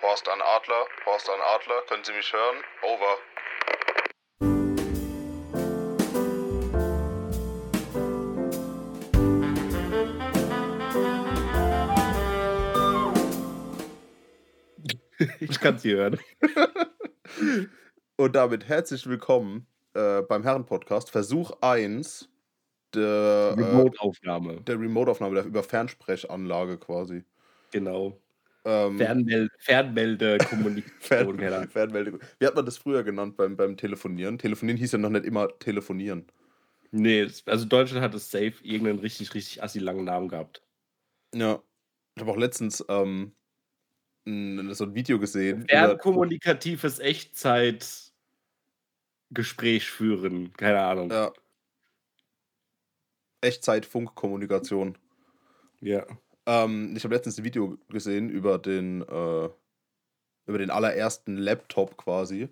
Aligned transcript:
Horst 0.00 0.28
an 0.28 0.40
Adler, 0.40 0.86
Horst 1.06 1.28
an 1.28 1.40
Adler, 1.40 1.82
können 1.88 2.04
Sie 2.04 2.12
mich 2.12 2.32
hören? 2.32 2.62
Over. 2.82 3.18
Ich 15.40 15.58
kann 15.58 15.78
sie 15.78 15.94
hören. 15.94 16.20
Und 18.16 18.36
damit 18.36 18.68
herzlich 18.68 19.08
willkommen 19.08 19.66
äh, 19.94 20.22
beim 20.22 20.44
Herren-Podcast. 20.44 21.10
Versuch 21.10 21.50
1 21.60 22.28
der 22.94 23.02
äh, 23.02 23.60
Remote-Aufnahme. 23.60 24.60
der 24.60 24.78
Remote-Aufnahme 24.78 25.34
der 25.34 25.44
über 25.44 25.64
Fernsprechanlage 25.64 26.78
quasi. 26.78 27.24
Genau. 27.72 28.20
Ähm, 28.70 28.98
Fernmel 28.98 29.48
Fernmeldekommunikation. 29.58 30.96
Fern 31.00 31.36
genau. 31.38 31.62
Fernmeldung. 31.68 32.20
Wie 32.38 32.46
hat 32.46 32.54
man 32.54 32.66
das 32.66 32.76
früher 32.76 33.02
genannt 33.02 33.38
beim, 33.38 33.56
beim 33.56 33.78
Telefonieren? 33.78 34.36
Telefonieren 34.38 34.76
hieß 34.78 34.92
ja 34.92 34.98
noch 34.98 35.08
nicht 35.08 35.24
immer 35.24 35.48
telefonieren. 35.58 36.26
Nee, 36.90 37.26
also 37.46 37.64
Deutschland 37.64 38.02
hat 38.02 38.14
es 38.14 38.30
safe 38.30 38.52
irgendeinen 38.62 38.98
richtig, 38.98 39.32
richtig 39.34 39.62
assi 39.62 39.78
langen 39.78 40.04
Namen 40.04 40.28
gehabt. 40.28 40.62
Ja. 41.34 41.62
Ich 42.14 42.20
habe 42.20 42.30
auch 42.32 42.36
letztens 42.36 42.84
ähm, 42.88 43.32
n- 44.26 44.74
so 44.74 44.84
ein 44.84 44.94
Video 44.94 45.18
gesehen. 45.18 45.66
Fernkommunikatives 45.68 46.98
Echtzeit-Gespräch 46.98 49.90
führen. 49.90 50.52
Keine 50.54 50.82
Ahnung. 50.82 51.10
Ja. 51.10 51.32
Echtzeit-Funkkommunikation. 53.40 54.98
Ja. 55.80 56.04
Ähm, 56.48 56.94
ich 56.96 57.04
habe 57.04 57.14
letztens 57.14 57.38
ein 57.38 57.44
Video 57.44 57.76
gesehen 57.90 58.30
über 58.30 58.56
den, 58.58 59.02
äh, 59.02 59.48
über 60.46 60.58
den 60.58 60.70
allerersten 60.70 61.36
Laptop 61.36 61.98
quasi, 61.98 62.48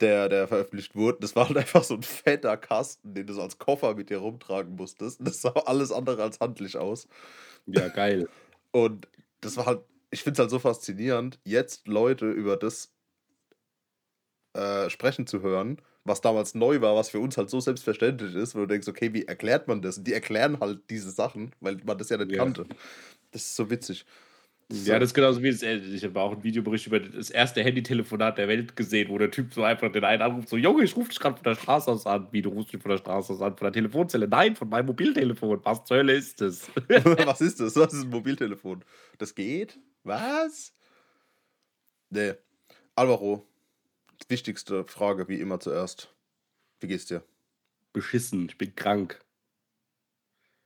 der, 0.00 0.30
der 0.30 0.48
veröffentlicht 0.48 0.96
wurde. 0.96 1.18
Das 1.20 1.36
war 1.36 1.48
halt 1.48 1.58
einfach 1.58 1.84
so 1.84 1.94
ein 1.94 2.02
fetter 2.02 2.56
Kasten, 2.56 3.12
den 3.12 3.26
du 3.26 3.34
so 3.34 3.42
als 3.42 3.58
Koffer 3.58 3.94
mit 3.94 4.08
dir 4.08 4.18
rumtragen 4.18 4.74
musstest. 4.74 5.20
Das 5.20 5.42
sah 5.42 5.50
alles 5.50 5.92
andere 5.92 6.22
als 6.22 6.40
handlich 6.40 6.78
aus. 6.78 7.08
Ja, 7.66 7.88
geil. 7.88 8.26
Und 8.70 9.06
das 9.42 9.58
war 9.58 9.66
halt, 9.66 9.82
ich 10.10 10.22
finde 10.22 10.32
es 10.32 10.38
halt 10.38 10.50
so 10.50 10.58
faszinierend, 10.58 11.38
jetzt 11.44 11.88
Leute 11.88 12.30
über 12.30 12.56
das 12.56 12.94
äh, 14.54 14.88
sprechen 14.88 15.26
zu 15.26 15.42
hören, 15.42 15.82
was 16.08 16.20
damals 16.20 16.54
neu 16.54 16.80
war, 16.80 16.96
was 16.96 17.10
für 17.10 17.20
uns 17.20 17.36
halt 17.36 17.50
so 17.50 17.60
selbstverständlich 17.60 18.34
ist, 18.34 18.54
wo 18.54 18.60
du 18.60 18.66
denkst, 18.66 18.88
okay, 18.88 19.12
wie 19.12 19.24
erklärt 19.24 19.68
man 19.68 19.82
das? 19.82 19.98
Und 19.98 20.06
die 20.06 20.12
erklären 20.14 20.58
halt 20.60 20.80
diese 20.90 21.10
Sachen, 21.10 21.52
weil 21.60 21.76
man 21.84 21.96
das 21.98 22.08
ja 22.08 22.16
nicht 22.16 22.32
Ja. 22.32 22.38
kannte. 22.44 22.66
Das 23.30 23.42
ist 23.42 23.56
so 23.56 23.70
witzig. 23.70 24.04
Ja, 24.70 24.98
das 24.98 25.10
ist 25.10 25.14
genauso 25.14 25.42
wie 25.42 25.50
das, 25.50 25.62
äh, 25.62 25.76
ich 25.76 26.04
habe 26.04 26.20
auch 26.20 26.32
einen 26.32 26.44
Videobericht 26.44 26.86
über 26.86 27.00
das 27.00 27.30
erste 27.30 27.62
Handytelefonat 27.62 28.36
der 28.36 28.48
Welt 28.48 28.76
gesehen, 28.76 29.08
wo 29.08 29.16
der 29.16 29.30
Typ 29.30 29.54
so 29.54 29.62
einfach 29.62 29.90
den 29.90 30.04
einen 30.04 30.20
anruft, 30.20 30.50
so, 30.50 30.58
Junge, 30.58 30.84
ich 30.84 30.94
rufe 30.94 31.08
dich 31.08 31.18
gerade 31.18 31.36
von 31.36 31.44
der 31.44 31.54
Straße 31.54 31.90
aus 31.90 32.04
an. 32.06 32.28
Wie, 32.32 32.42
du 32.42 32.50
rufst 32.50 32.74
mich 32.74 32.82
von 32.82 32.90
der 32.90 32.98
Straße 32.98 33.32
aus 33.32 33.40
an? 33.40 33.56
Von 33.56 33.64
der 33.64 33.72
Telefonzelle? 33.72 34.28
Nein, 34.28 34.56
von 34.56 34.68
meinem 34.68 34.84
Mobiltelefon. 34.86 35.60
Was 35.64 35.84
zur 35.84 35.96
Hölle 35.96 36.12
ist 36.12 36.42
das? 36.42 36.70
was 36.88 37.40
ist 37.40 37.60
das? 37.60 37.76
Was 37.76 37.94
ist 37.94 38.04
ein 38.04 38.10
Mobiltelefon? 38.10 38.84
Das 39.16 39.34
geht? 39.34 39.78
Was? 40.04 40.74
Nee. 42.10 42.34
Alvaro, 42.94 43.46
wichtigste 44.28 44.84
Frage, 44.84 45.28
wie 45.28 45.40
immer 45.40 45.60
zuerst. 45.60 46.14
Wie 46.80 46.88
geht's 46.88 47.06
dir? 47.06 47.22
Beschissen, 47.92 48.46
ich 48.48 48.58
bin 48.58 48.74
krank. 48.74 49.20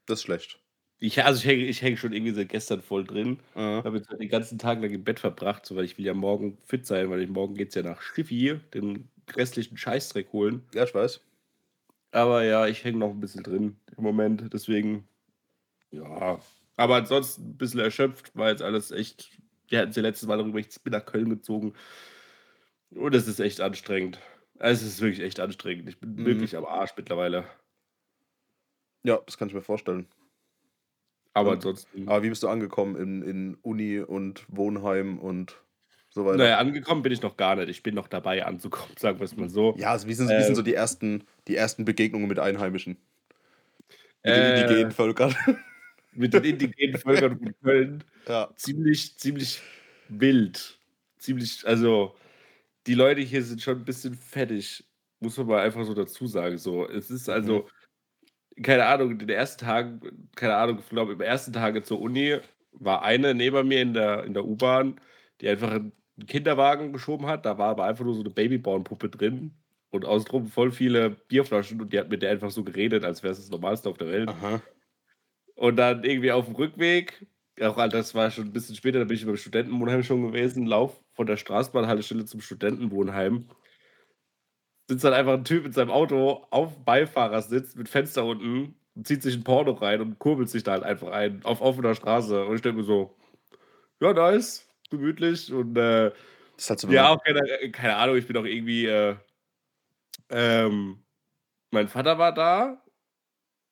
Das 0.06 0.20
ist 0.20 0.25
schlecht. 0.25 0.59
Ich, 0.98 1.25
also 1.25 1.41
ich 1.41 1.47
hänge 1.47 1.64
ich 1.64 1.83
häng 1.83 1.97
schon 1.97 2.12
irgendwie 2.12 2.33
seit 2.33 2.48
gestern 2.48 2.81
voll 2.81 3.05
drin. 3.05 3.41
Ich 3.55 3.61
habe 3.61 3.97
jetzt 3.98 4.11
den 4.12 4.28
ganzen 4.28 4.59
Tag 4.59 4.81
lang 4.81 4.92
im 4.92 5.03
Bett 5.03 5.19
verbracht, 5.19 5.67
so, 5.67 5.75
weil 5.75 5.84
ich 5.84 5.98
will 5.98 6.05
ja 6.05 6.14
morgen 6.14 6.59
fit 6.64 6.86
sein, 6.86 7.11
weil 7.11 7.22
ich, 7.22 7.28
morgen 7.28 7.55
geht 7.55 7.70
es 7.70 7.75
ja 7.75 7.83
nach 7.83 8.03
Schiffi, 8.03 8.61
den 8.72 9.09
restlichen 9.34 9.77
Scheißdreck 9.77 10.33
holen. 10.33 10.62
ja, 10.75 10.84
ich 10.84 10.94
weiß. 10.94 11.20
Aber 12.12 12.44
ja, 12.44 12.66
ich 12.66 12.84
hänge 12.84 12.98
noch 12.98 13.10
ein 13.10 13.21
bisschen 13.21 13.43
drin 13.43 13.77
im 13.97 14.04
Moment, 14.04 14.53
deswegen, 14.53 15.09
ja. 15.91 16.38
Aber 16.77 16.97
ansonsten 16.97 17.50
ein 17.50 17.56
bisschen 17.56 17.81
erschöpft, 17.81 18.37
war 18.37 18.50
jetzt 18.50 18.62
alles 18.62 18.91
echt, 18.91 19.31
wir 19.69 19.81
hatten 19.81 19.91
es 19.91 19.97
ja 19.97 20.03
letztes 20.03 20.28
Mal 20.28 20.38
darüber, 20.38 20.59
ich 20.59 20.69
bin 20.82 20.93
nach 20.93 21.04
Köln 21.04 21.31
gezogen. 21.31 21.75
Und 22.94 23.14
es 23.14 23.26
ist 23.28 23.41
echt 23.41 23.60
anstrengend. 23.60 24.19
Es 24.58 24.82
ist 24.82 25.00
wirklich 25.00 25.20
echt 25.25 25.41
anstrengend. 25.41 25.88
Ich 25.88 25.98
bin 25.98 26.14
Mhm. 26.14 26.25
wirklich 26.26 26.56
am 26.56 26.64
Arsch 26.64 26.92
mittlerweile. 26.97 27.44
Ja, 29.03 29.20
das 29.26 29.36
kann 29.38 29.48
ich 29.48 29.54
mir 29.54 29.62
vorstellen. 29.62 30.06
Aber 31.34 31.50
Und- 31.50 31.56
ansonsten. 31.56 32.08
Aber 32.08 32.22
wie 32.22 32.28
bist 32.28 32.42
du 32.42 32.48
angekommen 32.48 32.97
in, 32.97 33.22
in 33.22 33.54
Uni 33.62 33.98
und 34.00 34.44
Wohnheim 34.48 35.19
und 35.19 35.56
so 36.10 36.25
weiter? 36.26 36.36
Naja, 36.38 36.58
angekommen 36.58 37.03
bin 37.03 37.12
ich 37.12 37.22
noch 37.22 37.36
gar 37.36 37.56
nicht. 37.56 37.69
Ich 37.70 37.82
bin 37.82 37.94
noch 37.94 38.06
dabei 38.08 38.44
anzukommen, 38.44 38.94
sagen 38.98 39.19
wir 39.19 39.24
es 39.24 39.36
mal 39.36 39.48
so. 39.48 39.74
Ja, 39.78 39.91
also 39.92 40.06
wie, 40.09 40.14
sind, 40.14 40.28
wie 40.28 40.42
sind 40.42 40.53
Äh, 40.53 40.56
so 40.56 40.62
die 40.62 40.74
ersten, 40.74 41.24
die 41.48 41.56
ersten 41.56 41.84
Begegnungen 41.84 42.28
mit 42.28 42.38
Einheimischen? 42.38 42.98
Mit 44.24 44.34
Äh, 44.34 44.54
den 44.54 44.62
indigenen 44.64 44.92
Völkern. 44.92 45.34
Mit 46.14 46.34
den 46.34 46.44
indigenen 46.44 47.00
Völkern 47.00 47.38
von 47.38 47.54
Köln. 47.62 48.04
ja. 48.28 48.50
Ziemlich, 48.56 49.16
ziemlich 49.19 49.62
wild. 50.10 50.78
Ziemlich, 51.16 51.66
also 51.66 52.14
die 52.87 52.94
Leute 52.94 53.20
hier 53.20 53.43
sind 53.43 53.62
schon 53.62 53.78
ein 53.78 53.84
bisschen 53.84 54.15
fettig, 54.15 54.84
muss 55.20 55.37
man 55.37 55.47
mal 55.47 55.60
einfach 55.60 55.84
so 55.84 55.94
dazu 55.94 56.26
sagen. 56.26 56.59
So, 56.59 56.88
es 56.88 57.10
ist 57.10 57.28
also, 57.28 57.69
keine 58.62 58.87
Ahnung, 58.87 59.12
in 59.12 59.19
den 59.19 59.28
ersten 59.28 59.65
Tagen, 59.65 60.28
keine 60.34 60.56
Ahnung, 60.56 60.78
ich 60.81 60.88
glaube, 60.88 61.12
im 61.12 61.21
ersten 61.21 61.53
Tage 61.53 61.82
zur 61.82 62.00
Uni 62.00 62.38
war 62.72 63.03
eine 63.03 63.34
neben 63.34 63.69
mir 63.69 63.82
in 63.82 63.94
der, 63.94 64.25
in 64.25 64.34
der 64.34 64.44
U-Bahn, 64.44 65.00
die 65.41 65.48
einfach 65.48 65.71
einen 65.71 65.92
Kinderwagen 66.26 66.92
geschoben 66.92 67.26
hat. 67.26 67.47
Da 67.47 67.59
war 67.59 67.71
aber 67.71 67.84
einfach 67.84 68.04
nur 68.04 68.15
so 68.15 68.21
eine 68.21 68.31
Babyborn-Puppe 68.31 69.10
drin 69.10 69.54
und 69.91 70.04
außenrum 70.04 70.47
voll 70.47 70.72
viele 70.72 71.10
Bierflaschen 71.10 71.81
und 71.81 71.92
die 71.92 71.98
hat 71.98 72.09
mit 72.09 72.22
der 72.22 72.31
einfach 72.31 72.50
so 72.50 72.65
geredet, 72.65 73.04
als 73.04 73.22
wäre 73.22 73.32
es 73.32 73.38
das 73.41 73.50
Normalste 73.50 73.88
auf 73.88 73.98
der 73.98 74.09
Welt. 74.09 74.28
Aha. 74.28 74.62
Und 75.54 75.76
dann 75.76 76.03
irgendwie 76.03 76.32
auf 76.32 76.47
dem 76.47 76.54
Rückweg, 76.54 77.26
auch 77.61 77.89
das 77.89 78.15
war 78.15 78.31
schon 78.31 78.45
ein 78.47 78.53
bisschen 78.53 78.77
später, 78.77 78.99
da 78.99 79.05
bin 79.05 79.17
ich 79.17 79.27
beim 79.27 79.37
Studentenwohnheim 79.37 80.03
schon 80.03 80.23
gewesen, 80.27 80.67
lauf 80.67 81.01
von 81.13 81.27
der 81.27 81.37
Straßenbahnhaltestelle 81.37 82.25
zum 82.25 82.41
Studentenwohnheim. 82.41 83.49
Sitzt 84.89 85.05
dann 85.05 85.13
einfach 85.13 85.35
ein 85.35 85.45
Typ 85.45 85.65
mit 85.65 85.75
seinem 85.75 85.91
Auto 85.91 86.47
auf 86.51 86.85
Beifahrersitz 86.85 87.77
mit 87.77 87.89
Fenster 87.89 88.25
unten 88.25 88.77
zieht 89.05 89.23
sich 89.23 89.35
ein 89.35 89.45
Porno 89.45 89.73
rein 89.73 90.01
und 90.01 90.19
kurbelt 90.19 90.51
sich 90.51 90.63
da 90.63 90.73
halt 90.73 90.83
einfach 90.83 91.09
ein 91.09 91.45
auf 91.45 91.61
offener 91.61 91.95
Straße. 91.95 92.45
Und 92.45 92.57
ich 92.57 92.63
denke 92.63 92.79
mir 92.81 92.85
so, 92.85 93.17
ja, 94.01 94.13
nice, 94.13 94.69
gemütlich. 94.91 95.53
Und 95.53 95.77
äh, 95.77 96.13
Das 96.57 96.71
halt 96.71 96.81
so, 96.81 96.89
ja, 96.89 97.09
auch 97.09 97.23
keine, 97.23 97.71
keine 97.71 97.97
Ahnung, 97.97 98.17
ich 98.17 98.27
bin 98.27 98.37
auch 98.37 98.45
irgendwie. 98.45 98.87
Äh, 98.87 99.17
ähm, 100.29 101.03
mein 101.71 101.89
Vater 101.89 102.19
war 102.19 102.34
da 102.34 102.83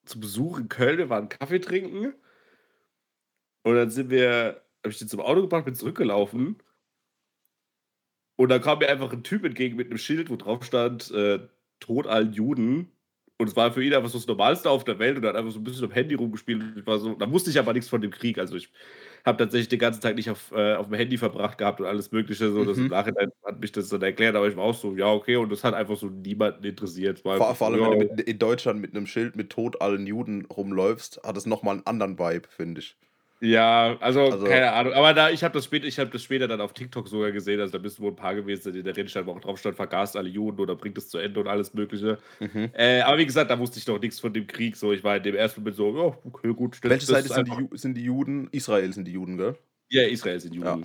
zu 0.04 0.20
Besuch 0.20 0.58
in 0.58 0.68
Köln, 0.68 0.98
wir 0.98 1.10
waren 1.10 1.28
Kaffee 1.28 1.60
trinken. 1.60 2.14
Und 3.62 3.74
dann 3.76 3.90
sind 3.90 4.10
wir, 4.10 4.62
habe 4.84 4.90
ich 4.92 4.98
den 4.98 5.08
zum 5.08 5.20
Auto 5.20 5.42
gebracht, 5.42 5.64
bin 5.64 5.74
zurückgelaufen. 5.74 6.62
Und 8.36 8.48
dann 8.48 8.62
kam 8.62 8.78
mir 8.78 8.88
einfach 8.88 9.12
ein 9.12 9.22
Typ 9.22 9.44
entgegen 9.44 9.76
mit 9.76 9.88
einem 9.88 9.98
Schild, 9.98 10.30
wo 10.30 10.36
drauf 10.36 10.64
stand, 10.64 11.10
äh, 11.10 11.40
Tod 11.80 12.06
allen 12.06 12.32
Juden. 12.32 12.92
Und 13.38 13.48
es 13.48 13.56
war 13.56 13.72
für 13.72 13.82
ihn 13.82 13.94
einfach 13.94 14.08
so 14.10 14.18
das 14.18 14.26
Normalste 14.26 14.68
auf 14.70 14.84
der 14.84 14.98
Welt 14.98 15.16
und 15.16 15.24
er 15.24 15.30
hat 15.30 15.36
einfach 15.36 15.52
so 15.52 15.60
ein 15.60 15.64
bisschen 15.64 15.84
am 15.86 15.90
Handy 15.92 16.14
rumgespielt. 16.14 16.62
Und 16.62 16.78
ich 16.78 16.86
war 16.86 16.98
so, 16.98 17.14
da 17.14 17.30
wusste 17.30 17.50
ich 17.50 17.58
aber 17.58 17.72
nichts 17.72 17.88
von 17.88 18.00
dem 18.02 18.10
Krieg. 18.10 18.38
Also 18.38 18.56
ich 18.56 18.70
habe 19.24 19.38
tatsächlich 19.38 19.68
den 19.68 19.78
ganzen 19.78 20.00
Tag 20.02 20.14
nicht 20.16 20.30
auf, 20.30 20.52
äh, 20.52 20.74
auf 20.74 20.88
dem 20.88 20.94
Handy 20.96 21.16
verbracht 21.18 21.56
gehabt 21.58 21.80
und 21.80 21.86
alles 21.86 22.12
Mögliche. 22.12 22.50
So, 22.52 22.64
das 22.64 22.80
Mhm. 22.80 22.84
im 22.84 22.88
Nachhinein 22.88 23.30
hat 23.44 23.60
mich 23.60 23.72
das 23.72 23.88
dann 23.88 24.02
erklärt, 24.02 24.36
aber 24.36 24.48
ich 24.48 24.56
war 24.56 24.64
auch 24.64 24.74
so, 24.74 24.94
ja, 24.96 25.06
okay. 25.10 25.36
Und 25.36 25.50
das 25.52 25.64
hat 25.64 25.74
einfach 25.74 25.96
so 25.96 26.08
niemanden 26.08 26.64
interessiert. 26.64 27.24
Vor, 27.34 27.34
einfach 27.34 27.56
vor 27.56 27.68
allem, 27.68 27.80
so, 27.80 27.90
wenn 27.90 27.92
ja, 27.92 27.94
du 27.98 27.98
mit, 28.16 28.20
in 28.28 28.38
Deutschland 28.38 28.80
mit 28.80 28.94
einem 28.94 29.06
Schild 29.06 29.34
mit 29.36 29.50
Tod 29.50 29.80
allen 29.82 30.06
Juden 30.06 30.44
rumläufst, 30.46 31.20
hat 31.24 31.36
es 31.36 31.46
nochmal 31.46 31.76
einen 31.76 31.86
anderen 31.86 32.18
Vibe, 32.18 32.48
finde 32.50 32.80
ich. 32.82 32.96
Ja, 33.42 33.96
also, 34.00 34.20
Also- 34.30 34.44
keine 34.46 34.70
Ahnung. 34.72 34.92
Aber 34.92 35.14
da, 35.14 35.30
ich 35.30 35.42
habe 35.42 35.54
das, 35.54 35.64
später, 35.64 35.86
ich 35.86 35.98
hab 35.98 36.10
das 36.10 36.22
später 36.22 36.46
dann 36.46 36.60
auf 36.60 36.74
TikTok 36.74 37.08
sogar 37.08 37.32
gesehen. 37.32 37.58
Also 37.58 37.72
da 37.72 37.78
bist 37.78 37.98
du 37.98 38.02
wohl 38.02 38.10
ein 38.12 38.16
paar 38.16 38.34
gewesen, 38.34 38.74
in 38.74 38.84
der 38.84 38.94
Rede 38.94 39.08
stand, 39.08 39.26
wo 39.26 39.32
auch 39.32 39.40
drauf 39.40 39.58
stand, 39.58 39.76
vergast 39.76 40.14
alle 40.16 40.28
Juden 40.28 40.60
oder 40.60 40.76
bringt 40.76 40.98
es 40.98 41.08
zu 41.08 41.16
Ende 41.16 41.40
und 41.40 41.46
alles 41.48 41.72
Mögliche. 41.72 42.18
Mhm. 42.38 42.70
Äh, 42.74 43.00
aber 43.00 43.16
wie 43.16 43.24
gesagt, 43.24 43.50
da 43.50 43.58
wusste 43.58 43.78
ich 43.78 43.86
noch 43.86 43.98
nichts 43.98 44.20
von 44.20 44.32
dem 44.34 44.46
Krieg. 44.46 44.76
So, 44.76 44.92
ich 44.92 45.02
war 45.02 45.16
in 45.16 45.22
dem 45.22 45.34
ersten 45.34 45.62
Moment 45.62 45.76
so, 45.76 45.96
ja, 45.96 46.18
okay, 46.24 46.52
gut. 46.52 46.78
das- 46.82 46.90
Welche 46.90 47.06
Seite 47.06 47.28
sind 47.28 47.48
die, 47.48 47.78
sind 47.78 47.94
die 47.96 48.04
Juden? 48.04 48.48
Israel 48.52 48.92
sind 48.92 49.06
die 49.06 49.12
Juden, 49.12 49.38
gell? 49.38 49.56
Ja, 49.88 50.02
Israel 50.06 50.38
sind 50.38 50.54
Juden. 50.54 50.84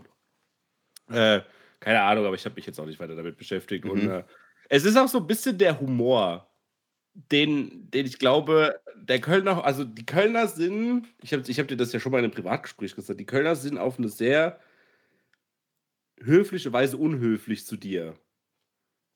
Äh, 1.11 1.41
keine 1.81 2.01
Ahnung, 2.01 2.25
aber 2.25 2.35
ich 2.35 2.45
habe 2.45 2.55
mich 2.55 2.65
jetzt 2.65 2.79
auch 2.79 2.85
nicht 2.85 2.99
weiter 2.99 3.15
damit 3.15 3.37
beschäftigt. 3.37 3.85
Und 3.85 4.03
Mhm. 4.03 4.09
äh, 4.11 4.23
es 4.69 4.85
ist 4.85 4.97
auch 4.97 5.07
so 5.09 5.19
ein 5.19 5.27
bisschen 5.27 5.57
der 5.57 5.77
Humor, 5.79 6.49
den, 7.15 7.89
den 7.91 8.05
ich 8.05 8.19
glaube, 8.19 8.81
der 8.95 9.21
Kölner, 9.21 9.63
also 9.65 9.83
die 9.85 10.05
Kölner 10.05 10.47
sind, 10.47 11.07
ich 11.23 11.33
habe 11.33 11.43
ich 11.47 11.59
hab 11.59 11.67
dir 11.67 11.77
das 11.77 11.93
ja 11.93 11.99
schon 11.99 12.11
mal 12.11 12.19
in 12.19 12.25
einem 12.25 12.33
Privatgespräch 12.33 12.95
gesagt, 12.95 13.19
die 13.19 13.25
Kölner 13.25 13.55
sind 13.55 13.77
auf 13.77 13.97
eine 13.99 14.09
sehr 14.09 14.59
höfliche 16.21 16.71
Weise 16.73 16.97
unhöflich 16.97 17.65
zu 17.65 17.75
dir. 17.77 18.15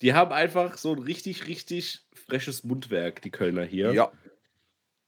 Die 0.02 0.14
haben 0.14 0.34
einfach 0.34 0.78
so 0.78 0.94
ein 0.94 1.00
richtig, 1.00 1.48
richtig 1.48 2.08
freches 2.14 2.64
Mundwerk, 2.64 3.22
die 3.22 3.32
Kölner 3.32 3.64
hier. 3.66 3.94
Ja. 3.94 4.12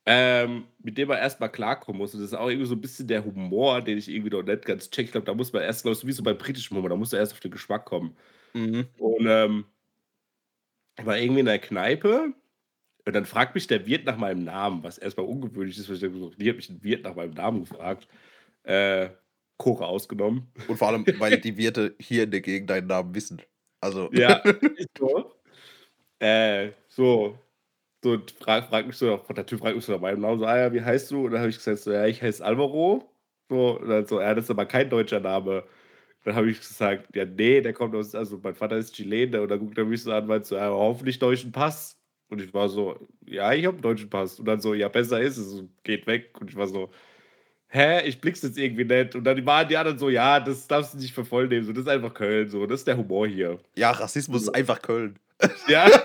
ähm, 0.08 0.66
mit 0.80 0.98
dem 0.98 1.10
man 1.10 1.20
erst 1.20 1.40
mal 1.40 1.48
klarkommen 1.50 2.00
muss. 2.00 2.14
Und 2.16 2.22
das 2.22 2.32
ist 2.32 2.38
auch 2.38 2.50
irgendwie 2.50 2.66
so 2.68 2.74
'n 2.76 2.82
bisschen 2.82 3.08
der 3.08 3.24
Humor, 3.24 3.82
den 3.82 3.98
ich 4.00 4.10
irgendwie 4.10 4.32
noch 4.32 4.42
nicht 4.44 4.66
ganz 4.66 4.90
checke. 4.90 5.06
Ich 5.06 5.12
glaube, 5.12 5.26
da 5.26 5.34
muss 5.36 5.54
man 5.54 5.62
erst, 5.62 5.84
glaube 5.84 5.96
ich, 5.98 6.08
wie 6.08 6.12
so 6.12 6.24
beim 6.24 6.38
britischen 6.40 6.76
Humor, 6.76 6.90
da 6.90 6.96
musst 6.96 7.14
du 7.14 7.18
erst 7.18 7.34
auf 7.34 7.40
den 7.40 7.52
Geschmack 7.52 7.86
kommen. 7.86 8.18
Mhm. 8.56 8.92
Und, 8.98 9.28
ähm 9.28 9.66
war 10.98 11.18
irgendwie 11.18 11.40
in 11.42 11.46
der 11.46 11.60
Kneipe 11.60 12.34
und 13.06 13.14
dann 13.16 13.26
fragt 13.26 13.56
mich 13.56 13.68
der 13.68 13.86
Wirt 13.88 14.06
nach 14.06 14.18
meinem 14.18 14.44
Namen, 14.44 14.84
was 14.84 14.98
erst 14.98 15.18
mal 15.18 15.24
ungewöhnlich 15.24 15.78
ist, 15.78 15.90
weil 15.90 15.96
ich 15.96 16.02
so: 16.02 16.32
„Wie 16.38 16.50
hat 16.50 16.58
mich 16.58 16.70
'n 16.70 16.84
Wirt 16.84 17.04
nach 17.04 17.16
meinem 17.16 17.34
Namen 17.34 17.62
gefragt?“ 17.62 18.08
Äh, 18.64 19.10
Koche 19.58 19.86
ausgenommen. 19.86 20.52
Und 20.68 20.78
vor 20.78 20.88
allem, 20.90 21.08
weil 21.18 21.38
die 21.42 21.58
Wirte 21.58 21.96
hier 22.00 22.24
in 22.24 22.32
der 22.32 22.42
Gegend 22.42 22.70
deinen 22.70 22.88
Namen 22.88 23.14
wissen. 23.16 23.42
Also 23.82 24.12
Ja, 24.12 24.42
ist 24.76 24.90
so. 24.98 25.34
Äh, 26.20 26.72
so 26.90 27.38
so 28.04 28.12
und 28.14 28.32
fragt 28.32 28.70
fragt 28.70 28.88
mich 28.88 28.98
so 28.98 29.18
der 29.18 29.46
Typ 29.46 29.60
fragt 29.62 29.76
mich 29.76 29.86
so 29.86 29.94
nach 29.94 30.02
meinem 30.02 30.22
Namen 30.22 30.40
so: 30.40 30.46
„Ah 30.48 30.58
ja, 30.60 30.74
wie 30.74 30.82
heißt 30.84 31.12
du?“ 31.12 31.26
Und 31.26 31.32
dann 31.34 31.42
habe 31.42 31.50
ich 31.52 31.58
gesagt 31.58 31.80
so: 31.80 31.92
„Ja, 31.94 32.06
ich 32.08 32.22
heiße 32.24 32.46
Alvaro.“ 32.46 33.12
So 33.50 33.80
und 33.80 33.90
dann 33.90 34.06
so: 34.08 34.22
„Ja, 34.22 34.36
das 34.36 34.46
ist 34.46 34.52
aber 34.52 34.66
kein 34.68 34.90
deutscher 34.90 35.20
Name.“ 35.22 35.66
Dann 36.26 36.36
habe 36.36 36.52
ich 36.52 36.60
gesagt: 36.60 37.16
„Ja, 37.16 37.26
ne, 37.26 37.62
der 37.64 37.74
kommt 37.74 37.96
aus 37.96 38.16
also, 38.16 38.40
mein 38.44 38.56
Vater 38.56 38.78
ist 38.78 38.96
Chilene.“ 38.96 39.42
Und 39.44 39.50
dann 39.52 39.60
guckt 39.62 39.78
er 39.80 39.86
mich 39.86 40.04
so 40.04 40.12
an, 40.14 40.28
meint 40.28 40.46
so: 40.48 40.56
„Ja, 40.58 40.70
hoffentlich 40.72 41.20
deutschen 41.20 41.52
Pass.“ 41.54 42.01
Und 42.32 42.42
ich 42.42 42.54
war 42.54 42.70
so: 42.70 42.98
„Ja, 43.28 43.52
ich 43.54 43.66
habe 43.66 43.78
'n 43.78 43.82
deutschen 43.82 44.10
Pass.“ 44.10 44.40
Und 44.40 44.46
dann 44.48 44.62
so: 44.62 44.74
„Ja, 44.74 44.88
besser 44.88 45.22
ist 45.22 45.38
es 45.38 45.64
geht 45.84 46.08
weg.“ 46.08 46.40
Und 46.40 46.50
ich 46.50 46.56
war 46.56 46.68
so: 46.68 46.90
„Hä, 47.70 48.04
ich 48.08 48.22
blick's 48.22 48.44
jetzt 48.44 48.58
irgendwie 48.58 48.86
nicht.“ 48.86 49.16
Und 49.16 49.26
dann 49.26 49.46
waren 49.46 49.68
die 49.70 49.78
anderen 49.78 50.00
so: 50.00 50.10
„Ja, 50.10 50.40
das 50.40 50.68
darfst 50.68 50.94
du 50.96 51.00
nicht 51.00 51.14
für 51.14 51.26
voll 51.26 51.48
nehmen, 51.50 51.66
so, 51.66 51.74
das 51.74 51.84
ist 51.84 51.90
einfach 51.90 52.14
Köln, 52.14 52.50
so, 52.50 52.66
das 52.68 52.82
ist 52.82 52.88
der 52.88 52.98
Humor 52.98 53.28
hier.“ 53.28 53.60
Ja, 53.76 53.92
Rassismus 53.92 54.44
ist 54.44 54.56
einfach 54.56 54.82
Köln. 54.82 55.20
Ja. 55.68 55.90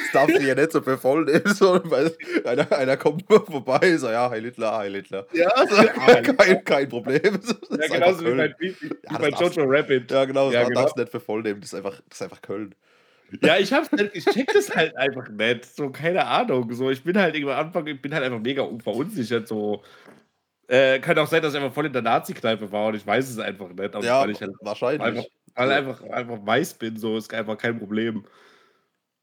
Das 0.00 0.10
darfst 0.12 0.38
du 0.38 0.42
ja 0.42 0.54
nicht 0.54 0.72
so 0.72 0.82
für 0.82 0.98
voll 0.98 1.24
nehmen, 1.24 1.54
so, 1.54 1.80
weil 1.90 2.16
einer 2.44 2.70
einer 2.72 2.96
kommt 2.96 3.28
nur 3.28 3.44
vorbei, 3.44 3.96
so: 3.96 4.08
„Ja, 4.08 4.30
Heil 4.30 4.44
Hitler, 4.44 4.76
Heil 4.78 4.94
Hitler.“ 4.94 5.26
Ja, 5.32 5.50
So, 5.68 5.76
ja. 5.76 6.20
kein 6.22 6.64
kein 6.64 6.88
Problem. 6.88 7.20
Das 7.70 7.70
Ja, 7.70 7.88
genauso 7.88 8.24
wie 8.24 8.32
bei 8.36 8.54
wie 8.58 8.76
wie 8.80 8.88
Ja, 9.04 9.18
das 9.18 9.18
bei 9.18 9.28
Jojo 9.30 9.64
Rabbit. 9.66 10.10
ja, 10.10 10.24
genau, 10.24 10.46
das 10.46 10.54
Ja, 10.54 10.64
da 10.64 10.70
darfst 10.70 10.96
du 10.96 11.00
genau. 11.00 11.04
nicht 11.04 11.10
für 11.10 11.20
voll 11.20 11.42
nehmen. 11.42 11.60
Das 11.60 11.72
ist 11.72 11.74
einfach 11.74 12.00
das 12.08 12.18
ist 12.18 12.22
einfach 12.22 12.42
Köln. 12.42 12.74
Ja, 13.42 13.58
ich 13.58 13.72
es 13.72 13.92
nicht 13.92 14.14
ich 14.14 14.28
checke 14.28 14.52
das 14.54 14.74
halt 14.74 14.96
einfach 14.96 15.28
nicht. 15.28 15.64
So, 15.64 15.90
keine 15.90 16.24
Ahnung. 16.26 16.72
So, 16.72 16.90
ich 16.90 17.02
bin 17.04 17.18
halt 17.18 17.34
irgendwie 17.34 17.52
am 17.52 17.66
Anfang 17.66 17.86
ich 17.86 18.00
bin 18.00 18.14
halt 18.14 18.24
einfach 18.24 18.40
mega 18.40 18.62
un 18.62 18.80
verunsichert 18.80 19.48
so. 19.48 19.82
Äh, 20.68 21.00
kann 21.00 21.18
auch 21.18 21.28
sein, 21.28 21.42
dass 21.42 21.54
ich 21.54 21.60
einfach 21.60 21.74
voll 21.74 21.86
in 21.86 21.92
der 21.94 22.02
Nazi-Kneipe 22.02 22.72
war 22.72 22.88
und 22.88 22.96
ich 22.96 23.06
weiß 23.06 23.30
es 23.30 23.38
einfach 23.38 23.70
nicht, 23.70 23.94
und 23.96 24.02
Ja, 24.02 24.20
weil 24.20 24.30
ich 24.30 24.40
halt 24.40 24.52
einfach 24.60 24.60
wahrscheinlich. 24.60 25.30
weil 25.56 25.72
So. 25.72 25.72
einfach 25.72 26.02
einfach 26.04 26.46
weiß 26.46 26.74
bin, 26.74 26.96
so, 26.98 27.16
ist 27.18 27.32
einfach 27.34 27.58
kein 27.58 27.78
Problem. 27.78 28.26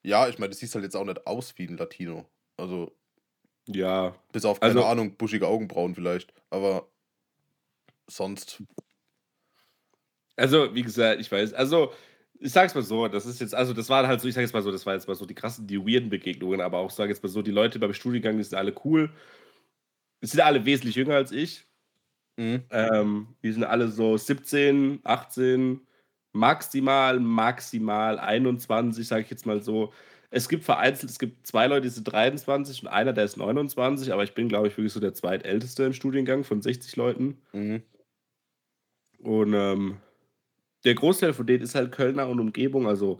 Ja, 0.06 0.28
ich 0.28 0.40
meine, 0.40 0.50
du 0.52 0.56
siehst 0.58 0.74
halt 0.74 0.84
jetzt 0.84 0.96
auch 0.96 1.06
nicht 1.06 1.28
aus 1.28 1.58
wie 1.58 1.66
'n 1.68 1.78
Latino. 1.78 2.26
Also 2.58 2.96
Ja, 3.68 4.16
bis 4.34 4.46
auf, 4.46 4.62
keine 4.62 4.84
also 4.84 4.86
Ahnung, 4.86 5.18
buschige 5.18 5.48
Augenbrauen 5.48 5.94
vielleicht, 5.96 6.34
aber 6.50 6.92
sonst 8.10 8.62
Also, 10.38 10.74
wie 10.76 10.82
gesagt, 10.84 11.20
ich 11.22 11.32
weiß 11.32 11.54
also, 11.54 11.94
ich 12.42 12.52
sage 12.52 12.68
es 12.68 12.76
mal 12.76 12.82
so, 12.82 13.08
das 13.08 13.26
ist 13.26 13.40
jetzt 13.40 13.54
also, 13.54 13.74
das 13.74 13.90
waren 13.90 14.08
halt 14.08 14.20
so 14.20 14.28
ich 14.28 14.34
sage 14.34 14.46
jetzt 14.46 14.54
mal 14.54 14.64
so, 14.64 14.72
das 14.72 14.86
war 14.86 14.96
jetzt 14.96 15.08
mal 15.08 15.16
so 15.16 15.26
die 15.26 15.36
krassen 15.36 15.68
die 15.68 15.80
weirden 15.80 16.10
Begegnungen, 16.10 16.62
aber 16.62 16.80
auch, 16.80 16.90
sage 16.92 17.12
jetzt 17.12 17.24
mal 17.24 17.30
so, 17.30 17.42
die 17.42 17.52
Leute 17.52 17.80
beim 17.80 17.94
Studiengang, 17.94 18.38
die 18.38 18.44
sind 18.44 18.58
alle 18.58 18.74
cool. 18.84 19.12
Die 20.24 20.28
sind 20.28 20.42
alle 20.42 20.66
wesentlich 20.66 20.96
jünger 20.96 21.16
als 21.16 21.32
ich. 21.32 21.66
Mhm. 22.38 22.64
Ähm, 22.72 23.28
die 23.44 23.52
sind 23.52 23.64
alle 23.64 23.90
so 23.90 24.18
17, 24.18 25.02
18, 25.04 25.82
maximal, 26.34 27.20
maximal 27.20 28.20
21, 28.20 29.08
sage 29.08 29.24
ich 29.24 29.30
jetzt 29.30 29.46
mal 29.46 29.62
so. 29.62 29.94
Es 30.32 30.48
gibt 30.50 30.64
vereinzelt 30.64 31.12
es 31.12 31.20
gibt 31.20 31.46
2 31.46 31.68
Leute, 31.68 31.82
die 31.84 31.90
sind 31.90 32.06
23 32.06 32.84
und 32.84 32.88
einer, 32.88 33.14
der 33.14 33.26
ist 33.26 33.38
29, 33.38 34.14
aber 34.14 34.24
ich 34.24 34.34
bin, 34.34 34.48
glaube 34.48 34.68
ich, 34.70 34.78
wirklich 34.78 34.94
so 34.94 35.00
der 35.02 35.14
Zweitälteste 35.14 35.84
im 35.84 35.94
Studiengang 35.94 36.44
von 36.44 36.62
60 36.62 36.96
Leuten. 36.96 37.38
Mhm. 37.54 37.84
Und, 39.20 39.54
ähm, 39.54 39.98
der 40.84 40.96
Großteil 40.96 41.34
von 41.34 41.46
denen 41.48 41.64
ist 41.64 41.76
halt 41.76 41.92
Kölner 41.92 42.28
und 42.28 42.40
Umgebung, 42.40 42.88
also 42.88 43.20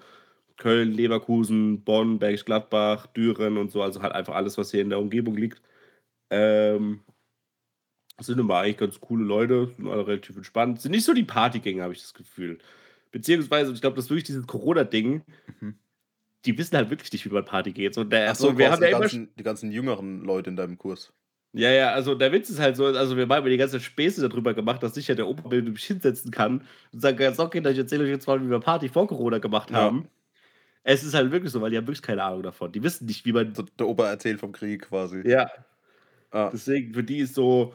Köln, 0.58 0.92
Leverkusen, 0.92 1.84
Bonn, 1.84 2.20
Bergisch 2.20 2.46
Gladbach, 2.46 3.08
Düren 3.08 3.58
und 3.58 3.72
so, 3.72 3.82
also 3.82 4.02
halt 4.02 4.14
einfach 4.14 4.36
alles, 4.36 4.58
was 4.58 4.72
hier 4.72 4.82
in 4.82 4.90
der 4.90 5.00
Umgebung 5.00 5.36
liegt. 5.36 5.62
Ähm 6.30 7.02
sind 8.24 8.40
immer 8.40 8.58
eigentlich 8.58 8.78
ganz 8.78 9.00
coole 9.00 9.24
Leute, 9.24 9.72
sind 9.76 9.88
alle 9.88 10.06
relativ 10.08 10.36
entspannt. 10.36 10.82
Sind 10.82 10.92
nicht 10.92 11.06
so 11.06 11.14
die 11.14 11.24
Partygänger, 11.24 11.84
habe 11.84 11.94
ich 11.94 12.02
das 12.02 12.14
Gefühl. 12.14 12.60
Beziehungsweise, 13.12 13.74
ich 13.74 13.82
glaube, 13.82 13.96
das 13.96 14.06
ist 14.06 14.12
wirklich 14.12 14.26
dieses 14.26 14.48
Corona-Ding. 14.48 15.24
Mhm. 15.60 15.76
Die 16.46 16.58
wissen 16.58 16.76
halt 16.76 16.90
wirklich 16.90 17.12
nicht, 17.12 17.26
wie 17.26 17.30
man 17.30 17.46
Party 17.46 17.72
geht. 17.72 17.94
So, 17.94 18.04
der 18.04 18.32
Ach 18.32 18.36
so, 18.36 18.52
so, 18.52 18.58
wir 18.58 18.72
haben 18.72 18.80
die 18.80 18.86
ja 18.86 18.90
immer 18.90 19.02
ganzen 19.02 19.34
die 19.36 19.44
ganzen 19.44 19.72
jüngeren 19.72 20.24
Leute 20.24 20.50
in 20.50 20.56
deinem 20.56 20.78
Kurs. 20.78 21.14
Ja, 21.56 21.70
ja, 21.70 21.92
also 21.92 22.16
der 22.16 22.32
Witz 22.32 22.50
ist 22.50 22.60
halt 22.60 22.78
so 22.78 22.86
also 22.86 23.18
wir 23.18 23.24
haben 23.24 23.32
immer 23.40 23.50
die 23.50 23.58
ganze 23.58 23.82
Späße 23.82 24.28
darüber 24.28 24.54
gemacht, 24.54 24.82
dass 24.84 24.94
sich 24.96 25.10
ja 25.10 25.16
der 25.16 25.28
Opa 25.28 25.50
mich 25.50 25.84
hinsetzen 25.84 26.32
kann 26.32 26.64
und 26.94 27.02
sagen 27.02 27.18
kann: 27.18 27.34
„So 27.34 27.50
Kinder, 27.50 27.72
ich 27.72 27.78
erzähle 27.78 28.06
euch 28.06 28.10
jetzt 28.10 28.26
mal, 28.26 28.42
wie 28.42 28.50
wir 28.50 28.60
Party 28.62 28.88
vor 28.88 29.06
Corona 29.08 29.38
gemacht 29.40 29.70
Ja. 29.70 29.92
haben.“ 29.92 30.08
Es 30.84 31.04
ist 31.04 31.14
halt 31.14 31.32
wirklich 31.32 31.52
so, 31.52 31.62
weil 31.62 31.72
die 31.72 31.78
haben 31.78 31.88
wirklich 31.88 32.02
keine 32.04 32.24
Ahnung 32.24 32.44
davon. 32.44 32.72
Die 32.72 32.84
wissen 32.84 33.06
nicht, 33.08 33.26
wie 33.26 33.34
man 33.34 33.56
So 33.56 33.64
der 33.64 33.88
Opa 33.88 34.10
erzählt 34.10 34.40
vom 34.40 34.52
Krieg 34.54 34.84
quasi. 34.84 35.26
Ja. 35.26 35.48
Ah. 36.32 36.54
Deswegen, 36.54 36.94
für 36.94 37.04
die 37.04 37.20
ist 37.20 37.36
so 37.36 37.74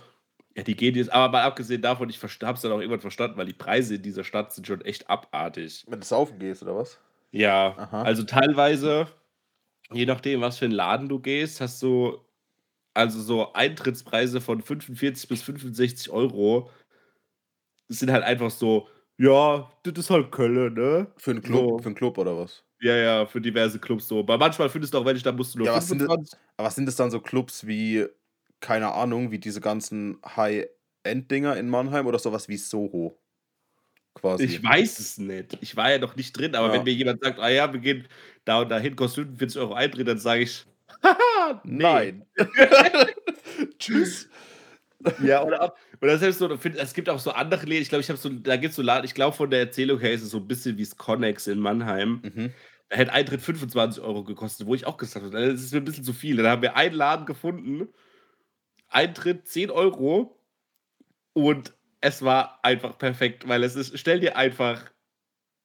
ja, 0.57 0.63
die 0.65 0.77
gehen 0.77 0.95
jetzt 0.97 1.13
aber 1.13 1.33
mal 1.33 1.43
abgesehen 1.45 1.83
davon, 1.83 2.11
ich 2.11 2.19
es 2.57 2.63
dann 2.63 2.73
auch 2.73 2.81
irgendwann 2.81 3.01
verstanden, 3.01 3.39
weil 3.39 3.47
die 3.47 3.55
Preise 3.55 3.97
in 3.97 4.03
dieser 4.03 4.25
Stadt 4.25 4.53
sind 4.55 4.67
schon 4.67 4.83
echt 4.83 5.09
abartig. 5.11 5.87
Wenn 5.89 6.01
du 6.01 6.07
saufen 6.07 6.39
gehst 6.41 6.63
oder 6.63 6.77
was? 6.77 6.99
Ja, 7.33 7.77
Aha. 7.77 8.03
also 8.03 8.23
teilweise, 8.23 9.09
je 9.93 10.07
nachdem, 10.07 10.43
was 10.43 10.59
für 10.59 10.67
'n 10.67 10.73
Laden 10.73 11.09
du 11.11 11.21
gehst, 11.21 11.61
hast 11.63 11.83
du 11.83 12.26
also 12.97 13.21
so 13.23 13.53
Eintrittspreise 13.55 14.41
von 14.41 14.63
45 14.63 15.29
bis 15.29 15.43
65 15.43 16.11
€. 16.13 16.71
Das 17.91 17.99
sind 18.01 18.11
halt 18.11 18.25
einfach 18.25 18.51
so: 18.51 18.89
„Ja, 19.19 19.71
das 19.85 19.95
ist 19.99 20.11
halt 20.11 20.33
Köln, 20.33 20.75
ne?“ 20.75 21.13
Für 21.19 21.31
'n 21.33 21.43
Club 21.43 21.73
So. 21.73 21.81
für 21.81 21.89
'n 21.89 21.95
Club 21.95 22.19
oder 22.19 22.37
was? 22.37 22.63
Ja, 22.81 22.97
ja, 22.97 23.27
für 23.27 23.41
diverse 23.41 23.79
Clubs 23.81 24.09
so. 24.09 24.27
Weil 24.29 24.39
manchmal 24.39 24.71
findest 24.71 24.95
du 24.95 24.99
auch 24.99 25.05
welche, 25.07 25.23
da 25.25 25.33
musst 25.33 25.55
du 25.55 25.59
nur 25.61 25.69
Ja, 25.69 25.75
was 25.75 25.89
sind 25.89 26.01
de 26.01 26.09
25 26.09 26.39
aber 26.59 26.69
was 26.69 26.75
sind 26.77 26.87
das 26.87 26.97
dann 26.97 27.11
so 27.11 27.21
Clubs 27.21 27.67
wie 27.67 28.07
keine 28.61 28.93
Ahnung, 28.93 29.31
wie 29.31 29.39
diese 29.39 29.61
ganzen 29.61 30.19
High-End-Dinger 30.25 31.57
in 31.57 31.69
Mannheim 31.69 32.07
oder 32.07 32.19
so 32.19 32.33
was 32.33 32.49
wie 32.49 32.57
Soho? 32.57 33.19
Quasi. 34.15 34.49
Ich 34.49 34.63
weiß 34.63 34.99
es 34.99 35.17
nicht. 35.17 35.57
Ich 35.63 35.77
war 35.77 35.91
ja 35.91 35.99
noch 35.99 36.15
nicht 36.15 36.33
drin, 36.37 36.55
aber 36.55 36.71
wenn 36.71 36.83
Ja. 36.83 36.85
mir 36.85 36.93
jemand 36.93 37.23
sagt: 37.23 37.39
„Ah 37.39 37.49
ja, 37.49 37.73
wir 37.73 37.81
gehen 37.81 38.07
da 38.45 38.61
und 38.61 38.69
dahin, 38.69 38.95
kostet 38.95 39.25
45 39.25 39.59
€ 39.63 39.73
Eintritt“, 39.75 40.07
dann 40.09 40.19
sage 40.19 40.43
ich: 40.43 40.67
Nein. 41.65 42.25
Tschüss. 43.79 44.29
Ja, 45.19 45.45
oder 45.45 45.75
oder 46.03 46.19
selbst 46.19 46.39
so, 46.41 46.49
es 46.51 46.95
gibt 46.95 47.09
auch 47.11 47.21
so 47.21 47.33
andere 47.33 47.67
Läden, 47.67 47.83
ich 47.83 47.89
glaube, 47.91 48.03
ich 48.03 48.09
habe 48.11 48.19
so 48.19 48.29
da 48.31 48.57
gibt's 48.57 48.77
so 48.77 48.83
Laden 48.83 49.05
ich 49.07 49.15
glaube, 49.15 49.37
von 49.37 49.51
der 49.51 49.61
Erzählung 49.61 50.01
her 50.01 50.13
ist 50.13 50.23
es 50.23 50.31
so 50.31 50.39
'n 50.39 50.49
bisschen 50.49 50.79
wie's 50.79 50.97
Connex 50.97 51.47
in 51.49 51.61
Mannheim. 51.61 52.23
Mhm. 52.25 52.55
Da 52.91 52.97
hätte 52.99 53.13
Eintritt 53.15 53.43
25 53.43 54.03
€ 54.05 54.25
gekostet, 54.25 54.67
wo 54.69 54.75
ich 54.75 54.87
auch 54.87 54.97
gesagt 54.99 55.27
habe: 55.27 55.39
„Äh, 55.41 55.53
das 55.53 55.63
ist 55.63 55.73
mir 55.75 55.81
'n 55.81 55.85
bisschen 55.87 56.05
zu 56.05 56.13
viel.“ 56.15 56.37
Dann 56.39 56.47
haben 56.49 56.63
wir 56.63 56.77
einen 56.77 56.95
Laden 56.95 57.27
gefunden, 57.27 57.89
Eintritt 58.89 59.49
10 59.49 59.71
€ 59.71 60.39
und 61.35 61.75
es 62.03 62.23
war 62.23 62.61
einfach 62.65 62.99
perfekt, 62.99 63.49
weil 63.49 63.65
es 63.65 63.77
ist 63.77 63.99
stell 63.99 64.21
dir 64.21 64.37
einfach 64.37 64.85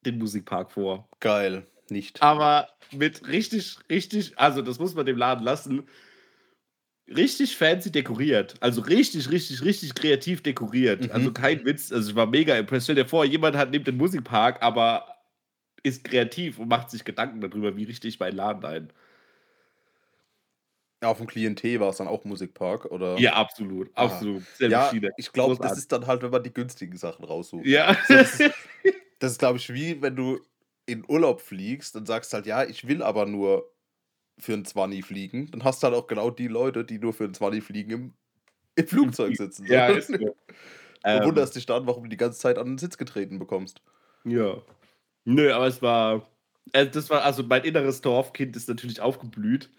den 0.05 0.17
Musikpark 0.19 0.71
vor. 0.71 1.09
Geil, 1.21 1.67
nicht. 1.91 2.21
Aber 2.21 2.69
mit 2.91 3.27
richtig 3.27 3.77
richtig 3.89 4.33
also, 4.37 4.61
das 4.61 4.79
muss 4.79 4.95
man 4.95 5.05
dem 5.05 5.17
Laden 5.17 5.43
lassen 5.43 5.87
richtig 7.07 7.57
fancy 7.57 7.91
dekoriert. 7.91 8.55
Also 8.61 8.81
richtig, 8.81 9.29
richtig, 9.29 9.63
richtig 9.63 9.93
kreativ 9.95 10.41
dekoriert. 10.43 11.05
Mhm. 11.05 11.11
Also 11.11 11.31
kein 11.33 11.65
Witz. 11.65 11.91
Also, 11.91 12.11
ich 12.11 12.15
war 12.15 12.25
mega 12.27 12.55
impressed. 12.57 12.85
Stell 12.85 12.95
dir 12.95 13.05
vor, 13.05 13.25
jemand 13.25 13.55
hat 13.55 13.71
nimmt 13.71 13.87
den 13.87 13.97
Musikpark, 13.97 14.61
aber 14.61 15.05
ist 15.83 16.03
kreativ 16.03 16.59
und 16.59 16.67
macht 16.69 16.89
sich 16.91 17.03
Gedanken 17.03 17.41
darüber, 17.41 17.75
wie 17.75 17.85
richte 17.85 18.07
ich 18.07 18.19
meinen 18.19 18.35
Laden 18.35 18.65
ein. 18.65 18.93
Ja, 21.03 21.09
auf'm 21.11 21.25
Klientel 21.25 21.79
war's 21.79 21.97
dann 21.97 22.07
auch 22.07 22.23
Musikpark, 22.25 22.85
oder? 22.85 23.17
Ja, 23.17 23.33
absolut, 23.33 23.89
Ah. 23.95 24.03
absolut. 24.03 24.43
Selbe 24.55 24.73
Ja, 24.73 24.89
Schiene. 24.91 25.09
ich 25.17 25.31
glaube, 25.31 25.57
das 25.59 25.77
ist 25.79 25.91
dann 25.91 26.05
halt, 26.05 26.21
wenn 26.21 26.29
man 26.29 26.43
die 26.43 26.53
günstigen 26.53 26.95
Sachen 26.95 27.25
raussucht. 27.25 27.65
Ja. 27.65 27.97
Das 28.07 28.39
ist 28.39 28.53
das 29.19 29.31
ist, 29.33 29.39
glaube 29.39 29.57
ich, 29.57 29.73
wie 29.73 29.99
wenn 30.01 30.15
du 30.15 30.39
in 30.87 31.05
Urlaub 31.09 31.41
fliegst 31.41 31.95
und 31.95 32.07
sagst 32.07 32.33
halt: 32.33 32.45
„Ja, 32.45 32.63
ich 32.65 32.87
will 32.87 33.03
aber 33.03 33.25
nur 33.25 33.73
für 34.39 34.53
'n 34.55 34.65
Zwanni 34.65 35.03
fliegen.“ 35.03 35.51
Dann 35.51 35.63
hast 35.65 35.83
du 35.83 35.87
halt 35.87 35.95
auch 35.97 36.07
genau 36.07 36.31
die 36.31 36.47
Leute, 36.49 36.85
die 36.85 36.99
nur 36.99 37.13
für 37.13 37.25
'n 37.25 37.33
Zwanni 37.35 37.61
fliegen, 37.61 37.91
im 37.91 38.15
im 38.77 38.87
Flugzeug 38.87 39.35
sitzen, 39.37 39.67
so. 39.67 39.81
Ja, 39.81 39.89
ist 39.89 40.13
so. 40.17 40.35
Du 41.11 41.23
Ähm. 41.25 41.25
wunderst 41.25 41.55
dich 41.55 41.65
dann, 41.67 41.87
warum 41.87 42.03
du 42.05 42.09
die 42.09 42.17
ganze 42.17 42.39
Zeit 42.39 42.57
an 42.59 42.67
den 42.67 42.77
Sitz 42.79 42.97
getreten 42.97 43.39
bekommst. 43.39 43.81
Ja. 44.25 44.61
Nö, 45.27 45.51
aber 45.53 45.67
es 45.67 45.81
war 45.81 46.27
äh, 46.73 46.87
das 46.87 47.09
war 47.09 47.23
also, 47.23 47.43
mein 47.43 47.63
inneres 47.63 48.01
Dorfkind 48.01 48.55
ist 48.55 48.67
natürlich 48.69 49.01
aufgeblüht. 49.01 49.69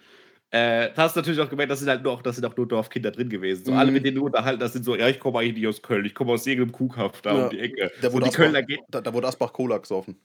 Äh, 0.51 0.91
hast 0.97 1.17
natürlich 1.17 1.41
auch 1.41 1.51
gemerkt, 1.51 1.73
das 1.73 1.81
sind 1.81 1.89
halt 1.91 2.03
nur 2.05 2.13
auch 2.13 2.23
das 2.23 2.37
sind 2.37 2.47
auch 2.47 2.57
nur 2.57 2.69
Dorfkinder 2.69 3.11
drin 3.13 3.31
gewesen. 3.31 3.65
So 3.67 3.75
alle, 3.75 3.93
mit 3.93 4.05
Mhm. 4.05 4.07
denen 4.07 4.17
du 4.19 4.27
unterhalten 4.27 4.63
hast, 4.63 4.75
sind 4.75 4.85
so: 4.85 4.97
„Ja, 4.97 5.09
ich 5.09 5.21
komme 5.21 5.41
eigentlich 5.41 5.55
nicht 5.57 5.69
aus 5.69 5.83
Köln, 5.83 6.05
ich 6.07 6.15
komme 6.15 6.33
aus 6.33 6.47
irgend 6.47 6.69
'nem 6.69 6.73
Kuhkaff 6.73 7.23
da 7.23 7.35
Ja, 7.35 7.37
um 7.37 7.51
die 7.51 7.61
Ecke.“ 7.61 7.91
da 8.01 8.13
So 8.13 8.13
wurde 8.13 8.27
die 8.29 8.29
Asbach 8.29 8.55
da 8.91 9.01
da 9.01 9.13
wurde 9.15 9.29
Asbach 9.29 9.53
Cola 9.53 9.79
gesoffen. 9.79 10.21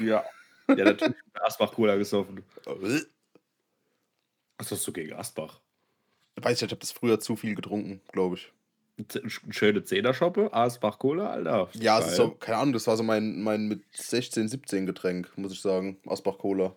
Ja. 0.00 0.24
Ja, 0.68 0.84
natürlich 0.84 1.16
Asbach 1.34 1.72
Cola 1.72 1.96
gesoffen. 1.96 2.44
Was 4.58 4.70
hast 4.70 4.86
du 4.86 4.92
gegen 4.92 5.14
Asbach? 5.14 5.60
Weiß 6.36 6.58
ich, 6.58 6.66
ich 6.66 6.70
habe 6.70 6.80
das 6.80 6.92
früher 6.92 7.18
zu 7.18 7.36
viel 7.36 7.54
getrunken, 7.54 8.00
glaube 8.12 8.36
ich. 8.36 8.52
Eine 8.98 9.30
schöne 9.30 9.82
Zehner-Shoppe, 9.82 10.52
Asbach 10.52 10.98
Cola, 10.98 11.30
Alter. 11.30 11.70
Ja, 11.72 11.98
es 11.98 12.08
ist 12.08 12.16
so, 12.16 12.32
keine 12.32 12.58
Ahnung, 12.58 12.74
das 12.74 12.86
war 12.86 12.96
so 12.96 13.02
mein, 13.02 13.42
mein 13.42 13.66
mit 13.66 13.82
16, 13.92 14.48
17 14.48 14.86
Getränk, 14.86 15.36
muss 15.36 15.52
ich 15.52 15.60
sagen. 15.60 15.98
Asbach 16.06 16.38
Cola. 16.38 16.76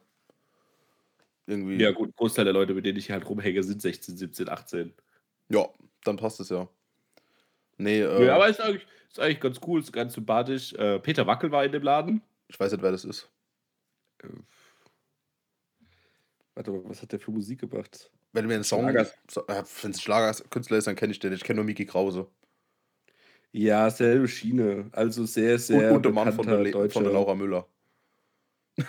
Irgendwie. 1.45 1.81
Ja, 1.81 1.91
gut, 1.91 2.15
Großteil 2.15 2.45
der 2.45 2.53
Leute, 2.53 2.73
mit 2.73 2.85
denen 2.85 2.97
ich 2.97 3.11
halt 3.11 3.27
rumhänge, 3.27 3.61
sind 3.63 3.81
16, 3.81 4.15
17, 4.15 4.47
18. 4.47 4.93
Ja, 5.49 5.67
dann 6.05 6.15
passt 6.15 6.39
es 6.39 6.49
ja. 6.49 6.67
Nee, 7.77 7.99
äh. 8.01 8.25
Ja, 8.25 8.35
aber 8.35 8.47
ist 8.47 8.61
eigentlich, 8.61 8.87
ist 9.09 9.19
eigentlich 9.19 9.41
ganz 9.41 9.59
cool, 9.67 9.81
ist 9.81 9.91
ganz 9.91 10.13
sympathisch. 10.13 10.73
Äh, 10.73 10.99
Peter 10.99 11.27
Wackel 11.27 11.51
war 11.51 11.65
in 11.65 11.73
dem 11.73 11.83
Laden. 11.83 12.21
Ich 12.53 12.59
weiß 12.59 12.71
nicht, 12.71 12.83
wer 12.83 12.91
das 12.91 13.03
ist. 13.03 13.31
Äh, 14.19 14.27
warte 16.53 16.69
mal, 16.71 16.83
was 16.85 17.01
hat 17.01 17.11
der 17.11 17.19
für 17.19 17.31
Musik 17.31 17.61
gemacht? 17.61 18.11
Wenn 18.31 18.45
mir 18.45 18.53
ein 18.55 18.63
Song, 18.63 18.87
äh, 18.87 19.05
wenn 19.81 19.91
es 19.91 20.01
Schlagerkünstler 20.01 20.77
ist, 20.77 20.85
dann 20.85 20.95
kenne 20.95 21.11
ich 21.13 21.19
den. 21.19 21.33
Ich 21.33 21.43
kenne 21.43 21.57
nur 21.57 21.65
Miki 21.65 21.87
Krause. 21.87 22.27
Ja, 23.51 23.89
selbe 23.89 24.27
Schiene. 24.27 24.89
Also 24.91 25.25
sehr, 25.25 25.57
sehr. 25.57 25.89
Und, 25.89 25.97
und 25.97 26.05
der 26.05 26.11
Mann 26.11 26.31
von 26.33 26.45
der, 26.45 26.89
von 26.91 27.03
der 27.03 27.13
Laura 27.13 27.33
Müller. 27.33 27.67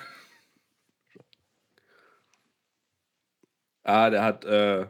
ah, 3.82 4.10
der 4.10 4.22
hat. 4.22 4.44
Äh, 4.44 4.88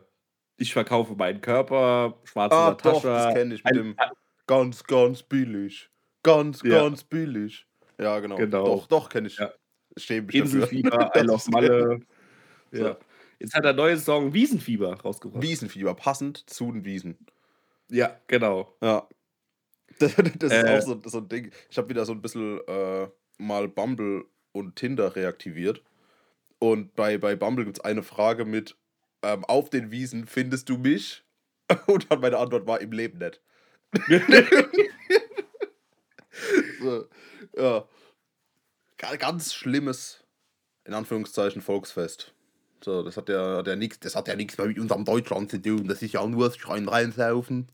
ich 0.57 0.73
verkaufe 0.73 1.15
meinen 1.15 1.41
Körper, 1.41 2.19
schwarze 2.25 2.57
ah, 2.57 2.71
Natascha. 2.71 2.93
Doch, 2.93 3.03
das 3.03 3.35
kenne 3.35 3.55
ich 3.55 3.63
mit 3.65 3.73
ein, 3.73 3.79
dem 3.79 3.97
ganz, 4.47 4.83
ganz 4.85 5.23
billig. 5.23 5.91
Ganz, 6.23 6.63
ja. 6.63 6.81
ganz 6.83 7.05
billig. 7.05 7.69
Ja, 7.99 8.21
genau. 8.21 8.37
genau. 8.37 8.65
Doch, 8.65 8.87
doch, 8.87 9.09
kenne 9.09 9.29
ich. 9.29 9.39
Ja. 9.39 9.53
Inselfieber, 9.97 11.13
I 11.17 11.21
Love 11.21 11.51
Malle. 11.51 12.01
Ja. 12.73 12.93
So. 12.93 12.97
Jetzt 13.39 13.55
hat 13.55 13.65
er 13.65 13.73
neue 13.73 13.97
Song 13.99 14.33
Wiesenfieber 14.33 15.01
rausgebracht. 15.01 15.43
Wiesenfieber, 15.43 15.95
passend 15.95 16.49
zu 16.49 16.73
den 16.73 16.85
Wiesen. 16.85 17.19
Ja, 17.91 18.19
genau. 18.27 18.75
Ja. 18.83 19.09
Das, 20.01 20.17
das 20.17 20.53
ist 20.53 20.65
äh, 20.65 20.77
auch 20.77 20.83
so, 20.83 21.01
so, 21.05 21.19
ein 21.19 21.29
Ding. 21.29 21.53
Ich 21.71 21.79
habe 21.79 21.89
wieder 21.89 22.05
so 22.05 22.11
ein 22.11 22.21
bisschen 22.21 22.59
äh, 22.67 23.07
mal 23.39 23.69
Bumble 23.69 24.25
und 24.51 24.75
Tinder 24.75 25.15
reaktiviert. 25.15 25.85
Und 26.59 26.97
bei, 26.97 27.17
bei 27.17 27.37
Bumble 27.37 27.65
gibt 27.65 27.79
es 27.79 27.85
eine 27.85 28.03
Frage 28.03 28.45
mit: 28.45 28.77
ähm, 29.23 29.45
Auf 29.45 29.71
den 29.71 29.93
Wiesen 29.93 30.27
findest 30.27 30.69
du 30.69 30.79
mich? 30.79 31.23
Und 31.87 32.11
dann 32.11 32.21
meine 32.21 32.39
Antwort 32.39 32.67
war: 32.67 32.81
Im 32.81 32.91
Leben 32.91 33.19
nicht. 33.19 33.41
so, 36.85 37.07
ja. 37.57 37.89
Ganz 39.19 39.53
schlimmes, 39.53 40.25
in 40.85 40.95
Anführungszeichen, 40.95 41.61
Volksfest. 41.61 42.33
So, 42.83 43.03
das 43.03 43.17
hat 43.17 43.29
ja, 43.29 43.57
hat 43.59 43.67
ja 43.67 43.77
nichts, 43.77 44.01
das 44.01 44.15
hat 44.15 44.29
ja 44.29 44.37
nichts 44.37 44.57
mehr 44.59 44.67
mit 44.67 44.79
unserem 44.79 45.05
Deutschland 45.05 45.51
zu 45.51 45.61
tun. 45.61 45.89
Das 45.89 46.03
ist 46.03 46.13
ja 46.13 46.27
nur 46.27 46.49
das 46.49 46.57
Schreien 46.57 46.89
reinsaufen. 46.89 47.69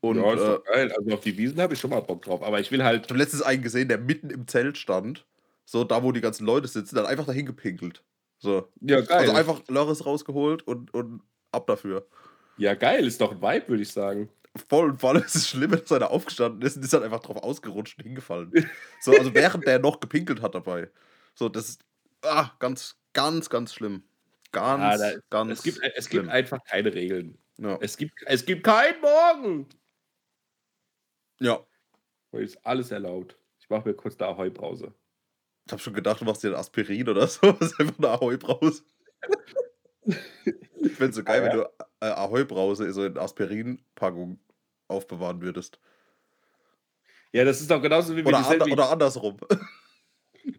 Und, 0.00 0.16
ja, 0.16 0.32
ist 0.32 0.40
doch 0.40 0.64
äh, 0.66 0.72
geil. 0.72 0.92
Also 0.96 1.14
auf 1.14 1.20
die 1.20 1.36
Wiesen 1.36 1.60
habe 1.60 1.74
ich 1.74 1.80
schon 1.80 1.90
mal 1.90 2.00
Bock 2.00 2.22
drauf. 2.22 2.42
Aber 2.42 2.60
ich 2.60 2.70
will 2.70 2.82
halt. 2.82 3.04
Ich 3.04 3.10
habe 3.10 3.18
letztens 3.18 3.42
einen 3.42 3.62
gesehen, 3.62 3.88
der 3.88 3.98
mitten 3.98 4.30
im 4.30 4.46
Zelt 4.46 4.78
stand. 4.78 5.24
So, 5.64 5.84
da 5.84 6.02
wo 6.02 6.12
die 6.12 6.20
ganzen 6.20 6.46
Leute 6.46 6.68
sitzen, 6.68 6.96
dann 6.96 7.06
einfach 7.06 7.26
dahin 7.26 7.46
gepinkelt. 7.46 8.02
So. 8.38 8.68
Ja, 8.80 9.00
geil. 9.00 9.18
Also 9.18 9.32
einfach 9.32 9.62
Loris 9.68 10.06
rausgeholt 10.06 10.62
und, 10.62 10.94
und 10.94 11.22
ab 11.50 11.66
dafür. 11.66 12.06
Ja, 12.56 12.74
geil, 12.74 13.06
ist 13.06 13.20
doch 13.20 13.32
ein 13.32 13.42
Vibe, 13.42 13.68
würde 13.68 13.82
ich 13.82 13.92
sagen. 13.92 14.28
Voll 14.58 14.90
und 14.90 15.00
vor 15.00 15.10
allem 15.10 15.22
ist 15.22 15.34
es 15.34 15.48
schlimm, 15.48 15.70
dass 15.72 15.90
er 15.90 16.00
da 16.00 16.06
aufgestanden 16.06 16.62
ist 16.62 16.76
und 16.76 16.84
ist 16.84 16.92
dann 16.92 17.02
einfach 17.02 17.20
drauf 17.20 17.36
ausgerutscht 17.36 17.98
und 17.98 18.04
hingefallen. 18.04 18.52
so, 19.00 19.12
also 19.12 19.34
während 19.34 19.66
der 19.66 19.78
noch 19.78 20.00
gepinkelt 20.00 20.42
hat 20.42 20.54
dabei. 20.54 20.90
So, 21.34 21.48
das 21.48 21.70
ist 21.70 21.84
ah, 22.22 22.50
ganz, 22.58 22.96
Ganz, 23.16 23.48
ganz 23.48 23.72
schlimm. 23.72 24.02
Ganz, 24.52 25.00
ja, 25.00 25.12
da, 25.14 25.18
ganz 25.30 25.52
es 25.52 25.62
gibt, 25.62 25.80
es 25.82 26.04
schlimm. 26.04 26.24
gibt 26.24 26.34
einfach 26.34 26.62
keine 26.64 26.92
Regeln. 26.92 27.38
Ja. 27.56 27.78
Es, 27.80 27.96
gibt, 27.96 28.12
es 28.26 28.44
gibt 28.44 28.62
keinen 28.62 29.00
Morgen. 29.00 29.68
Ja. 31.40 31.66
Weil 32.30 32.42
ist 32.42 32.58
alles 32.62 32.90
erlaubt. 32.90 33.38
Ich 33.58 33.70
mache 33.70 33.88
mir 33.88 33.94
kurz 33.94 34.20
eine 34.20 34.28
Ahoi-Brause. 34.28 34.92
Ich 35.64 35.72
habe 35.72 35.80
schon 35.80 35.94
gedacht, 35.94 36.20
du 36.20 36.26
machst 36.26 36.44
dir 36.44 36.48
ein 36.48 36.56
Aspirin 36.56 37.08
oder 37.08 37.26
so. 37.26 37.52
Das 37.52 37.72
ist 37.72 37.80
einfach 37.80 37.96
eine 37.96 38.10
Ahoi-Brause. 38.10 38.84
ich 40.04 40.92
fände 40.92 41.08
es 41.08 41.16
so 41.16 41.24
geil, 41.24 41.40
ah, 41.40 41.46
ja. 41.46 41.52
wenn 41.52 41.58
du 41.58 41.70
äh, 42.00 42.10
Ahoi-Brause 42.10 42.92
so 42.92 43.02
in 43.02 43.16
Aspirin-Packung 43.16 44.38
aufbewahren 44.88 45.40
würdest. 45.40 45.78
Ja, 47.32 47.44
das 47.44 47.60
ist 47.60 47.70
doch 47.70 47.82
genauso 47.82 48.16
wie 48.16 48.24
oder, 48.24 48.48
and 48.48 48.70
oder 48.70 48.90
andersrum. 48.90 49.36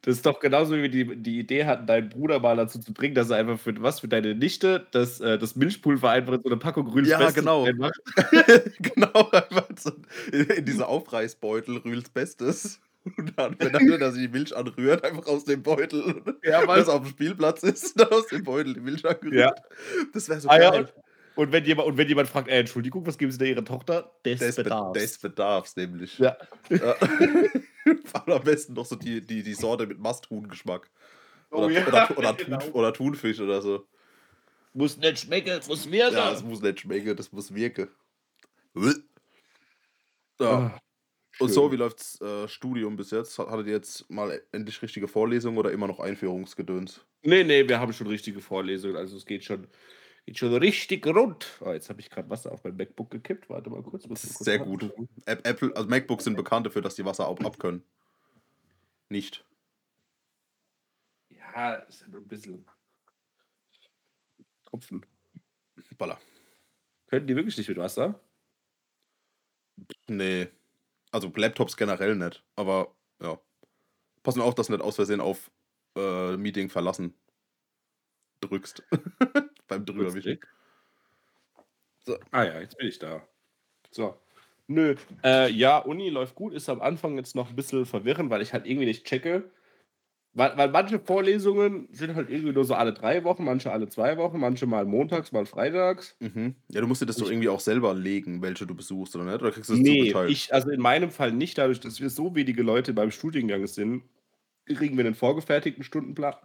Das 0.02 0.18
ist 0.18 0.26
doch 0.26 0.42
genauso, 0.42 0.76
wie 0.76 0.82
wir 0.82 0.90
die, 0.90 1.16
die 1.16 1.40
Idee 1.40 1.64
hatten, 1.64 1.88
deinen 1.88 2.10
Bruder 2.10 2.42
mal 2.42 2.58
dazu 2.58 2.78
zu 2.78 2.94
bringen, 2.94 3.16
dass 3.16 3.30
er 3.30 3.38
einfach 3.38 3.58
für 3.58 3.82
was 3.82 4.02
für 4.02 4.10
deine 4.10 4.36
Nichte 4.36 4.86
das, 4.92 5.22
äh, 5.22 5.38
das 5.38 5.56
Milchpulver 5.56 6.10
einfach 6.10 6.34
in 6.34 6.42
so 6.42 6.50
eine 6.50 6.58
Packung 6.58 6.88
Rühls 6.88 7.08
Ja, 7.08 7.32
genau. 7.32 7.64
genau, 8.80 9.30
einfach 9.32 9.68
so 9.80 9.92
in, 10.34 10.46
in 10.46 10.66
diese 10.66 10.88
Aufreißbeutel 10.88 11.78
Rühls 11.78 12.10
Bestes. 12.10 12.82
Und 13.16 13.34
dann, 13.38 13.56
wenn 13.60 13.92
er 13.92 13.98
dass 13.98 14.16
die 14.16 14.28
Milch 14.28 14.56
anrührt, 14.56 15.06
einfach 15.06 15.26
aus 15.28 15.46
dem 15.46 15.64
Beutel, 15.64 16.22
ja, 16.44 16.68
weil 16.68 16.82
es 16.82 16.90
auf 16.90 17.04
dem 17.04 17.10
Spielplatz 17.10 17.64
ist, 17.64 17.98
dann 17.98 18.10
aus 18.10 18.28
dem 18.28 18.44
Beutel 18.44 18.74
die 18.74 18.82
Milch 18.82 19.06
angerührt. 19.06 19.34
Ja. 19.34 19.56
Das 20.14 20.28
wäre 20.28 20.42
so 20.42 20.50
ah, 20.50 20.58
geil. 20.58 20.90
Ja, 20.94 21.04
und 21.38 21.52
wenn 21.52 21.64
jemand, 21.66 21.88
und 21.88 21.98
wenn 21.98 22.08
jemand 22.08 22.28
fragt, 22.28 22.48
ey, 22.50 22.60
Entschuldigung, 22.60 23.06
was 23.06 23.18
geben 23.18 23.32
Sie 23.32 23.38
da 23.38 23.46
Ihrer 23.46 23.64
Tochter? 23.64 24.12
Des, 24.26 24.40
des 24.40 24.56
Bedarfs. 24.56 25.00
Des 25.00 25.18
Bedarfs, 25.20 25.76
nämlich. 25.76 26.18
Ja. 26.18 26.36
ja. 26.70 26.96
Am 28.26 28.44
besten 28.44 28.74
noch 28.74 28.86
so 28.86 28.96
die, 28.96 29.22
die, 29.22 29.44
die 29.44 29.54
Sorte 29.54 29.86
mit 29.86 30.00
Masthuhn-Geschmack. 30.00 30.90
Oder, 31.52 31.68
oh, 31.68 31.70
ja, 31.70 31.88
oder, 31.88 32.18
oder, 32.18 32.34
genau. 32.38 32.58
Thun, 32.58 32.72
oder 32.72 32.92
Thunfisch 32.92 33.40
oder 33.40 33.62
so. 33.62 33.88
Muss 34.74 34.98
nicht 34.98 35.20
schmecken, 35.20 35.60
muss 35.68 35.90
wirken. 35.90 36.16
Ja, 36.16 36.32
es 36.32 36.44
muss 36.44 36.62
nicht 36.62 36.82
schmecken, 36.82 37.16
das 37.16 37.32
muss 37.32 37.54
wirken. 37.54 37.90
Ja. 40.40 40.80
Oh, 41.40 41.44
und 41.44 41.50
so, 41.50 41.72
wie 41.72 41.76
läuft's 41.76 42.20
äh, 42.20 42.48
Studium 42.48 42.96
bis 42.96 43.12
jetzt? 43.12 43.38
Hattet 43.38 43.68
ihr 43.68 43.74
jetzt 43.74 44.10
mal 44.10 44.42
endlich 44.52 44.82
richtige 44.82 45.08
Vorlesungen 45.08 45.58
oder 45.58 45.72
immer 45.72 45.88
noch 45.88 46.00
Einführungsgedöns? 46.00 47.06
Nee, 47.22 47.44
nee, 47.44 47.68
wir 47.68 47.80
haben 47.80 47.94
schon 47.94 48.08
richtige 48.08 48.42
Vorlesungen. 48.42 48.96
Also 48.96 49.18
es 49.18 49.26
geht 49.26 49.44
schon 49.44 49.68
Geht 50.28 50.40
schon 50.40 50.54
richtig 50.58 51.08
rund. 51.08 51.58
Oh, 51.62 51.72
jetzt 51.72 51.88
habe 51.88 52.02
ich 52.02 52.10
gerade 52.10 52.30
Wasser 52.30 52.52
auf 52.52 52.62
mein 52.66 52.76
MacBook 52.76 53.10
gekippt. 53.10 53.50
Warte 53.50 53.70
mal 53.70 53.82
kurz. 53.82 54.04
Das 54.10 54.26
ist 54.26 54.34
kurz 54.36 54.44
sehr 54.44 54.60
gut. 54.60 54.92
Apple, 55.26 55.74
also 55.74 55.88
MacBooks 55.88 56.26
sind 56.26 56.36
bekannt 56.36 56.66
dafür, 56.66 56.82
dass 56.82 56.96
die 56.96 57.06
Wasser 57.06 57.30
auch 57.30 57.40
ab 57.40 57.58
können. 57.60 57.82
Nicht. 59.08 59.46
Ja, 61.30 61.76
ist 61.76 62.02
ja 62.02 62.10
nur 62.10 62.20
ein 62.20 62.28
bisschen 62.28 62.66
Tropfen. 64.66 65.06
Baller. 65.98 66.20
Können 67.08 67.26
die 67.26 67.36
wirklich 67.38 67.58
nicht 67.58 67.70
mit 67.70 67.78
Wasser? 67.78 68.20
Nee. 70.08 70.50
Also 71.12 71.32
Laptops 71.34 71.78
generell 71.78 72.18
nicht. 72.18 72.44
Aber 72.58 72.94
ja. 73.22 73.40
Passen 74.24 74.42
auch, 74.42 74.54
dass 74.54 74.68
du 74.68 74.74
nicht 74.74 74.84
aus 74.84 74.98
Versehen 74.98 75.22
auf 75.22 75.50
äh, 75.96 76.36
Meeting 76.36 76.70
verlassen 76.70 77.14
drückst. 78.42 78.84
Beim 79.68 79.86
drüberwischen. 79.86 80.40
So. 82.06 82.18
Ah 82.32 82.44
ja, 82.44 82.60
jetzt 82.62 82.78
bin 82.78 82.88
ich 82.88 83.00
da. 83.00 83.28
So. 83.92 84.18
Nö. 84.68 84.96
Äh, 85.24 85.52
ja, 85.52 85.78
Uni 85.78 86.10
läuft 86.10 86.36
gut, 86.36 86.54
ist 86.54 86.70
am 86.70 86.82
Anfang 86.82 87.18
jetzt 87.18 87.36
noch 87.36 87.50
ein 87.50 87.56
bisschen 87.56 87.86
verwirrend, 87.86 88.30
weil 88.30 88.42
ich 88.42 88.54
halt 88.54 88.66
irgendwie 88.66 88.86
nicht 88.86 89.06
checke. 89.06 89.50
Weil, 90.34 90.56
weil 90.56 90.70
manche 90.70 91.00
Vorlesungen 91.00 91.88
sind 91.92 92.14
halt 92.16 92.30
irgendwie 92.30 92.54
nur 92.54 92.64
so 92.64 92.76
alle 92.76 92.94
drei 92.94 93.24
Wochen, 93.24 93.44
manche 93.44 93.72
alle 93.72 93.90
zwei 93.90 94.18
Wochen, 94.18 94.40
manche 94.40 94.68
mal 94.68 94.86
montags, 94.86 95.32
mal 95.32 95.46
freitags. 95.46 96.16
Mhm. 96.20 96.56
Ja, 96.70 96.82
du 96.82 96.88
musst 96.88 97.02
dir 97.02 97.08
das 97.08 97.18
ich, 97.18 97.24
doch 97.24 97.32
irgendwie 97.32 97.50
auch 97.50 97.60
selber 97.60 97.94
legen, 97.96 98.42
welche 98.42 98.68
du 98.68 98.76
besuchst, 98.76 99.16
oder 99.16 99.26
nicht? 99.26 99.42
Oder 99.42 99.52
kriegst 99.52 99.70
du 99.70 99.74
das 99.74 99.82
nee, 99.82 100.00
zugeteilt? 100.00 100.30
Ich, 100.30 100.54
also 100.54 100.70
in 100.70 100.80
meinem 100.80 101.10
Fall 101.10 101.32
nicht, 101.32 101.58
dadurch, 101.58 101.80
dass 101.80 102.00
wir 102.00 102.10
so 102.10 102.36
wenige 102.36 102.62
Leute 102.62 102.94
beim 102.94 103.10
Studiengang 103.10 103.66
sind, 103.66 104.04
kriegen 104.68 104.96
wir 104.96 105.06
einen 105.06 105.16
vorgefertigten 105.16 105.84
Stundenplan. 105.84 106.36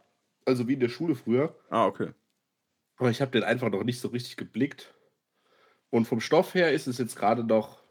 Also 0.46 0.68
wie 0.68 0.74
in 0.74 0.80
der 0.80 0.88
Schule 0.88 1.14
früher. 1.14 1.54
Ah, 1.68 1.86
okay. 1.86 2.12
Aber 3.02 3.10
ich 3.10 3.20
habe 3.20 3.32
den 3.32 3.42
einfach 3.42 3.68
noch 3.68 3.82
nicht 3.82 3.98
so 3.98 4.06
richtig 4.06 4.36
geblickt. 4.36 4.94
Und 5.90 6.04
vom 6.04 6.20
Stoff 6.20 6.54
her 6.54 6.70
ist 6.70 6.86
es 6.86 6.98
jetzt 6.98 7.16
gerade 7.16 7.42
noch 7.42 7.82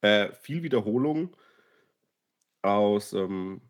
äh, 0.00 0.32
viel 0.40 0.62
Wiederholung 0.62 1.36
aus, 2.62 3.12
ähm, 3.12 3.60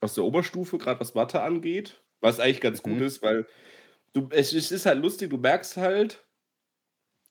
aus 0.00 0.14
der 0.14 0.24
Oberstufe, 0.24 0.78
gerade 0.78 0.98
was 0.98 1.14
Mathe 1.14 1.42
angeht. 1.42 2.02
Was 2.20 2.40
eigentlich 2.40 2.60
ganz 2.60 2.84
mhm. 2.84 2.94
gut 2.94 3.02
ist, 3.02 3.22
weil 3.22 3.46
du, 4.12 4.28
es, 4.32 4.52
es 4.52 4.72
ist 4.72 4.84
halt 4.84 5.00
lustig, 5.00 5.30
du 5.30 5.38
merkst 5.38 5.76
halt, 5.76 6.24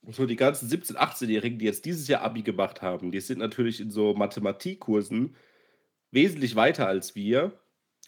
so 0.08 0.26
die 0.26 0.38
ganzen 0.38 0.70
17-, 0.70 0.96
18-Jährigen, 0.96 1.60
die 1.60 1.66
jetzt 1.66 1.84
dieses 1.84 2.08
Jahr 2.08 2.22
Abi 2.22 2.44
gemacht 2.44 2.82
haben, 2.82 3.12
die 3.12 3.20
sind 3.20 3.40
natürlich 3.40 3.82
in 3.82 3.92
so 3.92 4.14
Mathematikkursen 4.14 5.36
wesentlich 6.12 6.56
weiter 6.56 6.88
als 6.88 7.14
wir, 7.14 7.60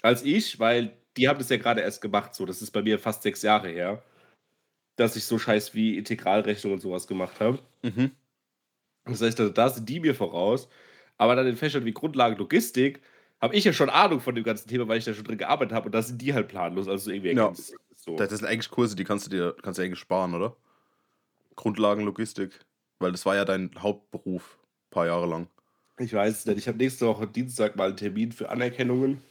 als 0.01 0.23
ich, 0.23 0.59
weil 0.59 0.97
die 1.17 1.27
haben 1.27 1.39
das 1.39 1.49
ja 1.49 1.57
gerade 1.57 1.81
erst 1.81 2.01
gemacht, 2.01 2.33
so. 2.33 2.45
Das 2.45 2.61
ist 2.61 2.71
bei 2.71 2.81
mir 2.81 2.99
fast 2.99 3.23
sechs 3.23 3.41
Jahre 3.41 3.67
her, 3.67 4.01
dass 4.95 5.15
ich 5.15 5.25
so 5.25 5.39
Scheiß 5.39 5.73
wie 5.73 5.97
Integralrechnung 5.97 6.73
und 6.73 6.81
sowas 6.81 7.07
gemacht 7.07 7.39
habe. 7.39 7.59
Mhm. 7.81 8.11
Das 9.05 9.21
heißt, 9.21 9.39
da 9.39 9.69
sind 9.69 9.89
die 9.89 9.99
mir 9.99 10.15
voraus. 10.15 10.69
Aber 11.17 11.35
dann 11.35 11.47
in 11.47 11.57
Fächern 11.57 11.85
wie 11.85 11.93
Grundlagen 11.93 12.37
Logistik 12.37 13.01
habe 13.39 13.55
ich 13.55 13.63
ja 13.63 13.73
schon 13.73 13.89
Ahnung 13.89 14.21
von 14.21 14.35
dem 14.35 14.43
ganzen 14.43 14.67
Thema, 14.67 14.87
weil 14.87 14.99
ich 14.99 15.05
da 15.05 15.13
schon 15.13 15.23
drin 15.23 15.37
gearbeitet 15.37 15.73
habe 15.73 15.87
und 15.87 15.91
da 15.93 16.01
sind 16.01 16.21
die 16.21 16.33
halt 16.33 16.47
planlos. 16.47 16.87
Also 16.87 17.11
irgendwie 17.11 17.33
ja. 17.33 17.51
So. 17.95 18.15
Das 18.15 18.31
sind 18.31 18.45
eigentlich 18.45 18.69
Kurse, 18.71 18.95
die 18.95 19.03
kannst 19.03 19.27
du 19.27 19.29
dir 19.29 19.55
kannst 19.61 19.77
du 19.77 19.83
eigentlich 19.83 19.99
sparen, 19.99 20.33
oder? 20.33 20.55
Grundlagenlogistik. 21.55 22.59
Weil 22.97 23.11
das 23.11 23.25
war 23.25 23.35
ja 23.35 23.45
dein 23.45 23.71
Hauptberuf, 23.77 24.57
ein 24.59 24.89
paar 24.89 25.05
Jahre 25.05 25.27
lang. 25.27 25.47
Ich 25.99 26.13
weiß 26.13 26.39
es 26.39 26.45
nicht. 26.45 26.57
Ich 26.57 26.67
habe 26.67 26.77
nächste 26.77 27.05
Woche 27.05 27.27
Dienstag 27.27 27.75
mal 27.75 27.89
einen 27.89 27.97
Termin 27.97 28.31
für 28.31 28.49
Anerkennungen. 28.49 29.21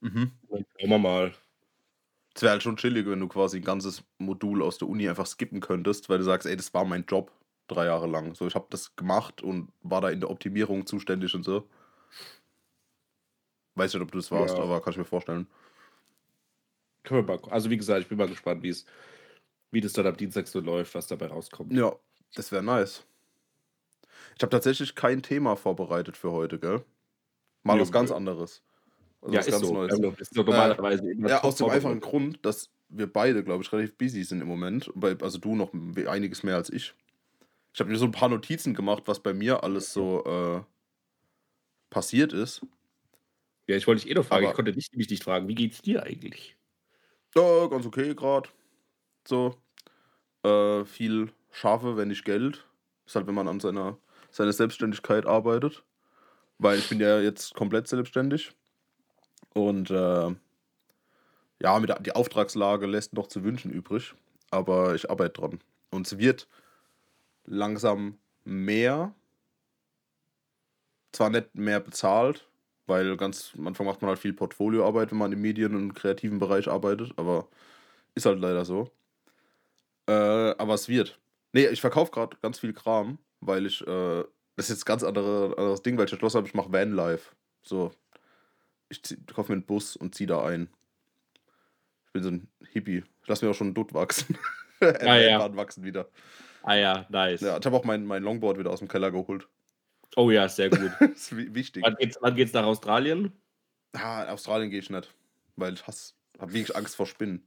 Mhm. 0.00 0.32
Dann 0.50 0.64
schauen 0.78 0.90
wir 0.90 0.98
mal. 0.98 1.32
Es 2.38 2.42
wäre 2.42 2.52
halt 2.52 2.62
schon 2.62 2.76
chillig, 2.76 3.04
wenn 3.08 3.18
du 3.18 3.26
quasi 3.26 3.56
ein 3.56 3.64
ganzes 3.64 4.04
Modul 4.18 4.62
aus 4.62 4.78
der 4.78 4.86
Uni 4.86 5.08
einfach 5.08 5.26
skippen 5.26 5.58
könntest, 5.58 6.08
weil 6.08 6.18
du 6.18 6.24
sagst, 6.24 6.46
ey, 6.46 6.56
das 6.56 6.72
war 6.72 6.84
mein 6.84 7.04
Job 7.04 7.32
drei 7.66 7.86
Jahre 7.86 8.06
lang. 8.06 8.36
So, 8.36 8.46
ich 8.46 8.54
habe 8.54 8.68
das 8.70 8.94
gemacht 8.94 9.42
und 9.42 9.72
war 9.82 10.00
da 10.00 10.08
in 10.10 10.20
der 10.20 10.30
Optimierung 10.30 10.86
zuständig 10.86 11.34
und 11.34 11.42
so. 11.42 11.68
Weiß 13.74 13.92
nicht, 13.92 14.00
ob 14.00 14.12
du 14.12 14.18
das 14.18 14.30
warst, 14.30 14.56
Ja. 14.56 14.62
aber 14.62 14.80
kann 14.80 14.92
ich 14.92 14.98
mir 14.98 15.04
vorstellen. 15.04 15.48
Können 17.02 17.26
wir 17.26 17.38
mal. 17.40 17.50
Also 17.50 17.70
wie 17.70 17.76
gesagt, 17.76 18.02
ich 18.02 18.08
bin 18.08 18.18
mal 18.18 18.28
gespannt, 18.28 18.62
wie 18.62 18.68
es, 18.68 18.86
wie 19.72 19.80
das 19.80 19.92
dann 19.94 20.06
am 20.06 20.16
Dienstag 20.16 20.46
so 20.46 20.60
läuft, 20.60 20.94
was 20.94 21.08
dabei 21.08 21.26
rauskommt. 21.26 21.72
Ja, 21.72 21.96
das 22.36 22.52
wäre 22.52 22.62
nice. 22.62 23.04
Ich 24.36 24.42
habe 24.42 24.50
tatsächlich 24.50 24.94
kein 24.94 25.22
Thema 25.22 25.56
vorbereitet 25.56 26.16
für 26.16 26.30
heute, 26.30 26.60
gell? 26.60 26.84
Mal 27.64 27.80
was 27.80 27.90
ganz 27.90 28.12
anderes. 28.12 28.62
Also 29.20 29.34
ja, 29.34 29.40
ist 29.40 29.50
ganz 29.50 29.66
so. 29.66 29.72
Neues. 29.74 30.00
Doch- 30.00 30.10
Das 30.16 30.28
ist 30.28 30.36
doch 30.36 30.44
normalerweise 30.46 31.10
immer 31.10 31.28
Ja, 31.28 31.42
aus 31.42 31.56
dem 31.56 31.68
einfachen 31.68 32.00
Grund, 32.00 32.38
dass 32.44 32.70
wir 32.88 33.12
beide, 33.12 33.42
glaube 33.44 33.62
ich, 33.64 33.72
relativ 33.72 33.96
busy 33.98 34.24
sind 34.24 34.40
im 34.40 34.48
Moment. 34.48 34.90
Also 35.22 35.38
du 35.38 35.54
noch 35.56 35.72
einiges 36.06 36.42
mehr 36.42 36.56
als 36.56 36.70
ich. 36.70 36.94
Ich 37.74 37.80
habe 37.80 37.90
mir 37.90 37.98
so 37.98 38.06
ein 38.06 38.12
paar 38.12 38.28
Notizen 38.28 38.74
gemacht, 38.74 39.04
was 39.06 39.20
bei 39.22 39.34
mir 39.34 39.62
alles 39.62 39.92
so 39.92 40.24
äh, 40.24 40.62
passiert 41.90 42.32
ist. 42.32 42.64
Ja, 43.66 43.76
ich 43.76 43.86
wollte 43.86 44.02
dich 44.02 44.10
eh 44.10 44.14
noch 44.14 44.24
fragen. 44.24 44.44
Aber- 44.44 44.52
ich 44.52 44.56
konnte 44.56 44.72
dich 44.72 44.90
nämlich 44.92 45.10
nicht 45.10 45.24
fragen. 45.24 45.48
Wie 45.48 45.54
geht's 45.54 45.82
dir 45.82 46.02
eigentlich? 46.02 46.56
Ja, 47.34 47.66
ganz 47.66 47.86
okay 47.86 48.14
gerade. 48.14 48.48
So. 49.26 49.56
Äh, 50.44 50.84
viel 50.84 51.32
schaffe, 51.50 51.96
wenn 51.96 52.08
nicht 52.08 52.24
Geld. 52.24 52.66
Ist 53.06 53.16
halt, 53.16 53.26
wenn 53.26 53.34
man 53.34 53.48
an 53.48 53.60
seiner, 53.60 53.98
seiner 54.30 54.52
Selbstständigkeit 54.52 55.26
arbeitet. 55.26 55.84
Weil 56.58 56.78
ich 56.78 56.88
bin 56.88 57.00
ja 57.00 57.20
jetzt 57.20 57.54
komplett 57.54 57.88
selbstständig. 57.88 58.52
Und 59.58 59.90
äh, 59.90 60.34
ja, 61.60 61.78
mit 61.80 61.92
die 62.06 62.12
Auftragslage 62.12 62.86
lässt 62.86 63.12
noch 63.14 63.26
zu 63.26 63.42
wünschen 63.42 63.72
übrig. 63.72 64.14
Aber 64.50 64.94
ich 64.94 65.10
arbeite 65.10 65.40
dran. 65.40 65.58
Und 65.90 66.06
es 66.06 66.16
wird 66.16 66.46
langsam 67.44 68.18
mehr. 68.44 69.12
Zwar 71.10 71.30
nicht 71.30 71.54
mehr 71.54 71.80
bezahlt, 71.80 72.46
weil 72.86 73.16
ganz 73.16 73.52
am 73.58 73.66
Anfang 73.66 73.86
macht 73.86 74.00
man 74.00 74.10
halt 74.10 74.20
viel 74.20 74.32
Portfolioarbeit, 74.32 75.10
wenn 75.10 75.18
man 75.18 75.32
im 75.32 75.40
Medien- 75.40 75.74
und 75.74 75.94
kreativen 75.94 76.38
Bereich 76.38 76.68
arbeitet, 76.68 77.12
aber 77.16 77.48
ist 78.14 78.26
halt 78.26 78.38
leider 78.38 78.64
so. 78.64 78.90
Äh, 80.06 80.12
aber 80.12 80.74
es 80.74 80.88
wird. 80.88 81.18
Nee, 81.52 81.66
ich 81.66 81.80
verkaufe 81.80 82.12
gerade 82.12 82.36
ganz 82.42 82.60
viel 82.60 82.74
Kram, 82.74 83.18
weil 83.40 83.66
ich, 83.66 83.80
äh, 83.86 84.24
das 84.56 84.66
ist 84.66 84.68
jetzt 84.68 84.86
ganz 84.86 85.02
andere, 85.02 85.54
anderes 85.56 85.82
Ding, 85.82 85.98
weil 85.98 86.04
ich 86.04 86.12
entschlossen 86.12 86.36
habe, 86.36 86.46
ich 86.46 86.54
mache 86.54 86.72
Vanlife. 86.72 87.34
So, 87.62 87.90
ich 88.90 89.00
kaufe 89.32 89.52
mir 89.52 89.56
einen 89.56 89.66
Bus 89.66 89.96
und 89.96 90.14
ziehe 90.14 90.26
da 90.26 90.44
ein. 90.44 90.68
Ich 92.06 92.12
bin 92.12 92.22
so 92.22 92.30
ein 92.30 92.48
Hippie. 92.72 93.04
Ich 93.22 93.28
lasse 93.28 93.44
mir 93.44 93.50
auch 93.50 93.54
schon 93.56 93.74
Dutt 93.74 93.94
wachsen. 93.94 94.36
Ah, 94.80 95.16
ja. 95.16 95.56
Wachsen 95.56 95.82
wieder. 95.82 96.08
Ah 96.62 96.76
ja, 96.76 97.04
nice. 97.08 97.40
Ja, 97.40 97.58
ich 97.58 97.66
habe 97.66 97.76
auch 97.76 97.82
mein, 97.82 98.06
mein 98.06 98.22
Longboard 98.22 98.60
wieder 98.60 98.70
aus 98.70 98.78
dem 98.78 98.86
Keller 98.86 99.10
geholt. 99.10 99.48
Oh 100.14 100.30
ja, 100.30 100.48
sehr 100.48 100.70
gut. 100.70 100.92
ist 101.14 101.36
wi- 101.36 101.52
wichtig. 101.52 101.82
wann, 101.82 101.96
geht's, 101.96 102.16
wann 102.20 102.36
geht's 102.36 102.52
nach 102.52 102.62
Australien? 102.64 103.32
Ah, 103.92 104.22
in 104.22 104.28
Australien 104.28 104.70
gehe 104.70 104.78
ich 104.78 104.88
nicht, 104.88 105.12
weil 105.56 105.74
ich 105.74 105.84
hasse, 105.84 106.14
habe 106.38 106.52
wirklich 106.52 106.76
Angst 106.76 106.94
vor 106.94 107.06
Spinnen. 107.06 107.44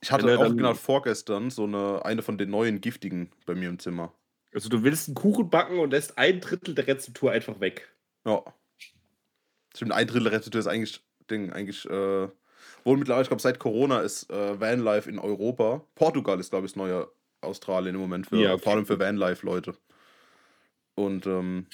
Ich 0.00 0.12
hatte 0.12 0.28
Ja, 0.28 0.36
ne, 0.36 0.46
auch 0.46 0.54
genau 0.56 0.74
vorgestern 0.74 1.50
so 1.50 1.64
eine, 1.64 2.04
eine 2.04 2.22
von 2.22 2.38
den 2.38 2.50
neuen 2.50 2.80
giftigen 2.80 3.32
bei 3.44 3.56
mir 3.56 3.68
im 3.68 3.80
Zimmer. 3.80 4.14
Also 4.54 4.68
du 4.68 4.84
willst 4.84 5.08
einen 5.08 5.16
Kuchen 5.16 5.50
backen 5.50 5.80
und 5.80 5.90
lässt 5.90 6.16
ein 6.16 6.40
Drittel 6.40 6.76
der 6.76 6.86
Rezeptur 6.86 7.32
einfach 7.32 7.58
weg. 7.58 7.92
Ja. 8.24 8.44
Stimmt, 9.78 9.92
ein 9.92 10.08
Drittel 10.08 10.26
Rezeptur 10.26 10.58
ist 10.58 10.66
eigentlich 10.66 11.00
Ding, 11.30 11.52
eigentlich, 11.52 11.84
äh, 11.88 12.28
wohl 12.82 12.96
mittlerweile, 12.96 13.22
ich 13.22 13.28
glaube, 13.28 13.40
seit 13.40 13.60
Corona 13.60 14.00
ist 14.00 14.28
äh, 14.28 14.60
Vanlife 14.60 15.08
in 15.08 15.20
Europa. 15.20 15.84
Portugal 15.94 16.40
ist, 16.40 16.50
glaube 16.50 16.66
ich, 16.66 16.72
das 16.72 16.76
neue 16.76 17.08
Australien 17.42 17.94
im 17.94 18.00
Moment, 18.00 18.26
für, 18.26 18.38
Ja, 18.38 18.54
okay. 18.54 18.62
vor 18.64 18.72
allem 18.72 18.86
für 18.86 18.98
Vanlife-Leute. 18.98 19.76
Und 20.96 21.26
ähm, 21.28 21.68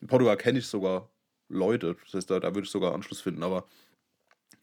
in 0.00 0.06
Portugal 0.06 0.38
kenne 0.38 0.58
ich 0.58 0.66
sogar 0.66 1.10
Leute, 1.50 1.96
das 2.02 2.14
heißt, 2.14 2.30
da, 2.30 2.40
da 2.40 2.48
würde 2.54 2.62
ich 2.62 2.70
sogar 2.70 2.94
Anschluss 2.94 3.20
finden, 3.20 3.42
aber. 3.42 3.66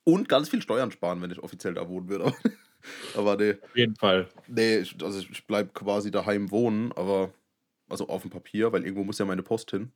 Und 0.06 0.28
ganz 0.28 0.50
viel 0.50 0.64
Steuern 0.64 0.92
sparen, 0.92 1.22
wenn 1.22 1.30
ich 1.30 1.44
offiziell 1.44 1.76
da 1.76 1.88
wohnen 1.88 2.10
würde. 2.10 2.34
aber 3.16 3.36
nee. 3.36 3.58
Auf 3.62 3.76
jeden 3.76 3.96
Fall. 3.96 4.28
Nee, 4.48 4.80
ich, 4.80 4.96
also 5.04 5.20
ich 5.20 5.46
bleibe 5.46 5.70
quasi 5.72 6.10
daheim 6.10 6.50
wohnen, 6.50 6.92
aber 6.94 7.32
also 7.88 8.08
auf 8.08 8.24
dem 8.24 8.32
Papier, 8.32 8.72
weil 8.72 8.84
irgendwo 8.86 9.04
muss 9.04 9.20
ja 9.20 9.26
meine 9.26 9.44
Post 9.44 9.70
hin. 9.70 9.92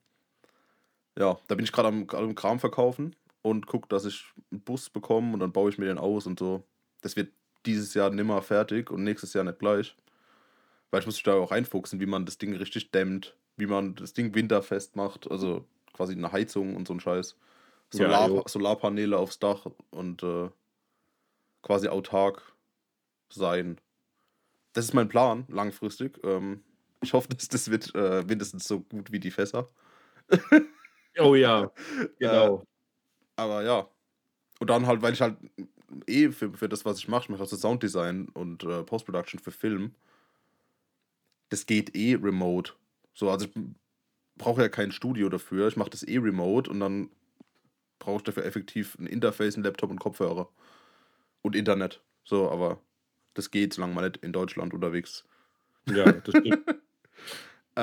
Ja, 1.18 1.38
da 1.48 1.56
bin 1.56 1.64
ich 1.64 1.72
gerade 1.72 1.90
am, 1.90 2.08
am 2.10 2.36
Kram 2.36 2.60
verkaufen 2.60 3.16
und 3.42 3.68
gucke, 3.68 3.88
dass 3.88 4.06
ich 4.06 4.26
einen 4.52 4.62
Bus 4.62 4.90
bekomme 4.90 5.34
und 5.34 5.40
dann 5.40 5.52
baue 5.52 5.70
ich 5.70 5.78
mir 5.78 5.86
den 5.86 5.98
aus 5.98 6.26
und 6.26 6.40
so. 6.40 6.64
Das 7.02 7.16
wird 7.16 7.32
dieses 7.66 7.94
Jahr 7.94 8.10
nimmer 8.10 8.42
fertig 8.42 8.90
und 8.90 9.04
nächstes 9.04 9.34
Jahr 9.34 9.44
nicht 9.44 9.60
gleich. 9.60 9.96
Weil 10.90 11.02
ich 11.02 11.06
muss 11.06 11.16
mich 11.16 11.24
da 11.24 11.34
auch 11.34 11.52
reinfuchsen, 11.52 12.00
wie 12.00 12.06
man 12.06 12.26
das 12.26 12.38
Ding 12.38 12.56
richtig 12.56 12.92
dämmt, 12.92 13.36
wie 13.58 13.66
man 13.68 13.96
das 13.96 14.14
Ding 14.14 14.34
winterfest 14.34 14.96
macht, 14.96 15.30
also 15.30 15.66
quasi 15.94 16.14
eine 16.14 16.32
Heizung 16.32 16.76
und 16.76 16.88
so 16.88 16.94
ein 16.94 17.00
Scheiß. 17.00 17.36
Ja, 17.94 18.00
Solar, 18.00 18.30
jo. 18.30 18.44
Solarpaneele 18.48 19.18
aufs 19.18 19.40
Dach 19.40 19.68
und 19.92 20.24
äh, 20.24 20.50
quasi 21.62 21.88
autark 21.88 22.56
sein. 23.30 23.80
Das 24.74 24.86
ist 24.86 24.94
mein 24.94 25.10
Plan, 25.10 25.46
langfristig. 25.48 26.20
Ähm, 26.24 26.64
ich 27.02 27.14
hoffe, 27.14 27.28
dass 27.36 27.48
das 27.48 27.70
wird 27.70 27.94
äh, 27.96 28.24
mindestens 28.24 28.68
so 28.68 28.82
gut 28.82 29.12
wie 29.12 29.20
die 29.20 29.32
Fässer. 29.32 29.70
Oh 31.20 31.36
ja, 31.36 31.72
genau. 32.20 32.64
Aber 33.36 33.64
ja. 33.64 33.88
Und 34.60 34.70
dann 34.70 34.88
halt, 34.88 35.02
weil 35.02 35.14
ich 35.14 35.22
halt 35.22 35.38
eh 36.08 36.32
für, 36.32 36.54
für 36.54 36.70
das, 36.70 36.86
was 36.86 37.00
ich 37.00 37.08
mache, 37.08 37.24
ich 37.26 37.30
mache 37.30 37.42
also 37.42 37.56
Sounddesign 37.58 38.30
und 38.30 38.64
äh, 38.64 38.84
Post-Production 38.84 39.40
für 39.42 39.52
Film. 39.52 39.96
Das 41.50 41.66
geht 41.66 41.96
eh 41.96 42.16
remote. 42.16 42.74
So, 43.14 43.30
also 43.30 43.46
ich 43.46 43.52
brauche 44.38 44.62
ja 44.64 44.70
kein 44.70 44.92
Studio 44.92 45.30
dafür. 45.30 45.68
Ich 45.68 45.78
mache 45.78 45.92
das 45.92 46.04
eh 46.04 46.18
remote 46.18 46.70
und 46.70 46.80
dann 46.80 47.10
brauche 48.00 48.18
ich 48.18 48.24
dafür 48.24 48.46
effektiv 48.46 48.98
ein 49.00 49.08
Interface, 49.08 49.56
einen 49.56 49.66
Laptop 49.66 49.92
und 49.92 50.00
Kopfhörer. 50.00 50.50
Und 51.44 51.56
Internet. 51.56 52.04
So, 52.26 52.50
aber 52.52 52.82
das 53.36 53.52
geht, 53.52 53.74
solange 53.74 53.96
man 53.96 54.06
nicht 54.06 54.18
in 54.18 54.34
Deutschland 54.34 54.74
unterwegs 54.74 55.26
ist. 55.88 55.96
ja, 55.98 56.12
das 56.14 56.36
stimmt. 56.38 56.66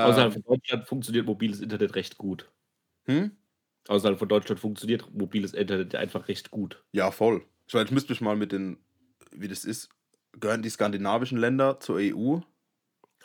Außerhalb 0.02 0.32
Ähm, 0.34 0.42
von 0.42 0.42
Deutschland 0.44 0.86
funktioniert 0.88 1.26
mobiles 1.26 1.60
Internet 1.60 1.94
recht 1.96 2.18
gut. 2.18 2.50
Hm? 3.06 3.26
Außerhalb 3.88 4.18
von 4.18 4.28
Deutschland 4.30 4.58
funktioniert 4.58 5.12
mobiles 5.12 5.52
Internet 5.52 5.94
einfach 5.94 6.28
recht 6.28 6.50
gut. 6.50 6.82
Ja, 6.92 7.10
voll. 7.10 7.46
Ich 7.66 7.74
meine, 7.74 7.86
ich 7.86 7.92
müsste 7.92 8.12
mich 8.12 8.20
mal 8.20 8.36
mit 8.36 8.52
den, 8.52 8.78
wie 9.32 9.48
das 9.48 9.64
ist, 9.64 9.90
gehören 10.32 10.62
die 10.62 10.70
skandinavischen 10.70 11.38
Länder 11.38 11.78
zur 11.80 11.98
EU? 12.00 12.40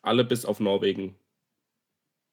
Alle 0.04 0.24
bis 0.24 0.46
auf 0.46 0.62
Norwegen. 0.62 1.20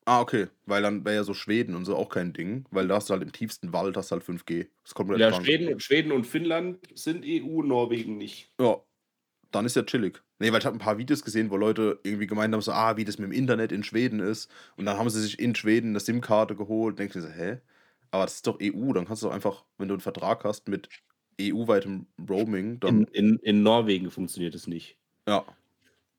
Ah, 0.07 0.21
okay. 0.21 0.49
Weil 0.67 0.83
dann 0.83 1.05
wäre 1.05 1.17
ja 1.17 1.25
so 1.25 1.35
Schweden 1.35 1.75
und 1.77 1.85
so 1.85 1.97
auch 1.97 2.09
kein 2.09 2.33
Ding, 2.33 2.67
weil 2.71 2.89
da 2.89 2.97
hast 2.97 3.09
du 3.09 3.13
halt 3.15 3.23
im 3.23 3.33
tiefsten 3.33 3.73
Wald 3.73 3.97
hast 3.97 4.11
du 4.11 4.15
halt 4.15 4.25
5G. 4.25 4.71
Das 4.85 4.95
komplett 4.95 5.23
Ja, 5.23 5.27
krank. 5.27 5.53
Schweden, 5.53 5.79
Schweden 5.81 6.13
und 6.13 6.27
Finnland 6.27 6.81
sind 6.95 7.25
EU, 7.25 7.63
Norwegen 7.63 8.17
nicht. 8.19 8.53
Ja, 8.59 8.83
dann 9.53 9.65
ist 9.67 9.77
ja 9.77 9.83
chillig. 9.83 10.23
Nee, 10.39 10.51
weil 10.53 10.59
ich 10.59 10.67
habe 10.67 10.77
ein 10.77 10.81
paar 10.81 10.99
Videos 10.99 11.23
gesehen, 11.23 11.51
wo 11.51 11.57
Leute 11.57 12.01
irgendwie 12.03 12.27
gemeint 12.27 12.53
haben, 12.53 12.61
so, 12.61 12.73
ah, 12.73 12.97
wie 12.97 13.05
das 13.05 13.19
mit 13.19 13.31
dem 13.31 13.33
Internet 13.33 13.71
in 13.71 13.85
Schweden 13.85 14.21
ist. 14.21 14.51
Und 14.77 14.87
dann 14.87 14.99
haben 14.99 15.11
sie 15.11 15.21
sich 15.21 15.39
in 15.39 15.55
Schweden 15.55 15.91
eine 15.91 16.01
SIM-Karte 16.01 16.57
geholt. 16.57 16.99
Denkst 16.99 17.15
du 17.15 17.21
so, 17.21 17.29
hä? 17.29 17.59
Aber 18.11 18.25
das 18.25 18.37
ist 18.37 18.47
doch 18.47 18.59
EU. 18.61 18.93
Dann 18.93 19.07
kannst 19.07 19.23
du 19.23 19.29
doch 19.29 19.35
einfach, 19.35 19.65
wenn 19.79 19.89
du 19.89 19.95
einen 19.95 20.01
Vertrag 20.01 20.45
hast 20.45 20.69
mit 20.69 20.89
EU-weitem 21.41 22.07
Roaming, 22.29 22.81
dann. 22.81 23.05
In, 23.05 23.31
in, 23.33 23.39
in 23.39 23.63
Norwegen 23.63 24.11
funktioniert 24.11 24.55
es 24.55 24.67
nicht. 24.67 24.99
ja. 25.29 25.45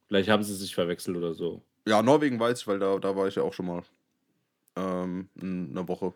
Vielleicht 0.08 0.30
haben 0.30 0.44
sie 0.44 0.54
sich 0.54 0.76
verwechselt 0.76 1.18
oder 1.18 1.34
so. 1.34 1.64
Ja, 1.88 2.04
Norwegen 2.04 2.40
weiß 2.40 2.62
ich, 2.62 2.68
weil 2.68 2.78
da, 2.78 3.00
da 3.00 3.16
war 3.16 3.28
ich 3.28 3.34
ja 3.34 3.42
auch 3.42 3.54
schon 3.54 3.66
mal 3.66 3.82
ähm, 4.76 5.28
in 5.42 5.72
einer 5.72 5.88
Woche 5.88 6.14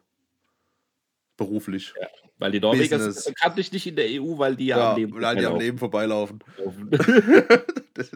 beruflich. 1.37 1.93
Weil 2.39 2.51
die 2.51 2.59
Norweger 2.59 2.97
Business. 2.97 3.23
sind 3.23 3.35
bekanntlich 3.35 3.71
nicht 3.71 3.87
in 3.87 3.95
der 3.95 4.05
EU, 4.21 4.37
weil 4.37 4.55
die 4.55 4.67
ja, 4.67 4.77
Ja, 4.77 4.91
am 4.91 4.97
Leben 4.97 5.21
weil 5.21 5.35
die 5.37 5.45
am 5.45 5.77
vorbeilaufen. 5.77 6.39
Leben 6.39 6.89
vorbeilaufen. 6.89 6.89
das, 7.93 8.11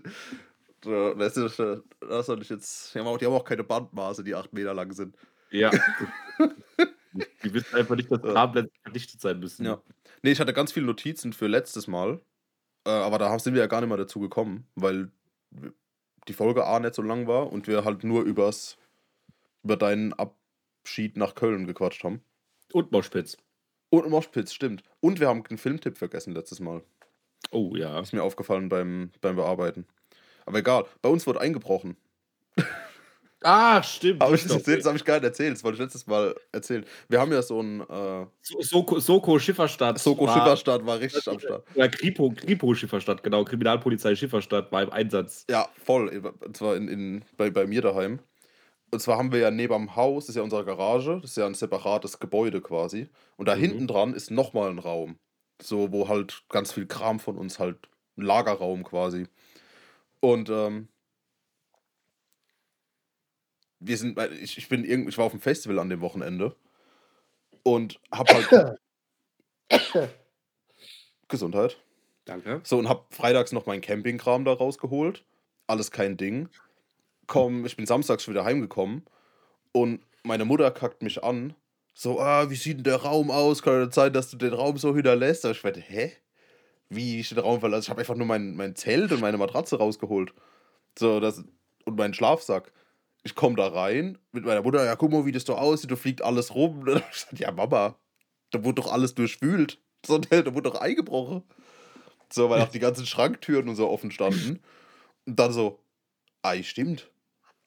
das 0.82 1.38
ist, 1.38 1.60
das 2.02 2.26
soll 2.26 2.42
ich 2.42 2.50
jetzt. 2.50 2.94
Die 2.94 3.00
haben, 3.00 3.08
auch, 3.08 3.18
die 3.18 3.26
haben 3.26 3.34
auch 3.34 3.44
keine 3.46 3.64
Bandmaße, 3.64 4.24
die 4.24 4.36
acht 4.36 4.52
Meter 4.54 4.74
lang 4.74 4.92
sind. 4.94 5.16
ja. 5.52 5.72
die 7.44 7.54
wissen 7.54 7.76
einfach 7.76 7.96
nicht, 7.96 8.10
dass 8.12 8.22
Ja. 8.24 8.34
Kabel 8.34 8.70
verdichtet 8.84 9.22
sein 9.22 9.40
müssen. 9.40 9.66
Ja. 9.66 9.82
Nee, 10.24 10.32
ich 10.32 10.40
hatte 10.40 10.54
ganz 10.54 10.72
viele 10.72 10.86
Notizen 10.86 11.34
für 11.34 11.48
letztes 11.48 11.88
Mal. 11.88 12.22
Äh, 12.86 12.90
aber 12.92 13.18
da 13.18 13.38
sind 13.38 13.54
wir 13.54 13.62
ja 13.62 13.68
gar 13.68 13.82
nicht 13.82 13.90
mehr 13.90 13.98
dazu 13.98 14.20
gekommen, 14.20 14.68
weil 14.76 15.12
die 16.28 16.34
Folge 16.34 16.66
A 16.66 16.80
nicht 16.80 16.96
so 16.96 17.02
lang 17.02 17.28
war 17.28 17.52
und 17.52 17.68
wir 17.68 17.84
halt 17.84 18.04
nur 18.04 18.24
übers, 18.24 18.78
über 19.64 19.76
deinen 19.76 20.14
Abschied 20.14 21.18
nach 21.18 21.36
Köln 21.36 21.68
gequatscht 21.68 22.04
haben. 22.04 22.22
Und 22.74 22.92
Moschpitz. 22.92 23.38
Und 23.90 24.10
Moshpits, 24.10 24.54
stimmt. 24.54 24.84
Und 25.02 25.20
wir 25.20 25.28
haben 25.28 25.44
einen 25.50 25.58
Filmtipp 25.58 25.98
vergessen 25.98 26.34
letztes 26.34 26.60
Mal. 26.60 26.82
Oh 27.52 27.76
ja. 27.76 28.00
Ist 28.00 28.14
mir 28.14 28.24
aufgefallen 28.24 28.70
beim, 28.70 29.12
beim 29.22 29.36
Bearbeiten. 29.36 29.86
Aber 30.46 30.60
egal, 30.60 30.86
bei 31.02 31.10
uns 31.10 31.28
wurde 31.28 31.42
eingebrochen. 31.42 31.98
Ah, 33.44 33.82
stimmt. 33.82 34.22
Aber 34.22 34.36
ich 34.36 34.44
das, 34.44 34.62
das 34.62 34.86
habe 34.86 34.98
ich 34.98 35.04
gar 35.04 35.16
nicht 35.16 35.24
erzählt, 35.24 35.54
das 35.56 35.64
wollte 35.64 35.78
ich 35.78 35.82
letztes 35.82 36.06
Mal 36.06 36.36
erzählen. 36.52 36.86
Wir 37.10 37.20
haben 37.20 37.32
ja 37.32 37.42
so 37.42 37.60
ein 37.60 37.82
äh, 37.82 38.26
So- 38.44 38.62
Soko, 38.62 39.00
Soko 39.00 39.40
Schifferstadt. 39.40 39.98
Soko 39.98 40.28
war- 40.28 40.34
Schifferstadt 40.38 40.86
war 40.86 41.00
richtig 41.00 41.28
am 41.28 41.40
Start. 41.40 41.66
Oder 41.74 41.90
Kripo, 41.90 42.32
Kripo 42.38 42.76
Schifferstadt, 42.76 43.24
genau. 43.24 43.44
Kriminalpolizei 43.44 44.16
Schifferstadt 44.16 44.72
war 44.72 44.84
im 44.84 44.92
Einsatz. 44.92 45.46
Ja, 45.50 45.68
voll. 45.84 46.10
Und 46.42 46.56
zwar 46.56 46.76
in, 46.76 46.88
in, 46.88 47.26
bei, 47.36 47.50
bei 47.50 47.66
mir 47.66 47.82
daheim. 47.82 48.20
Und 48.94 49.00
zwar 49.02 49.18
haben 49.18 49.32
wir 49.32 49.40
ja 49.40 49.52
neben 49.52 49.74
am 49.74 49.96
Haus, 49.96 50.26
das 50.26 50.32
ist 50.32 50.36
ja 50.36 50.44
unsere 50.44 50.66
Garage, 50.66 51.20
das 51.22 51.32
ist 51.32 51.38
ja 51.38 51.46
ein 51.46 51.54
separates 51.54 52.20
Gebäude 52.20 52.62
quasi. 52.62 53.10
Und 53.38 53.48
da 53.48 53.56
Mhm. 53.56 53.60
hinten 53.60 53.88
dran 53.88 54.14
ist 54.14 54.32
nochmal 54.32 54.70
ein 54.70 54.80
Raum. 54.80 55.18
So, 55.62 55.92
wo 55.92 56.08
halt 56.10 56.44
ganz 56.50 56.74
viel 56.74 56.88
Kram 56.88 57.20
von 57.20 57.38
uns 57.38 57.60
halt, 57.60 57.88
ein 58.18 58.24
Lagerraum 58.24 58.84
quasi. 58.84 59.28
Und 60.22 60.50
ähm, 60.50 60.90
wir 63.80 63.98
sind, 63.98 64.20
ich, 64.42 64.58
ich 64.58 64.70
bin 64.70 64.84
irgend, 64.84 65.10
ich 65.10 65.18
war 65.18 65.26
auf 65.26 65.32
dem 65.32 65.42
Festival 65.42 65.80
an 65.80 65.90
dem 65.90 66.02
Wochenende 66.02 66.56
und 67.64 68.00
hab 68.12 68.30
halt 68.30 68.80
Gesundheit. 71.28 71.78
Danke. 72.26 72.62
So, 72.64 72.78
und 72.78 72.88
hab 72.90 73.14
freitags 73.14 73.52
noch 73.52 73.66
meinen 73.66 73.82
Campingkram 73.82 74.46
da 74.46 74.54
rausgeholt. 74.54 75.26
Alles 75.68 75.92
kein 75.92 76.18
Ding. 76.18 76.50
Komm, 77.28 77.66
ich 77.66 77.76
bin 77.78 77.86
samstags 77.86 78.28
wieder 78.28 78.44
heimgekommen 78.44 79.06
und 79.72 80.02
meine 80.24 80.46
Mutter 80.46 80.70
kackt 80.72 81.02
mich 81.02 81.24
an. 81.24 81.56
So, 81.94 82.20
ah, 82.20 82.50
wie 82.50 82.56
sieht 82.56 82.78
denn 82.78 82.84
der 82.84 82.98
Raum 82.98 83.32
aus? 83.32 83.62
Kann 83.62 83.74
ja 83.74 83.92
sein, 83.92 84.14
dass 84.14 84.30
du 84.30 84.38
den 84.38 84.54
Raum 84.54 84.78
so 84.78 84.96
hinterlässt. 84.96 85.44
Da 85.44 85.52
ich 85.52 85.64
werde, 85.64 85.82
hä? 85.82 86.12
Wie 86.90 87.20
ich 87.20 87.30
den 87.30 87.40
Raum 87.40 87.60
verlasse? 87.60 87.84
Ich 87.84 87.90
habe 87.90 88.02
einfach 88.02 88.16
nur 88.16 88.28
mein, 88.28 88.56
mein 88.56 88.76
Zelt 88.76 89.12
und 89.12 89.22
meine 89.22 89.38
Matratze 89.38 89.78
rausgeholt. 89.78 90.34
So, 90.98 91.20
das, 91.20 91.44
und 91.86 91.98
meinen 91.98 92.14
Schlafsack. 92.14 92.72
Ich 93.24 93.36
komme 93.36 93.56
da 93.56 93.68
rein 93.68 94.18
mit 94.32 94.46
meiner 94.46 94.64
Mutter, 94.64 94.84
ja, 94.84 94.96
guck 94.96 95.12
mal, 95.12 95.26
wie 95.26 95.32
das 95.32 95.44
so 95.44 95.56
aussieht, 95.56 95.92
da 95.92 95.96
fliegt 95.96 96.22
alles 96.24 96.56
rum. 96.56 96.80
Und 96.80 96.86
dann 96.88 96.98
ich 96.98 97.12
gesagt, 97.12 97.40
ja, 97.40 97.52
Mama, 97.52 97.96
da 98.52 98.64
wurde 98.64 98.82
doch 98.82 98.92
alles 98.92 99.16
durchwühlt. 99.16 99.80
So, 100.04 100.18
da 100.18 100.56
wurde 100.56 100.72
doch 100.72 100.82
eingebrochen. 100.82 101.44
So, 102.34 102.50
weil 102.50 102.60
auch 102.64 102.70
die 102.70 102.80
ganzen 102.80 103.06
Schranktüren 103.06 103.70
und 103.70 103.76
so 103.76 103.88
offen 103.88 104.10
standen. 104.10 104.60
Und 105.28 105.38
dann 105.38 105.54
so, 105.54 105.78
ei, 106.42 106.64
stimmt. 106.64 107.11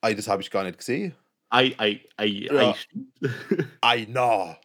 Ei, 0.04 0.12
das 0.12 0.28
habe 0.28 0.42
ich 0.42 0.50
gar 0.50 0.64
nicht 0.64 0.76
gesehen. 0.76 1.14
Ei, 1.48 1.74
ei, 1.78 2.00
ei, 2.18 2.26
Ja. 2.26 2.70
ei, 2.70 2.74
stimmt. 2.74 3.14
Ei, 3.80 4.06
na. 4.10 4.58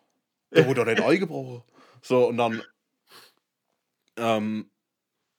Da 0.52 0.68
wurde 0.68 0.84
doch 0.84 0.86
nicht 0.86 1.02
eingebrochen. 1.02 1.64
So, 2.02 2.28
und 2.28 2.36
dann 2.36 2.62
ähm, 4.18 4.70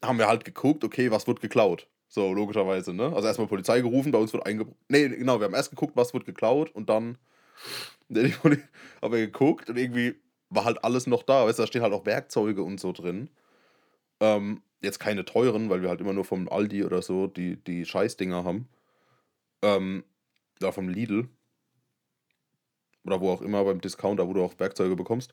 haben 0.02 0.18
wir 0.18 0.26
halt 0.26 0.46
geguckt, 0.46 0.84
okay, 0.84 1.10
was 1.10 1.26
wird 1.26 1.40
geklaut? 1.40 1.86
So, 2.08 2.32
logischerweise, 2.32 2.94
ne? 2.94 3.12
Also 3.14 3.28
erstmal 3.28 3.46
Polizei 3.46 3.82
gerufen, 3.82 4.10
bei 4.10 4.18
uns 4.18 4.32
wird 4.32 4.46
eingebrochen. 4.46 4.78
Nee, 4.88 5.06
genau, 5.08 5.38
wir 5.38 5.44
haben 5.44 5.54
erst 5.54 5.68
geguckt, 5.68 5.92
was 5.96 6.14
wird 6.14 6.24
geklaut 6.24 6.70
und 6.70 6.88
dann 6.88 7.18
haben 8.08 9.12
wir 9.12 9.26
geguckt 9.26 9.68
und 9.68 9.76
irgendwie 9.76 10.14
war 10.48 10.64
halt 10.64 10.82
alles 10.82 11.06
noch 11.06 11.24
da. 11.24 11.44
Weißt 11.44 11.58
du, 11.58 11.64
da 11.64 11.66
stehen 11.66 11.82
halt 11.82 11.92
auch 11.92 12.06
Werkzeuge 12.06 12.62
und 12.62 12.80
so 12.80 12.92
drin. 12.92 13.28
Ähm, 14.20 14.62
jetzt 14.80 14.98
keine 14.98 15.26
teuren, 15.26 15.68
weil 15.68 15.82
wir 15.82 15.90
halt 15.90 16.00
immer 16.00 16.14
nur 16.14 16.24
vom 16.24 16.48
Aldi 16.48 16.84
oder 16.84 17.02
so 17.02 17.26
die, 17.26 17.62
die 17.62 17.84
Scheißdinger 17.84 18.44
haben. 18.44 18.66
Ähm, 19.62 20.04
ja, 20.62 20.72
vom 20.72 20.88
Lidl. 20.88 21.28
Oder 23.04 23.20
wo 23.20 23.30
auch 23.30 23.42
immer 23.42 23.64
beim 23.64 23.80
Discounter, 23.80 24.28
wo 24.28 24.32
du 24.34 24.42
auch 24.44 24.58
Werkzeuge 24.58 24.96
bekommst. 24.96 25.32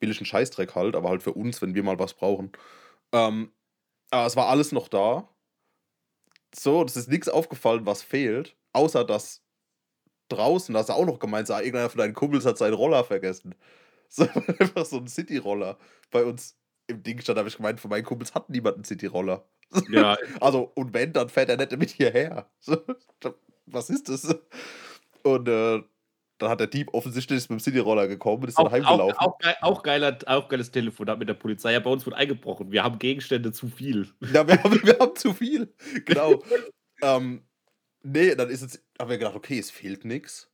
Billigen 0.00 0.24
Scheißdreck 0.26 0.74
halt, 0.74 0.96
aber 0.96 1.08
halt 1.10 1.22
für 1.22 1.32
uns, 1.32 1.62
wenn 1.62 1.74
wir 1.74 1.82
mal 1.82 1.98
was 1.98 2.14
brauchen. 2.14 2.52
Ähm, 3.12 3.52
aber 4.10 4.26
es 4.26 4.36
war 4.36 4.48
alles 4.48 4.72
noch 4.72 4.88
da. 4.88 5.28
So, 6.54 6.82
es 6.84 6.96
ist 6.96 7.08
nichts 7.08 7.28
aufgefallen, 7.28 7.86
was 7.86 8.02
fehlt. 8.02 8.56
Außer 8.72 9.04
dass 9.04 9.42
draußen, 10.28 10.72
da 10.74 10.80
hast 10.80 10.88
du 10.90 10.94
auch 10.94 11.06
noch 11.06 11.18
gemeint, 11.18 11.48
sah, 11.48 11.60
irgendeiner 11.60 11.90
von 11.90 11.98
deinen 11.98 12.14
Kumpels 12.14 12.46
hat 12.46 12.58
seinen 12.58 12.74
Roller 12.74 13.04
vergessen. 13.04 13.54
So, 14.10 14.22
einfach 14.24 14.86
so 14.86 14.96
ein 14.96 15.06
City-Roller. 15.06 15.78
Bei 16.10 16.24
uns 16.24 16.58
im 16.86 17.02
Ding 17.02 17.20
stand, 17.20 17.38
habe 17.38 17.48
ich 17.50 17.58
gemeint, 17.58 17.78
von 17.78 17.90
meinen 17.90 18.06
Kumpels 18.06 18.34
hat 18.34 18.48
niemand 18.48 18.76
einen 18.76 18.84
City-Roller. 18.84 19.46
Ja, 19.90 20.16
Also, 20.40 20.72
und 20.74 20.94
wenn, 20.94 21.12
dann 21.12 21.28
fährt 21.28 21.50
er 21.50 21.58
nicht 21.58 21.76
mit 21.78 21.90
hierher. 21.90 22.50
So, 22.60 22.76
was 23.70 23.90
ist 23.90 24.08
das? 24.08 24.34
Und 25.22 25.48
äh, 25.48 25.82
dann 26.38 26.50
hat 26.50 26.60
der 26.60 26.68
Dieb 26.68 26.94
offensichtlich 26.94 27.36
ist 27.36 27.50
mit 27.50 27.58
dem 27.58 27.62
City-Roller 27.62 28.06
gekommen 28.06 28.42
und 28.42 28.48
ist 28.48 28.58
dann 28.58 28.66
auch, 28.66 28.70
auch, 28.70 28.72
heimgelaufen. 28.72 29.18
auch, 29.18 29.38
geil, 29.38 29.56
auch, 29.60 29.82
geiler, 29.82 30.18
auch 30.26 30.48
geiles 30.48 30.70
Telefonat 30.70 31.18
mit 31.18 31.28
der 31.28 31.34
Polizei. 31.34 31.72
Ja, 31.72 31.80
bei 31.80 31.90
uns 31.90 32.06
wird 32.06 32.16
eingebrochen. 32.16 32.70
Wir 32.70 32.84
haben 32.84 32.98
Gegenstände 32.98 33.52
zu 33.52 33.68
viel. 33.68 34.08
Ja, 34.32 34.46
wir 34.46 34.62
haben, 34.62 34.72
wir 34.84 34.98
haben 34.98 35.16
zu 35.16 35.34
viel. 35.34 35.74
Genau. 36.04 36.42
ähm, 37.02 37.42
nee, 38.02 38.34
dann 38.34 38.50
ist 38.50 38.62
jetzt, 38.62 38.82
haben 38.98 39.10
wir 39.10 39.18
gedacht, 39.18 39.34
okay, 39.34 39.58
es 39.58 39.70
fehlt 39.70 40.04
nichts. 40.04 40.50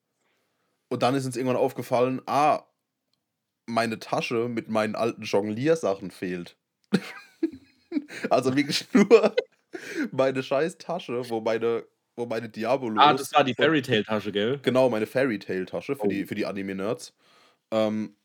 Und 0.88 1.02
dann 1.02 1.14
ist 1.14 1.26
uns 1.26 1.36
irgendwann 1.36 1.56
aufgefallen, 1.56 2.22
ah, 2.26 2.62
meine 3.66 3.98
Tasche 3.98 4.48
mit 4.48 4.68
meinen 4.68 4.94
alten 4.94 5.22
Jongliersachen 5.22 6.10
fehlt. 6.10 6.56
also 8.30 8.54
wirklich 8.56 8.86
nur 8.92 9.34
meine 10.12 10.42
scheiß 10.42 10.78
Tasche, 10.78 11.28
wo 11.30 11.40
meine, 11.40 11.84
wo 12.16 12.26
meine 12.26 12.48
Diabolos. 12.48 13.02
Ah, 13.02 13.12
das 13.14 13.32
war 13.32 13.44
die 13.44 13.54
Fairy 13.54 13.82
Tale 13.82 14.04
Tasche, 14.04 14.32
gell? 14.32 14.60
Genau, 14.62 14.88
meine 14.88 15.06
Fairy 15.06 15.38
Tale 15.38 15.66
Tasche 15.66 15.94
für 15.96 16.06
Oh. 16.06 16.08
die, 16.08 16.24
für 16.24 16.34
die 16.34 16.46
Anime-Nerds. 16.46 17.12
Ähm, 17.72 18.16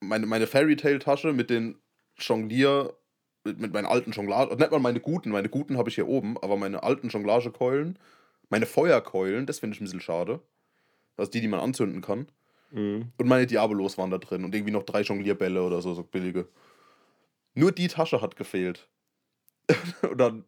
meine, 0.00 0.26
meine 0.26 0.46
Fairy 0.46 0.76
Tale 0.76 0.98
Tasche 1.00 1.32
mit 1.34 1.50
den 1.50 1.80
Jonglier, 2.18 2.96
mit, 3.44 3.60
mit 3.60 3.72
meinen 3.74 3.86
alten 3.86 4.12
Jonglage, 4.12 4.56
nicht 4.56 4.70
mal 4.72 4.80
meine 4.80 5.00
guten, 5.00 5.30
meine 5.30 5.48
guten 5.50 5.78
habe 5.78 5.88
ich 5.90 5.96
hier 5.96 6.08
oben, 6.08 6.38
aber 6.38 6.56
meine 6.56 6.82
alten 6.84 7.08
Jonglagekeulen, 7.10 7.98
meine 8.50 8.66
Feuerkeulen, 8.66 9.46
das 9.46 9.60
finde 9.60 9.74
ich 9.76 9.80
ein 9.82 9.84
bisschen 9.86 10.00
schade. 10.00 10.42
Das 11.16 11.26
ist 11.28 11.34
die, 11.34 11.40
die 11.42 11.48
man 11.48 11.60
anzünden 11.60 12.02
kann. 12.02 12.28
Mhm. 12.70 13.12
Und 13.18 13.28
meine 13.28 13.46
Diabolos 13.46 13.98
waren 13.98 14.10
da 14.10 14.18
drin 14.18 14.44
und 14.44 14.54
irgendwie 14.54 14.72
noch 14.72 14.84
drei 14.84 15.02
Jonglierbälle 15.02 15.62
oder 15.64 15.82
so, 15.82 15.94
so 15.94 16.04
billige. 16.04 16.48
Nur 17.54 17.72
die 17.72 17.88
Tasche 17.88 18.20
hat 18.20 18.36
gefehlt. 18.36 18.88
und 20.10 20.18
dann 20.18 20.44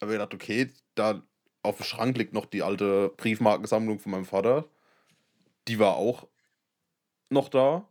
habe 0.00 0.12
ich 0.12 0.18
gedacht, 0.18 0.34
okay, 0.34 0.72
da 0.94 1.26
auf 1.64 1.78
dem 1.78 1.84
Schrank 1.84 2.16
liegt 2.16 2.32
noch 2.32 2.46
die 2.46 2.62
alte 2.62 3.12
Briefmarkensammlung 3.16 3.98
von 3.98 4.12
meinem 4.12 4.24
Vater. 4.24 4.66
Die 5.68 5.78
war 5.78 5.96
auch 5.96 6.26
noch 7.30 7.48
da. 7.48 7.88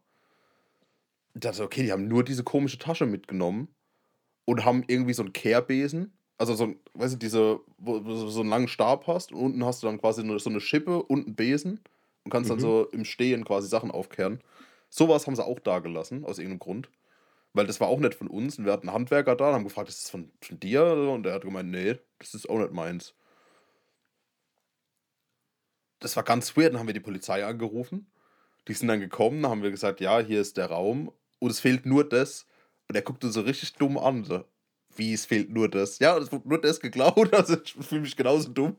Ich 1.33 1.41
dachte, 1.41 1.63
okay, 1.63 1.83
die 1.83 1.91
haben 1.91 2.07
nur 2.07 2.23
diese 2.23 2.43
komische 2.43 2.77
Tasche 2.77 3.05
mitgenommen 3.05 3.67
und 4.45 4.65
haben 4.65 4.83
irgendwie 4.87 5.13
so 5.13 5.23
einen 5.23 5.33
Kehrbesen. 5.33 6.13
Also 6.37 6.53
so 6.55 6.65
ein, 6.65 6.79
weißt 6.93 7.13
du, 7.15 7.17
diese, 7.17 7.59
wo 7.77 7.99
du 7.99 8.15
so 8.27 8.41
einen 8.41 8.49
langen 8.49 8.67
Stab 8.67 9.07
hast 9.07 9.31
und 9.31 9.39
unten 9.39 9.65
hast 9.65 9.81
du 9.81 9.87
dann 9.87 9.99
quasi 9.99 10.23
nur 10.23 10.39
so 10.39 10.49
eine 10.49 10.59
Schippe 10.61 11.01
und 11.03 11.25
einen 11.25 11.35
Besen 11.35 11.79
und 12.23 12.31
kannst 12.31 12.49
dann 12.49 12.57
Mhm. 12.57 12.61
so 12.61 12.87
im 12.91 13.05
Stehen 13.05 13.45
quasi 13.45 13.67
Sachen 13.67 13.91
aufkehren. 13.91 14.41
Sowas 14.89 15.25
haben 15.25 15.35
sie 15.35 15.43
auch 15.45 15.59
da 15.59 15.79
gelassen, 15.79 16.23
aus 16.25 16.37
irgendeinem 16.37 16.59
Grund. 16.59 16.89
Weil 17.53 17.67
das 17.67 17.79
war 17.79 17.87
auch 17.87 17.99
nicht 17.99 18.15
von 18.15 18.27
uns. 18.27 18.57
Und 18.57 18.65
wir 18.65 18.73
hatten 18.73 18.89
einen 18.89 18.95
Handwerker 18.95 19.35
da 19.35 19.49
und 19.49 19.55
haben 19.55 19.63
gefragt, 19.63 19.89
ist 19.89 20.03
das 20.03 20.09
von, 20.11 20.31
von 20.41 20.59
dir? 20.59 20.83
Und 20.85 21.25
er 21.25 21.33
hat 21.35 21.43
gemeint, 21.43 21.71
nee, 21.71 21.97
das 22.19 22.33
ist 22.33 22.49
auch 22.49 22.57
nicht 22.59 22.73
meins. 22.73 23.13
Das 26.03 26.15
war 26.17 26.23
ganz 26.23 26.55
weird. 26.57 26.73
Dann 26.73 26.79
haben 26.79 26.87
wir 26.87 26.93
die 26.93 26.99
Polizei 26.99 27.45
angerufen. 27.45 28.07
Die 28.67 28.73
sind 28.73 28.87
dann 28.87 28.99
gekommen, 28.99 29.41
dann 29.41 29.51
haben 29.51 29.63
wir 29.63 29.71
gesagt, 29.71 29.99
ja, 30.01 30.19
hier 30.19 30.41
ist 30.41 30.57
der 30.57 30.67
Raum 30.67 31.11
und 31.39 31.51
es 31.51 31.59
fehlt 31.59 31.85
nur 31.85 32.07
das. 32.07 32.47
Und 32.87 32.95
er 32.95 33.01
guckte 33.01 33.29
so 33.29 33.41
richtig 33.41 33.73
dumm 33.73 33.97
an. 33.97 34.23
So, 34.23 34.45
Wie, 34.95 35.13
es 35.13 35.25
fehlt 35.25 35.49
nur 35.49 35.69
das? 35.69 35.99
Ja, 35.99 36.17
es 36.17 36.31
wird 36.31 36.45
nur 36.45 36.61
das 36.61 36.79
geklaut. 36.79 37.33
Also 37.33 37.57
ich 37.61 37.73
fühle 37.73 38.01
mich 38.01 38.15
genauso 38.15 38.49
dumm, 38.49 38.77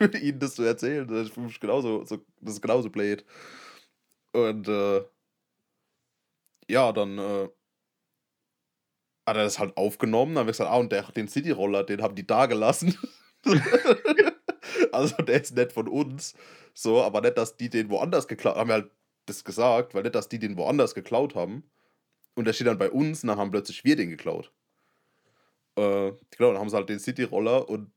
ihnen 0.20 0.38
das 0.40 0.54
zu 0.56 0.62
erzählen. 0.62 1.08
Ich 1.24 1.32
fühle 1.32 1.46
mich 1.46 1.60
genauso, 1.60 2.04
so, 2.04 2.18
das 2.40 2.54
ist 2.54 2.62
genauso 2.62 2.90
blöd. 2.90 3.24
Und 4.32 4.68
äh, 4.68 5.04
ja, 6.68 6.92
dann 6.92 7.18
äh, 7.18 7.48
hat 9.26 9.36
er 9.36 9.44
das 9.44 9.58
halt 9.58 9.76
aufgenommen. 9.76 10.34
Dann 10.34 10.40
haben 10.40 10.46
wir 10.48 10.52
gesagt, 10.52 10.70
ah, 10.70 10.76
und 10.76 10.92
der, 10.92 11.02
den 11.12 11.28
City-Roller, 11.28 11.84
den 11.84 12.02
haben 12.02 12.14
die 12.14 12.26
da 12.26 12.46
gelassen. 12.46 12.98
also 14.94 15.16
der 15.22 15.42
ist 15.42 15.56
nicht 15.56 15.72
von 15.72 15.88
uns. 15.88 16.34
So, 16.72 17.02
aber 17.02 17.20
nicht, 17.20 17.38
dass 17.38 17.56
die 17.56 17.70
den 17.70 17.90
woanders 17.90 18.28
geklaut 18.28 18.54
haben. 18.54 18.60
Haben 18.60 18.68
wir 18.68 18.74
halt 18.74 18.90
das 19.26 19.44
gesagt, 19.44 19.94
weil 19.94 20.02
nicht, 20.02 20.14
dass 20.14 20.28
die 20.28 20.38
den 20.38 20.56
woanders 20.56 20.94
geklaut 20.94 21.34
haben. 21.34 21.64
Und 22.34 22.46
der 22.46 22.52
steht 22.52 22.66
dann 22.66 22.78
bei 22.78 22.90
uns 22.90 23.22
und 23.22 23.28
dann 23.28 23.38
haben 23.38 23.50
plötzlich 23.50 23.84
wir 23.84 23.96
den 23.96 24.10
geklaut. 24.10 24.52
Äh, 25.76 26.12
genau, 26.36 26.52
dann 26.52 26.58
haben 26.58 26.68
sie 26.68 26.76
halt 26.76 26.88
den 26.88 26.98
City-Roller 26.98 27.68
und 27.68 27.90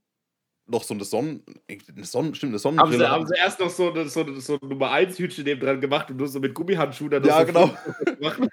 noch 0.67 0.83
so 0.83 0.93
eine 0.93 1.05
Sonnen... 1.05 1.43
Eine 1.67 2.05
Sonnen 2.05 2.35
stimmt, 2.35 2.51
eine 2.51 2.57
Haben 2.57 2.77
Sonnenbrille. 2.77 3.05
sie, 3.05 3.09
haben 3.09 3.27
sie 3.27 3.35
erst 3.35 3.59
noch 3.59 3.69
so, 3.69 3.91
eine, 3.91 4.07
so, 4.09 4.21
eine, 4.21 4.39
so 4.41 4.59
ein 4.61 4.67
Nummer 4.67 4.91
1 4.91 5.17
Hütchen 5.17 5.43
neben 5.45 5.61
dran 5.61 5.81
gemacht 5.81 6.11
und 6.11 6.17
nur 6.17 6.27
so 6.27 6.39
mit 6.39 6.53
Gummihandschuhen 6.53 7.11
dann 7.11 7.23
Ja, 7.23 7.39
so 7.39 7.45
genau. 7.45 7.75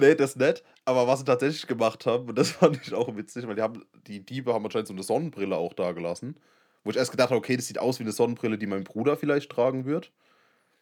Nee, 0.00 0.14
das 0.14 0.36
nicht. 0.36 0.64
Aber 0.84 1.06
was 1.06 1.20
sie 1.20 1.24
tatsächlich 1.24 1.66
gemacht 1.66 2.06
haben, 2.06 2.28
und 2.28 2.38
das 2.38 2.50
fand 2.52 2.80
ich 2.82 2.94
auch 2.94 3.14
witzig, 3.16 3.46
weil 3.46 3.54
die, 3.54 3.62
haben, 3.62 3.84
die 4.06 4.24
Diebe 4.24 4.52
haben 4.54 4.64
anscheinend 4.64 4.88
so 4.88 4.94
eine 4.94 5.02
Sonnenbrille 5.02 5.56
auch 5.56 5.74
da 5.74 5.92
gelassen. 5.92 6.36
Wo 6.84 6.90
ich 6.90 6.96
erst 6.96 7.10
gedacht 7.10 7.30
habe, 7.30 7.38
okay, 7.38 7.56
das 7.56 7.66
sieht 7.66 7.78
aus 7.78 7.98
wie 7.98 8.04
eine 8.04 8.12
Sonnenbrille, 8.12 8.58
die 8.58 8.66
mein 8.66 8.84
Bruder 8.84 9.16
vielleicht 9.16 9.50
tragen 9.50 9.84
wird. 9.84 10.12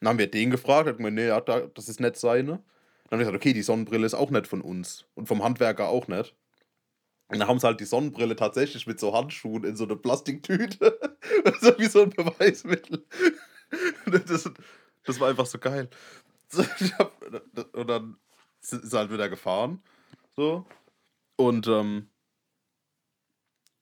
Dann 0.00 0.10
haben 0.10 0.18
wir 0.18 0.30
den 0.30 0.50
gefragt, 0.50 0.88
hat 0.88 0.98
gemeint, 0.98 1.16
nee, 1.16 1.28
das 1.74 1.88
ist 1.88 2.00
nicht 2.00 2.16
seine. 2.16 2.52
Dann 2.52 3.12
haben 3.12 3.18
wir 3.18 3.26
gesagt, 3.26 3.36
okay, 3.36 3.52
die 3.52 3.62
Sonnenbrille 3.62 4.06
ist 4.06 4.14
auch 4.14 4.30
nicht 4.30 4.46
von 4.46 4.60
uns. 4.60 5.06
Und 5.14 5.26
vom 5.26 5.42
Handwerker 5.42 5.88
auch 5.88 6.06
nicht. 6.08 6.34
Und 7.28 7.40
dann 7.40 7.48
haben 7.48 7.58
sie 7.58 7.66
halt 7.66 7.80
die 7.80 7.84
Sonnenbrille 7.84 8.36
tatsächlich 8.36 8.86
mit 8.86 9.00
so 9.00 9.14
Handschuhen 9.14 9.64
in 9.64 9.76
so 9.76 9.84
eine 9.84 9.96
Plastiktüte. 9.96 10.98
so 11.60 11.78
wie 11.78 11.86
so 11.86 12.02
ein 12.02 12.10
Beweismittel. 12.10 13.04
Das, 14.10 14.50
das 15.04 15.20
war 15.20 15.28
einfach 15.28 15.44
so 15.44 15.58
geil. 15.58 15.90
Hab, 16.98 17.12
und 17.74 17.86
dann 17.86 18.16
ist 18.62 18.92
er 18.94 19.00
halt 19.00 19.12
wieder 19.12 19.28
gefahren. 19.28 19.82
So. 20.34 20.64
Und 21.36 21.66
ähm, 21.66 22.08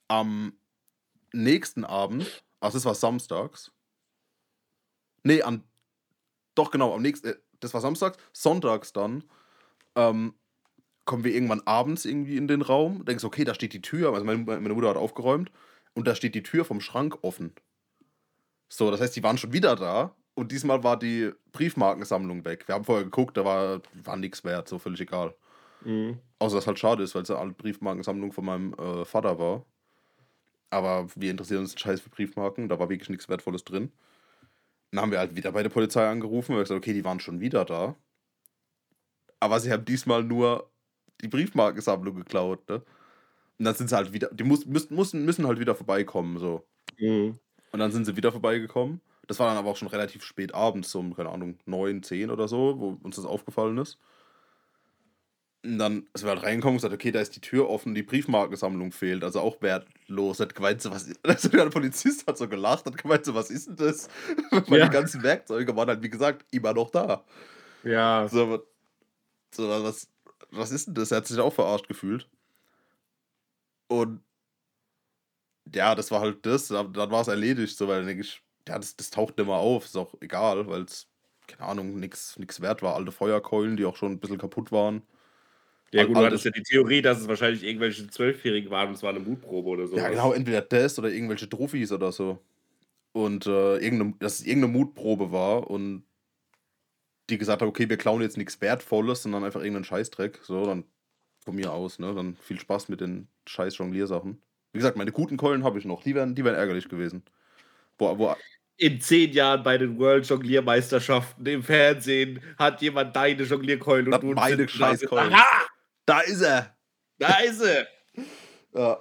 am 0.08 0.58
nächsten 1.42 1.84
Abend, 1.84 2.44
also 2.60 2.76
das 2.76 2.84
war 2.84 2.94
samstags. 2.94 3.72
Nee, 5.22 5.42
an. 5.42 5.64
Doch, 6.54 6.70
genau, 6.70 6.94
am 6.94 7.02
nächsten. 7.02 7.28
Äh, 7.28 7.36
das 7.60 7.74
war 7.74 7.80
samstags. 7.80 8.18
Sonntags 8.32 8.92
dann. 8.92 9.24
Ähm, 9.94 10.34
kommen 11.04 11.24
wir 11.24 11.34
irgendwann 11.34 11.62
abends 11.64 12.04
irgendwie 12.04 12.36
in 12.36 12.48
den 12.48 12.62
Raum. 12.62 13.04
Denkst, 13.04 13.24
okay, 13.24 13.44
da 13.44 13.54
steht 13.54 13.72
die 13.72 13.80
Tür. 13.80 14.12
Also 14.12 14.24
meine, 14.24 14.38
meine 14.38 14.74
Mutter 14.74 14.88
hat 14.88 14.96
aufgeräumt. 14.96 15.50
Und 15.94 16.06
da 16.06 16.14
steht 16.14 16.34
die 16.34 16.42
Tür 16.42 16.64
vom 16.64 16.80
Schrank 16.80 17.18
offen. 17.22 17.54
So, 18.68 18.90
das 18.90 19.00
heißt, 19.00 19.16
die 19.16 19.22
waren 19.22 19.38
schon 19.38 19.52
wieder 19.52 19.76
da. 19.76 20.14
Und 20.34 20.52
diesmal 20.52 20.84
war 20.84 20.98
die 20.98 21.32
Briefmarkensammlung 21.52 22.44
weg. 22.44 22.68
Wir 22.68 22.74
haben 22.74 22.84
vorher 22.84 23.04
geguckt, 23.04 23.36
da 23.36 23.44
war, 23.44 23.80
war 23.94 24.16
nichts 24.16 24.44
wert, 24.44 24.68
so 24.68 24.78
völlig 24.78 25.00
egal. 25.00 25.34
Mhm. 25.82 26.18
Außer 26.38 26.56
dass 26.56 26.66
halt 26.66 26.78
schade 26.78 27.02
ist, 27.02 27.14
weil 27.14 27.22
es 27.22 27.30
eine 27.30 27.52
Briefmarkensammlung 27.52 28.32
von 28.32 28.44
meinem 28.44 28.74
äh, 28.74 29.04
Vater 29.06 29.38
war. 29.38 29.64
Aber 30.70 31.08
wir 31.14 31.30
interessieren 31.30 31.60
uns 31.60 31.78
scheiß 31.78 32.00
für 32.00 32.10
Briefmarken, 32.10 32.68
da 32.68 32.78
war 32.78 32.88
wirklich 32.88 33.08
nichts 33.10 33.28
Wertvolles 33.28 33.64
drin. 33.64 33.92
Dann 34.90 35.02
haben 35.02 35.10
wir 35.10 35.18
halt 35.18 35.36
wieder 35.36 35.52
bei 35.52 35.62
der 35.62 35.70
Polizei 35.70 36.08
angerufen 36.08 36.52
und 36.52 36.60
gesagt, 36.60 36.78
okay, 36.78 36.92
die 36.92 37.04
waren 37.04 37.20
schon 37.20 37.40
wieder 37.40 37.64
da. 37.64 37.96
Aber 39.40 39.60
sie 39.60 39.72
haben 39.72 39.84
diesmal 39.84 40.24
nur 40.24 40.70
die 41.20 41.28
Briefmarkensammlung 41.28 42.16
geklaut, 42.16 42.68
ne? 42.68 42.82
Und 43.58 43.64
dann 43.64 43.74
sind 43.74 43.88
sie 43.88 43.96
halt 43.96 44.12
wieder, 44.12 44.28
die 44.32 44.44
muss, 44.44 44.66
müssen, 44.66 44.94
müssen, 44.94 45.24
müssen 45.24 45.46
halt 45.46 45.58
wieder 45.58 45.74
vorbeikommen, 45.74 46.38
so. 46.38 46.66
Mhm. 46.98 47.38
Und 47.72 47.78
dann 47.78 47.92
sind 47.92 48.04
sie 48.04 48.16
wieder 48.16 48.32
vorbeigekommen. 48.32 49.00
Das 49.26 49.38
war 49.38 49.48
dann 49.48 49.56
aber 49.56 49.70
auch 49.70 49.76
schon 49.76 49.88
relativ 49.88 50.22
spät 50.22 50.54
abends, 50.54 50.90
so 50.90 51.00
um, 51.00 51.14
keine 51.14 51.30
Ahnung, 51.30 51.58
9, 51.66 52.02
10 52.02 52.30
oder 52.30 52.48
so, 52.48 52.78
wo 52.78 52.98
uns 53.02 53.16
das 53.16 53.24
aufgefallen 53.24 53.78
ist. 53.78 53.98
Und 55.66 55.78
dann 55.78 56.06
sind 56.14 56.26
wir 56.26 56.30
halt 56.30 56.44
reingekommen 56.44 56.74
und 56.74 56.78
gesagt, 56.78 56.94
okay, 56.94 57.10
da 57.10 57.20
ist 57.20 57.34
die 57.34 57.40
Tür 57.40 57.68
offen, 57.68 57.94
die 57.94 58.04
Briefmarkensammlung 58.04 58.92
fehlt, 58.92 59.24
also 59.24 59.40
auch 59.40 59.60
wertlos. 59.62 60.38
Hat 60.38 60.54
gemeint, 60.54 60.80
so, 60.80 60.92
was 60.92 61.08
also 61.24 61.48
der 61.52 61.70
Polizist 61.70 62.26
hat 62.26 62.38
so 62.38 62.48
gelacht, 62.48 62.86
hat 62.86 62.96
gemeint, 62.96 63.24
so, 63.24 63.34
was 63.34 63.50
ist 63.50 63.66
denn 63.66 63.76
das? 63.76 64.08
Weil 64.50 64.78
ja. 64.78 64.86
die 64.86 64.92
ganzen 64.92 65.22
Werkzeuge 65.24 65.74
waren 65.74 65.88
halt, 65.88 66.02
wie 66.02 66.10
gesagt, 66.10 66.44
immer 66.52 66.72
noch 66.72 66.90
da. 66.90 67.24
Ja. 67.82 68.28
So, 68.28 68.64
so 69.52 69.68
was, 69.68 70.08
was 70.50 70.70
ist 70.70 70.86
denn 70.86 70.94
das? 70.94 71.10
Er 71.10 71.18
hat 71.18 71.26
sich 71.26 71.38
auch 71.40 71.52
verarscht 71.52 71.88
gefühlt. 71.88 72.28
Und 73.88 74.20
ja, 75.74 75.96
das 75.96 76.12
war 76.12 76.20
halt 76.20 76.46
das, 76.46 76.68
dann 76.68 76.94
war 76.94 77.20
es 77.20 77.28
erledigt, 77.28 77.76
so, 77.76 77.88
weil 77.88 77.98
dann 77.98 78.06
denke 78.06 78.22
ich, 78.22 78.40
ja, 78.68 78.78
das, 78.78 78.96
das 78.96 79.10
taucht 79.10 79.36
nicht 79.36 79.46
mehr 79.46 79.56
auf, 79.56 79.84
ist 79.84 79.96
auch 79.96 80.14
egal, 80.20 80.68
weil 80.68 80.82
es, 80.82 81.08
keine 81.48 81.64
Ahnung, 81.64 81.96
nichts 81.96 82.60
wert 82.60 82.82
war. 82.82 82.94
Alte 82.94 83.10
Feuerkeulen, 83.10 83.76
die 83.76 83.84
auch 83.84 83.96
schon 83.96 84.12
ein 84.12 84.20
bisschen 84.20 84.38
kaputt 84.38 84.70
waren. 84.70 85.02
Ja, 85.96 86.04
gut, 86.04 86.16
du 86.16 86.20
hattest 86.20 86.44
ja 86.44 86.50
die 86.50 86.62
Theorie, 86.62 87.02
dass 87.02 87.20
es 87.20 87.28
wahrscheinlich 87.28 87.62
irgendwelche 87.62 88.08
Zwölfjährigen 88.08 88.70
waren 88.70 88.88
und 88.88 88.94
es 88.94 89.02
war 89.02 89.10
eine 89.10 89.20
Mutprobe 89.20 89.68
oder 89.68 89.86
so. 89.86 89.96
Ja, 89.96 90.08
genau, 90.08 90.32
entweder 90.32 90.62
das 90.62 90.98
oder 90.98 91.10
irgendwelche 91.10 91.48
Trophys 91.48 91.92
oder 91.92 92.12
so. 92.12 92.38
Und 93.12 93.46
äh, 93.46 93.78
irgendeine, 93.78 94.14
dass 94.18 94.40
es 94.40 94.46
irgendeine 94.46 94.72
Mutprobe 94.74 95.32
war 95.32 95.70
und 95.70 96.04
die 97.30 97.38
gesagt 97.38 97.62
haben, 97.62 97.68
okay, 97.68 97.88
wir 97.88 97.96
klauen 97.96 98.22
jetzt 98.22 98.36
nichts 98.36 98.60
Wertvolles, 98.60 99.22
sondern 99.22 99.44
einfach 99.44 99.60
irgendeinen 99.60 99.84
Scheißdreck. 99.84 100.40
So, 100.42 100.66
dann 100.66 100.84
von 101.44 101.54
mir 101.54 101.72
aus, 101.72 101.98
ne? 101.98 102.14
Dann 102.14 102.36
viel 102.36 102.60
Spaß 102.60 102.88
mit 102.88 103.00
den 103.00 103.28
scheiß 103.46 103.78
Jongliersachen. 103.78 104.40
Wie 104.72 104.78
gesagt, 104.78 104.96
meine 104.96 105.12
guten 105.12 105.36
Keulen 105.36 105.64
habe 105.64 105.78
ich 105.78 105.84
noch. 105.84 106.02
Die 106.02 106.14
wären, 106.14 106.34
die 106.34 106.44
wären 106.44 106.56
ärgerlich 106.56 106.88
gewesen. 106.88 107.22
Wo, 107.98 108.18
wo, 108.18 108.34
in 108.76 109.00
zehn 109.00 109.32
Jahren 109.32 109.62
bei 109.62 109.78
den 109.78 109.98
World 109.98 110.28
Jongliermeisterschaften 110.28 111.46
im 111.46 111.62
Fernsehen 111.62 112.40
hat 112.58 112.82
jemand 112.82 113.16
deine 113.16 113.42
Jonglierkeulen 113.42 114.12
und 114.12 114.22
du 114.22 114.32
meine 114.32 114.68
Scheißkeulen. 114.68 115.32
Aha! 115.32 115.66
Da 116.06 116.20
ist 116.20 116.40
er! 116.40 116.74
Da 117.18 117.40
ist 117.40 117.60
er! 117.60 117.86
ja. 118.74 118.98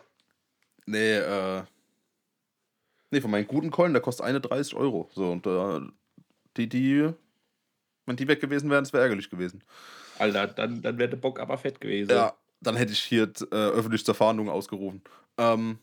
Nee, 0.88 1.18
äh. 1.18 1.64
Nee, 3.12 3.22
von 3.22 3.32
meinen 3.32 3.48
guten 3.48 3.72
Keulen, 3.72 3.94
der 3.94 4.02
kostet 4.02 4.26
eine 4.26 4.42
30 4.42 4.76
Euro. 4.76 5.10
So, 5.14 5.32
und 5.32 5.46
äh, 5.46 5.80
die, 6.58 6.68
die. 6.68 7.14
Wenn 8.08 8.16
die 8.16 8.28
weg 8.28 8.42
gewesen 8.42 8.70
wären, 8.70 8.84
es 8.84 8.94
wäre 8.94 9.04
ärgerlich 9.04 9.30
gewesen. 9.30 9.64
Alter, 10.20 10.48
dann, 10.48 10.82
dann 10.82 10.98
wäre 10.98 11.10
der 11.10 11.18
Bock 11.18 11.40
aber 11.40 11.58
fett 11.58 11.82
gewesen. 11.82 12.12
Ja, 12.12 12.36
dann 12.62 12.76
hätte 12.76 12.94
ich 12.94 13.04
hier 13.04 13.32
äh, 13.52 13.56
öffentlich 13.56 14.06
zur 14.06 14.16
Fahndung 14.16 14.50
ausgerufen. 14.50 15.04
Ähm. 15.38 15.80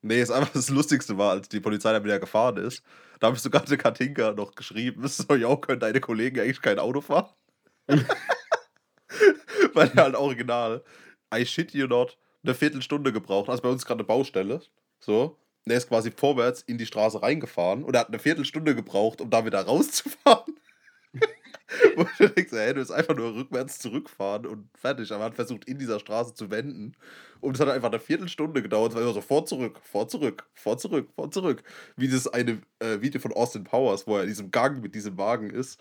Nee, 0.00 0.20
ist 0.20 0.30
einfach 0.30 0.50
das 0.54 0.68
Lustigste 0.68 1.18
war, 1.18 1.32
als 1.32 1.48
die 1.48 1.60
Polizei 1.60 1.92
dann 1.92 2.04
wieder 2.04 2.20
gefahren 2.20 2.56
ist. 2.56 2.82
Da 3.20 3.28
habe 3.28 3.36
ich 3.36 3.42
sogar 3.42 3.64
der 3.64 3.78
Katinka 3.78 4.32
noch 4.32 4.54
geschrieben, 4.54 5.06
so, 5.08 5.34
ja, 5.34 5.54
können 5.56 5.80
deine 5.80 6.00
Kollegen 6.00 6.40
eigentlich 6.40 6.62
kein 6.62 6.78
Auto 6.78 7.00
fahren? 7.00 7.28
Weil 9.74 9.90
er 9.94 10.04
halt 10.04 10.14
original, 10.16 10.82
I 11.34 11.44
shit 11.44 11.72
you 11.72 11.86
not, 11.86 12.18
eine 12.42 12.54
Viertelstunde 12.54 13.12
gebraucht. 13.12 13.48
Also 13.48 13.62
bei 13.62 13.68
uns 13.68 13.84
gerade 13.84 14.00
eine 14.00 14.06
Baustelle. 14.06 14.60
So. 15.00 15.38
Und 15.64 15.72
er 15.72 15.78
ist 15.78 15.88
quasi 15.88 16.10
vorwärts 16.10 16.62
in 16.62 16.78
die 16.78 16.86
Straße 16.86 17.22
reingefahren 17.22 17.84
und 17.84 17.94
er 17.94 18.00
hat 18.00 18.08
eine 18.08 18.18
Viertelstunde 18.18 18.74
gebraucht, 18.74 19.20
um 19.20 19.28
da 19.30 19.44
wieder 19.44 19.60
rauszufahren. 19.60 20.54
Wo 21.96 22.06
du 22.18 22.28
denkst, 22.30 22.52
hey, 22.52 22.72
du 22.72 22.76
willst 22.76 22.92
einfach 22.92 23.14
nur 23.14 23.34
rückwärts 23.34 23.78
zurückfahren 23.78 24.46
und 24.46 24.70
fertig. 24.74 25.12
Aber 25.12 25.24
er 25.24 25.26
hat 25.26 25.34
versucht, 25.34 25.66
in 25.66 25.78
dieser 25.78 26.00
Straße 26.00 26.32
zu 26.32 26.50
wenden. 26.50 26.96
Und 27.40 27.54
es 27.54 27.60
hat 27.60 27.68
einfach 27.68 27.90
eine 27.90 28.00
Viertelstunde 28.00 28.62
gedauert. 28.62 28.94
Es 28.94 28.98
war 28.98 29.12
so 29.12 29.20
vor 29.20 29.44
zurück, 29.44 29.78
vor 29.82 30.08
zurück, 30.08 30.48
vor 30.54 30.78
zurück, 30.78 31.10
vor 31.14 31.30
zurück. 31.30 31.62
Wie 31.96 32.08
das 32.08 32.26
eine 32.26 32.62
äh, 32.78 33.00
Video 33.00 33.20
von 33.20 33.32
Austin 33.32 33.64
Powers, 33.64 34.06
wo 34.06 34.16
er 34.16 34.22
in 34.22 34.28
diesem 34.28 34.50
Gang 34.50 34.82
mit 34.82 34.94
diesem 34.94 35.18
Wagen 35.18 35.50
ist. 35.50 35.78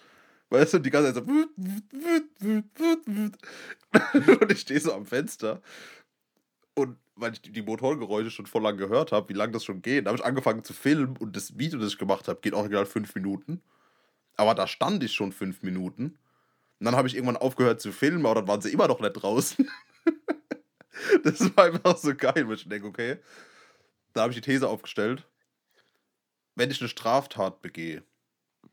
Weißt 0.49 0.73
du, 0.73 0.79
die 0.79 0.89
ganze 0.89 1.13
Zeit 1.13 1.25
so. 1.25 1.31
und 4.41 4.51
ich 4.51 4.59
stehe 4.59 4.79
so 4.79 4.93
am 4.93 5.05
Fenster. 5.05 5.61
Und 6.73 6.97
weil 7.15 7.33
ich 7.33 7.41
die 7.41 7.61
Motorgeräusche 7.61 8.31
schon 8.31 8.45
voll 8.45 8.61
lang 8.61 8.77
gehört 8.77 9.11
habe, 9.11 9.29
wie 9.29 9.33
lange 9.33 9.53
das 9.53 9.65
schon 9.65 9.81
geht, 9.81 10.05
habe 10.05 10.17
ich 10.17 10.23
angefangen 10.23 10.63
zu 10.63 10.73
filmen 10.73 11.17
und 11.17 11.35
das 11.35 11.57
Video, 11.57 11.79
das 11.79 11.93
ich 11.93 11.97
gemacht 11.97 12.27
habe, 12.27 12.39
geht 12.39 12.53
auch 12.53 12.59
original 12.59 12.85
fünf 12.85 13.15
Minuten. 13.15 13.61
Aber 14.35 14.53
da 14.53 14.67
stand 14.67 15.03
ich 15.03 15.13
schon 15.13 15.31
fünf 15.31 15.63
Minuten. 15.63 16.19
Und 16.79 16.85
dann 16.85 16.95
habe 16.95 17.07
ich 17.07 17.15
irgendwann 17.15 17.37
aufgehört 17.37 17.81
zu 17.81 17.91
filmen, 17.91 18.25
aber 18.25 18.35
dann 18.35 18.47
waren 18.47 18.61
sie 18.61 18.71
immer 18.71 18.87
noch 18.87 18.99
nicht 18.99 19.13
draußen. 19.13 19.67
das 21.23 21.57
war 21.57 21.65
einfach 21.65 21.97
so 21.97 22.13
geil, 22.15 22.47
weil 22.47 22.55
ich 22.55 22.69
denke, 22.69 22.87
okay, 22.87 23.17
da 24.13 24.21
habe 24.21 24.31
ich 24.31 24.39
die 24.39 24.51
These 24.51 24.69
aufgestellt, 24.69 25.27
wenn 26.55 26.69
ich 26.69 26.79
eine 26.79 26.89
Straftat 26.89 27.63
begehe 27.63 28.03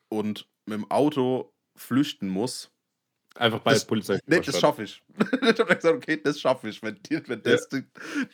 und 0.08 0.46
mit 0.66 0.78
dem 0.78 0.90
Auto 0.90 1.53
flüchten 1.76 2.28
muss, 2.28 2.70
Einfach 3.36 3.60
bei 3.60 3.72
das, 3.72 3.84
Polizei. 3.84 4.20
Nee, 4.26 4.40
das 4.40 4.60
schaffe 4.60 4.84
ich. 4.84 5.02
ich 5.18 5.58
habe 5.58 5.74
gesagt, 5.74 5.86
okay, 5.86 6.20
das 6.22 6.40
schaffe 6.40 6.68
ich. 6.68 6.80
Wenn, 6.82 7.00
die, 7.02 7.20
wenn 7.28 7.42
das 7.42 7.68
ja. 7.72 7.80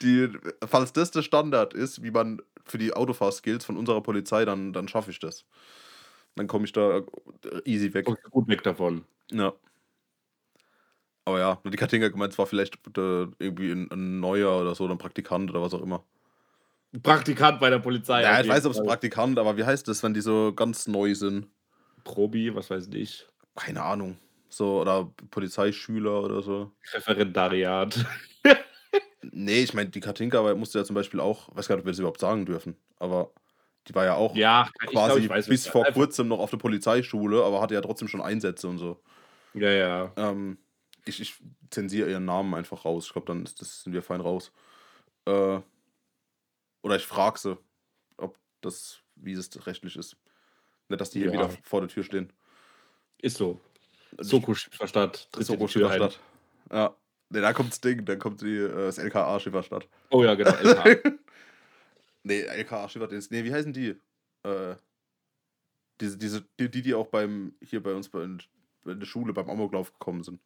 die, 0.03 0.29
die, 0.29 0.39
falls 0.67 0.93
das 0.93 1.11
der 1.11 1.23
Standard 1.23 1.73
ist, 1.73 2.03
wie 2.03 2.11
man 2.11 2.43
für 2.67 2.77
die 2.77 2.93
Autofahrskills 2.93 3.65
von 3.65 3.79
unserer 3.79 4.03
Polizei, 4.03 4.45
dann, 4.45 4.75
dann 4.75 4.89
schaffe 4.89 5.11
ich 5.11 5.19
das. 5.19 5.47
Dann 6.37 6.47
komme 6.47 6.67
ich 6.67 6.73
da 6.73 7.01
easy 7.65 7.95
weg. 7.95 8.05
Kommst 8.05 8.25
gut 8.31 8.49
weg 8.49 8.63
davon. 8.63 9.05
Ja. 9.31 9.55
Aber 11.25 11.39
ja, 11.39 11.61
die 11.65 11.77
Katinga 11.77 12.09
gemeint, 12.09 12.33
es 12.33 12.39
war 12.39 12.47
vielleicht 12.47 12.77
äh, 12.99 13.27
irgendwie 13.39 13.73
ein, 13.73 13.91
ein, 13.91 14.21
neuer 14.21 14.61
oder 14.61 14.75
so, 14.75 14.85
oder 14.85 14.95
ein 14.95 14.99
Praktikant 14.99 15.51
oder 15.51 15.63
was 15.63 15.73
auch 15.73 15.83
immer. 15.83 16.05
Praktikant 17.03 17.61
bei 17.61 17.71
der 17.71 17.79
Polizei. 17.79 18.23
Ja, 18.23 18.41
ich 18.41 18.49
weiß, 18.49 18.67
ob 18.67 18.73
es 18.73 18.83
Praktikant, 18.83 19.39
aber 19.39 19.57
wie 19.57 19.65
heißt 19.65 19.87
das, 19.89 20.03
wenn 20.03 20.13
die 20.13 20.21
so 20.21 20.53
ganz 20.53 20.89
neu 20.89 21.15
sind? 21.15 21.47
Probi, 22.05 22.55
was 22.55 22.71
weiß 22.71 22.89
ich. 22.93 23.27
Keine 23.57 23.83
Ahnung. 23.83 24.19
So, 24.49 24.81
oder 24.81 25.13
Polizeischüler 25.31 26.23
oder 26.23 26.43
so. 26.43 26.73
Referendariat. 26.93 28.05
nee, 29.23 29.63
ich 29.63 29.75
meine, 29.75 29.91
die 29.91 30.01
Katinka 30.01 30.55
musste 30.55 30.79
ja 30.79 30.85
zum 30.85 30.95
Beispiel 30.95 31.21
auch, 31.21 31.55
weiß 31.55 31.69
gar 31.69 31.77
nicht, 31.77 31.83
ob 31.83 31.87
wir 31.87 31.93
das 31.93 31.99
überhaupt 31.99 32.21
sagen 32.21 32.47
dürfen, 32.47 32.77
aber 32.99 33.33
die 33.87 33.95
war 33.95 34.05
ja 34.05 34.15
auch 34.15 34.35
ja, 34.35 34.69
quasi 34.87 35.21
glaub, 35.21 35.37
weiß, 35.37 35.49
bis 35.49 35.67
vor 35.67 35.85
kurzem 35.87 36.29
noch 36.29 36.39
auf 36.39 36.51
der 36.51 36.59
Polizeischule, 36.59 37.43
aber 37.45 37.61
hatte 37.61 37.75
ja 37.75 37.81
trotzdem 37.81 38.09
schon 38.09 38.21
Einsätze 38.21 38.69
und 38.69 38.79
so. 38.79 39.01
Ja, 39.55 39.71
ja. 39.71 40.13
Ähm, 40.17 40.59
ich, 41.07 41.21
ich 41.21 41.35
zensiere 41.71 42.11
ihren 42.11 42.25
Namen 42.25 42.55
einfach 42.55 42.85
raus. 42.85 43.07
Ich 43.07 43.13
glaube, 43.13 43.27
dann 43.27 43.45
ist, 43.45 43.61
das 43.61 43.83
sind 43.83 43.93
wir 43.93 44.03
fein 44.03 44.21
raus. 44.21 44.53
Äh, 45.27 45.61
oder 46.83 46.97
ich 46.97 47.07
frage 47.07 47.39
sie, 47.39 47.59
ob 48.17 48.39
das, 48.61 49.01
wie 49.17 49.33
es 49.33 49.67
rechtlich 49.67 49.97
ist. 49.97 50.17
Nicht, 50.91 51.01
dass 51.01 51.11
die 51.11 51.21
hier 51.21 51.33
wieder 51.33 51.49
vor 51.63 51.81
der 51.81 51.89
Tür 51.89 52.03
stehen. 52.03 52.33
Ist 53.23 53.37
so. 53.37 53.61
Soko 54.19 54.55
Schifferstadt. 54.55 55.29
Soko 55.39 55.69
Schifferstadt. 55.69 56.19
Ja. 56.71 56.95
Ne, 57.29 57.41
da 57.41 57.53
kommt 57.53 57.71
das 57.71 57.81
Ding, 57.81 58.05
dann 58.05 58.19
kommt 58.19 58.41
die, 58.43 58.57
äh, 58.57 58.87
das 58.87 58.99
LKA 58.99 59.39
Schifferstadt. 59.39 59.89
Oh 60.11 60.25
ja, 60.25 60.35
genau, 60.35 60.51
LKA. 60.51 61.11
nee, 62.25 62.41
LKA 62.41 62.89
Schifferstadt. 62.89 63.31
Nee, 63.31 63.45
wie 63.45 63.53
heißen 63.53 63.73
die? 63.73 63.95
Äh, 64.43 64.75
diese, 66.01 66.19
diese, 66.19 66.45
die, 66.59 66.69
die 66.69 66.95
auch 66.95 67.07
beim, 67.07 67.55
hier 67.63 67.81
bei 67.81 67.95
uns 67.95 68.09
bei, 68.09 68.23
in 68.23 68.41
der 68.85 69.07
Schule 69.07 69.33
beim 69.33 69.49
Amoklauf 69.49 69.93
gekommen 69.93 70.25
sind. 70.25 70.41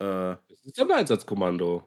Äh, 0.00 0.34
das 0.48 0.64
ist 0.64 0.80
ein 0.80 0.90
Einsatzkommando. 0.90 1.86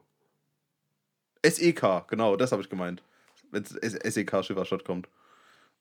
SEK, 1.46 2.08
genau, 2.08 2.38
das 2.38 2.54
habe 2.54 2.62
ich 2.62 2.70
gemeint. 2.70 3.04
Wenn 3.52 3.66
SEK 3.66 4.46
Schifferstadt 4.46 4.86
kommt. 4.86 5.10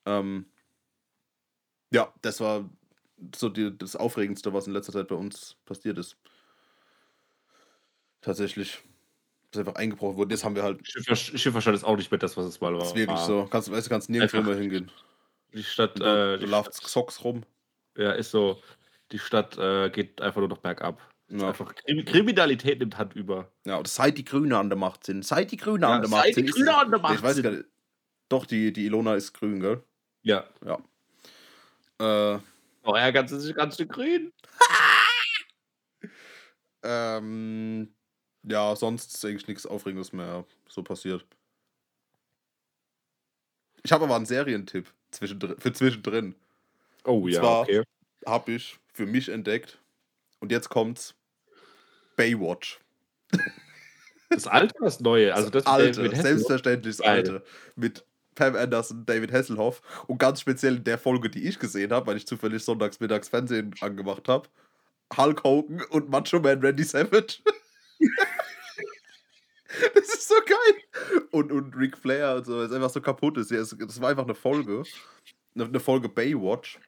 Ähm, 0.06 0.46
ja, 1.90 2.12
das 2.22 2.40
war 2.40 2.68
so 3.35 3.48
die, 3.48 3.77
das 3.77 3.96
Aufregendste, 3.96 4.53
was 4.53 4.66
in 4.66 4.72
letzter 4.72 4.92
Zeit 4.92 5.09
bei 5.09 5.14
uns 5.14 5.57
passiert 5.64 5.98
ist. 5.98 6.16
Tatsächlich. 8.20 8.79
Das 9.51 9.61
einfach 9.61 9.77
eingebrochen 9.77 10.16
wurde. 10.16 10.35
Jetzt 10.35 10.44
haben 10.44 10.55
wir 10.55 10.62
halt. 10.62 10.87
Schifferstadt 10.87 11.74
ist 11.74 11.85
auch 11.85 11.96
nicht 11.96 12.11
mehr 12.11 12.18
das, 12.18 12.37
was 12.37 12.44
es 12.44 12.61
mal 12.61 12.72
war. 12.72 12.81
Das 12.81 12.88
ist 12.88 12.96
wirklich 12.96 13.18
so. 13.20 13.48
Kannst, 13.51 13.70
weißt, 13.70 13.87
du 13.87 13.90
kannst 13.90 14.11
nirgendwo 14.11 14.42
mehr 14.42 14.57
hingehen. 14.57 14.90
Die 15.55 15.62
Stadt. 15.62 15.98
Du, 15.98 16.05
äh, 16.05 16.38
du 16.38 16.46
laufst 16.46 16.87
Socks 16.87 17.24
rum. 17.24 17.44
Ja, 17.96 18.12
ist 18.12 18.31
so. 18.31 18.61
Die 19.11 19.18
Stadt 19.18 19.57
äh, 19.57 19.88
geht 19.88 20.20
einfach 20.20 20.40
nur 20.40 20.48
noch 20.48 20.59
bergab. 20.59 21.01
Ja. 21.31 21.48
Einfach 21.48 21.74
Kriminalität 21.74 22.81
nimmt 22.81 22.98
Hand 22.98 23.14
über. 23.14 23.51
Ja, 23.64 23.77
und 23.77 23.88
seit 23.88 24.18
die 24.18 24.24
Grüne 24.24 24.59
an 24.59 24.68
der 24.68 24.79
Macht 24.79 25.05
sind. 25.05 25.24
Seit 25.24 25.51
die 25.51 25.57
Grüne 25.57 25.87
ja, 25.87 25.94
an 25.94 26.03
der 26.03 26.11
Macht 26.11 26.24
seit 26.24 26.35
sind. 26.35 26.46
Die 26.46 26.53
Grüne 26.53 26.77
an 26.77 26.90
der 26.90 27.01
Macht 27.01 27.14
ich 27.14 27.22
weiß 27.22 27.42
gar 27.42 27.51
nicht. 27.51 27.64
Doch, 28.29 28.44
die, 28.44 28.72
die 28.72 28.85
Ilona 28.85 29.14
ist 29.14 29.33
grün, 29.33 29.61
gell? 29.61 29.83
Ja. 30.22 30.44
Ja. 30.64 30.79
Äh, 32.00 32.38
oh, 32.84 32.96
ja, 32.96 33.11
ganz, 33.11 33.32
ganz 33.54 33.76
grün. 33.76 34.32
ähm, 36.82 37.92
ja, 38.44 38.76
sonst 38.76 39.14
ist 39.14 39.24
eigentlich 39.24 39.48
nichts 39.48 39.66
Aufregendes 39.66 40.12
mehr 40.12 40.44
so 40.68 40.82
passiert. 40.82 41.24
Ich 43.82 43.92
habe 43.92 44.04
aber 44.04 44.16
einen 44.16 44.26
Serientipp 44.26 44.92
zwischendrin, 45.11 45.56
für 45.58 45.72
zwischendrin. 45.72 46.34
Oh 47.04 47.22
Und 47.22 47.30
ja, 47.30 47.40
zwar 47.40 47.61
okay. 47.62 47.82
habe 48.26 48.52
ich 48.52 48.78
für 48.92 49.06
mich 49.06 49.28
entdeckt. 49.28 49.78
Und 50.40 50.52
jetzt 50.52 50.68
kommt's. 50.68 51.14
Baywatch. 52.16 52.80
Das 54.30 54.46
alte 54.46 54.74
oder 54.76 54.87
das 54.87 55.00
neue? 55.00 55.34
Also 55.34 55.50
das 55.50 55.66
alte, 55.66 56.02
mit 56.02 56.16
selbstverständlich 56.16 56.96
das 56.98 57.06
alte. 57.06 57.42
Mit 57.76 58.04
Pam 58.38 58.55
Anderson, 58.55 59.05
David 59.05 59.33
Hasselhoff 59.33 59.83
und 60.07 60.18
ganz 60.18 60.40
speziell 60.40 60.77
in 60.77 60.85
der 60.85 60.96
Folge, 60.96 61.29
die 61.29 61.48
ich 61.48 61.59
gesehen 61.59 61.92
habe, 61.92 62.07
weil 62.07 62.16
ich 62.16 62.27
zufällig 62.27 62.62
sonntags 62.62 63.01
mittags 63.01 63.29
Fernsehen 63.29 63.74
angemacht 63.81 64.29
habe, 64.29 64.48
Hulk 65.16 65.42
Hogan 65.42 65.83
und 65.90 66.09
Macho 66.09 66.38
Man 66.38 66.61
Randy 66.61 66.85
Savage. 66.85 67.40
das 69.94 70.09
ist 70.09 70.29
so 70.29 70.37
geil. 70.46 71.18
Und, 71.33 71.51
und 71.51 71.74
Ric 71.77 71.98
Flair 71.98 72.37
und 72.37 72.46
so, 72.46 72.62
ist 72.62 72.72
einfach 72.72 72.90
so 72.90 73.01
kaputt 73.01 73.37
ist. 73.38 73.51
Das 73.51 74.01
war 74.01 74.11
einfach 74.11 74.24
eine 74.24 74.37
Folge, 74.37 74.85
eine 75.57 75.81
Folge 75.81 76.09
Baywatch, 76.09 76.79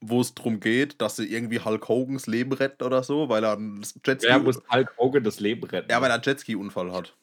wo 0.00 0.22
es 0.22 0.34
darum 0.34 0.58
geht, 0.58 1.02
dass 1.02 1.16
sie 1.16 1.26
irgendwie 1.26 1.60
Hulk 1.60 1.86
Hogans 1.86 2.26
Leben 2.26 2.52
retten 2.52 2.82
oder 2.82 3.02
so, 3.02 3.28
weil 3.28 3.44
er 3.44 3.52
einen 3.52 3.82
Jetski. 4.06 4.28
Wer 4.28 4.38
muss 4.38 4.62
Hulk 4.72 4.96
Hogan 4.96 5.22
das 5.22 5.38
Leben 5.38 5.64
retten? 5.64 5.90
Ja, 5.90 6.00
weil 6.00 6.10
er 6.10 6.14
einen 6.14 6.22
Jetski-Unfall 6.22 6.92
hat. 6.92 7.14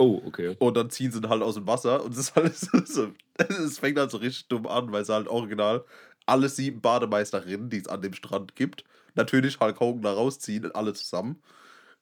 Oh, 0.00 0.22
okay. 0.24 0.56
Und 0.60 0.78
dann 0.78 0.88
ziehen 0.88 1.12
sie 1.12 1.18
ihn 1.18 1.28
halt 1.28 1.42
aus 1.42 1.56
dem 1.56 1.66
Wasser 1.66 2.02
und 2.02 2.12
es 2.12 2.18
ist 2.18 2.34
halt 2.34 2.56
so, 2.88 3.12
es 3.36 3.78
fängt 3.78 3.98
halt 3.98 4.10
so 4.10 4.16
richtig 4.16 4.48
dumm 4.48 4.66
an, 4.66 4.90
weil 4.92 5.02
es 5.02 5.10
halt 5.10 5.28
original 5.28 5.84
alle 6.24 6.48
sieben 6.48 6.80
Bademeisterinnen, 6.80 7.68
die 7.68 7.76
es 7.78 7.86
an 7.86 8.00
dem 8.00 8.14
Strand 8.14 8.56
gibt, 8.56 8.84
natürlich 9.14 9.60
Hulk 9.60 9.78
Hogan 9.78 10.00
da 10.02 10.14
rausziehen, 10.14 10.74
alle 10.74 10.94
zusammen 10.94 11.42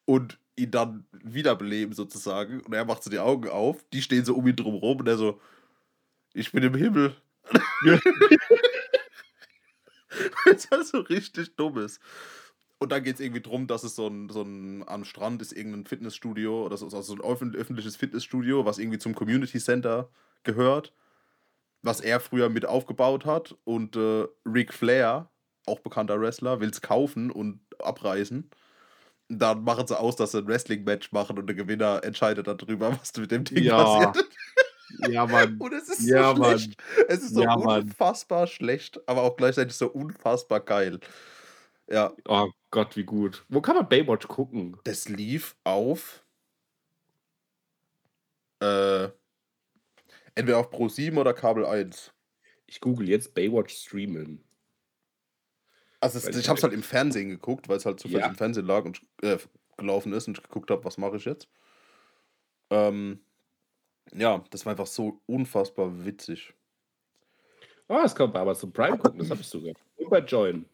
und 0.04 0.38
ihn 0.56 0.70
dann 0.70 1.06
wiederbeleben 1.24 1.94
sozusagen. 1.94 2.60
Und 2.62 2.72
er 2.74 2.84
macht 2.84 3.02
so 3.04 3.10
die 3.10 3.18
Augen 3.18 3.48
auf, 3.48 3.84
die 3.92 4.02
stehen 4.02 4.24
so 4.24 4.34
um 4.36 4.46
ihn 4.46 4.56
drum 4.56 4.76
rum 4.76 4.98
und 4.98 5.08
er 5.08 5.18
so, 5.18 5.40
ich 6.34 6.52
bin 6.52 6.62
im 6.64 6.74
Himmel. 6.74 7.16
Weil 10.44 10.58
halt 10.70 10.86
so 10.86 11.00
richtig 11.00 11.56
dumm 11.56 11.78
ist. 11.78 12.00
Und 12.80 12.92
dann 12.92 13.02
geht 13.02 13.16
es 13.16 13.20
irgendwie 13.20 13.40
darum, 13.40 13.66
dass 13.66 13.82
es 13.82 13.96
so 13.96 14.06
ein, 14.06 14.28
so 14.28 14.42
ein, 14.42 14.86
am 14.88 15.04
Strand 15.04 15.42
ist 15.42 15.52
irgendein 15.52 15.86
Fitnessstudio 15.86 16.64
oder 16.64 16.76
so, 16.76 16.84
also 16.86 17.02
so 17.02 17.14
ein 17.14 17.54
öffentliches 17.54 17.96
Fitnessstudio, 17.96 18.64
was 18.64 18.78
irgendwie 18.78 18.98
zum 18.98 19.14
Community 19.16 19.58
Center 19.58 20.10
gehört, 20.44 20.92
was 21.82 22.00
er 22.00 22.20
früher 22.20 22.48
mit 22.50 22.66
aufgebaut 22.66 23.26
hat. 23.26 23.56
Und 23.64 23.96
äh, 23.96 24.26
Ric 24.46 24.72
Flair, 24.74 25.30
auch 25.66 25.80
bekannter 25.80 26.20
Wrestler, 26.20 26.60
will 26.60 26.70
es 26.70 26.82
kaufen 26.82 27.30
und 27.30 27.60
abreißen. 27.82 28.50
Dann 29.28 29.64
machen 29.64 29.86
sie 29.86 29.98
aus, 29.98 30.16
dass 30.16 30.32
sie 30.32 30.38
ein 30.38 30.48
Wrestling-Match 30.48 31.12
machen 31.12 31.38
und 31.38 31.46
der 31.48 31.56
Gewinner 31.56 32.02
entscheidet 32.04 32.46
darüber, 32.48 32.92
was 33.00 33.16
mit 33.16 33.30
dem 33.32 33.44
Ding 33.44 33.64
Ja. 33.64 33.72
passiert. 33.72 34.16
Ja, 34.90 35.26
Mann. 35.26 35.56
Und 35.60 35.74
es 35.74 35.88
ist 35.88 36.08
Ja, 36.08 36.34
so 36.34 36.34
schlecht. 36.36 36.76
Es 37.08 37.22
ist 37.22 37.34
so 37.34 37.42
Ja, 37.42 37.56
Mann. 37.56 37.94
unfassbar 37.94 38.46
schlecht, 38.46 39.00
aber 39.08 39.22
auch 39.22 39.36
gleichzeitig 39.36 39.76
so 39.76 39.88
unfassbar 39.88 40.60
geil. 40.60 41.00
Ja, 41.90 42.12
Oh 42.26 42.50
Gott, 42.70 42.96
wie 42.96 43.04
gut. 43.04 43.44
Wo 43.48 43.60
kann 43.60 43.76
man 43.76 43.88
Baywatch 43.88 44.28
gucken? 44.28 44.76
das 44.84 45.08
lief 45.08 45.56
auf 45.64 46.24
äh, 48.60 49.08
entweder 50.34 50.58
auf 50.58 50.70
Pro 50.70 50.88
7 50.88 51.16
oder 51.18 51.32
Kabel 51.34 51.64
1. 51.64 52.12
Ich 52.66 52.80
google 52.80 53.08
jetzt 53.08 53.34
Baywatch 53.34 53.74
streamen. 53.74 54.44
Also 56.00 56.18
es, 56.18 56.36
ich 56.36 56.48
habe 56.48 56.58
es 56.58 56.62
halt 56.62 56.72
im 56.74 56.82
Fernsehen 56.82 57.28
geguckt, 57.28 57.68
weil 57.68 57.76
es 57.76 57.86
halt 57.86 57.98
zufällig 57.98 58.24
Ja. 58.24 58.28
im 58.30 58.36
Fernsehen 58.36 58.66
lag 58.66 58.84
und 58.84 59.00
äh, 59.22 59.38
gelaufen 59.76 60.12
ist 60.12 60.28
und 60.28 60.36
ich 60.38 60.42
geguckt 60.44 60.70
habe, 60.70 60.84
was 60.84 60.98
mache 60.98 61.16
ich 61.16 61.24
jetzt. 61.24 61.48
Ähm, 62.70 63.20
ja, 64.12 64.44
das 64.50 64.64
war 64.66 64.72
einfach 64.72 64.86
so 64.86 65.20
unfassbar 65.26 66.04
witzig. 66.04 66.54
Ah, 67.88 68.02
das 68.02 68.14
kann 68.14 68.26
man 68.26 68.32
bei 68.34 68.40
Amazon 68.40 68.72
Prime 68.72 68.98
gucken, 68.98 69.18
das 69.18 69.30
habe 69.30 69.40
ich 69.40 69.46
sogar. 69.46 69.74
Und 69.96 70.10
bei 70.10 70.18
Join. 70.20 70.66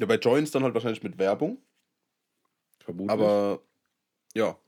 Ja, 0.00 0.06
bei 0.06 0.16
Joins 0.16 0.50
dann 0.50 0.62
halt 0.62 0.72
wahrscheinlich 0.72 1.02
mit 1.02 1.18
Werbung, 1.18 1.62
Vermutlich. 2.82 3.10
aber 3.10 3.62
ja. 4.34 4.58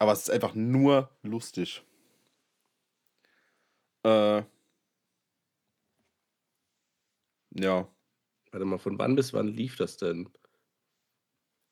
Aber 0.00 0.12
es 0.12 0.22
ist 0.22 0.30
einfach 0.30 0.54
nur 0.54 1.16
lustig. 1.22 1.84
Äh, 4.04 4.42
ja. 7.54 7.88
Warte 8.50 8.64
mal, 8.64 8.78
von 8.78 8.98
wann 8.98 9.14
bis 9.14 9.32
wann 9.32 9.46
lief 9.46 9.76
das 9.76 9.96
denn? 9.96 10.28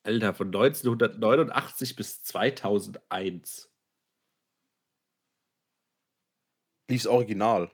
Alter, 0.05 0.33
von 0.33 0.47
1989 0.47 1.97
bis 1.97 2.23
2001. 2.23 3.69
Lief's 6.89 7.09
Original. 7.09 7.73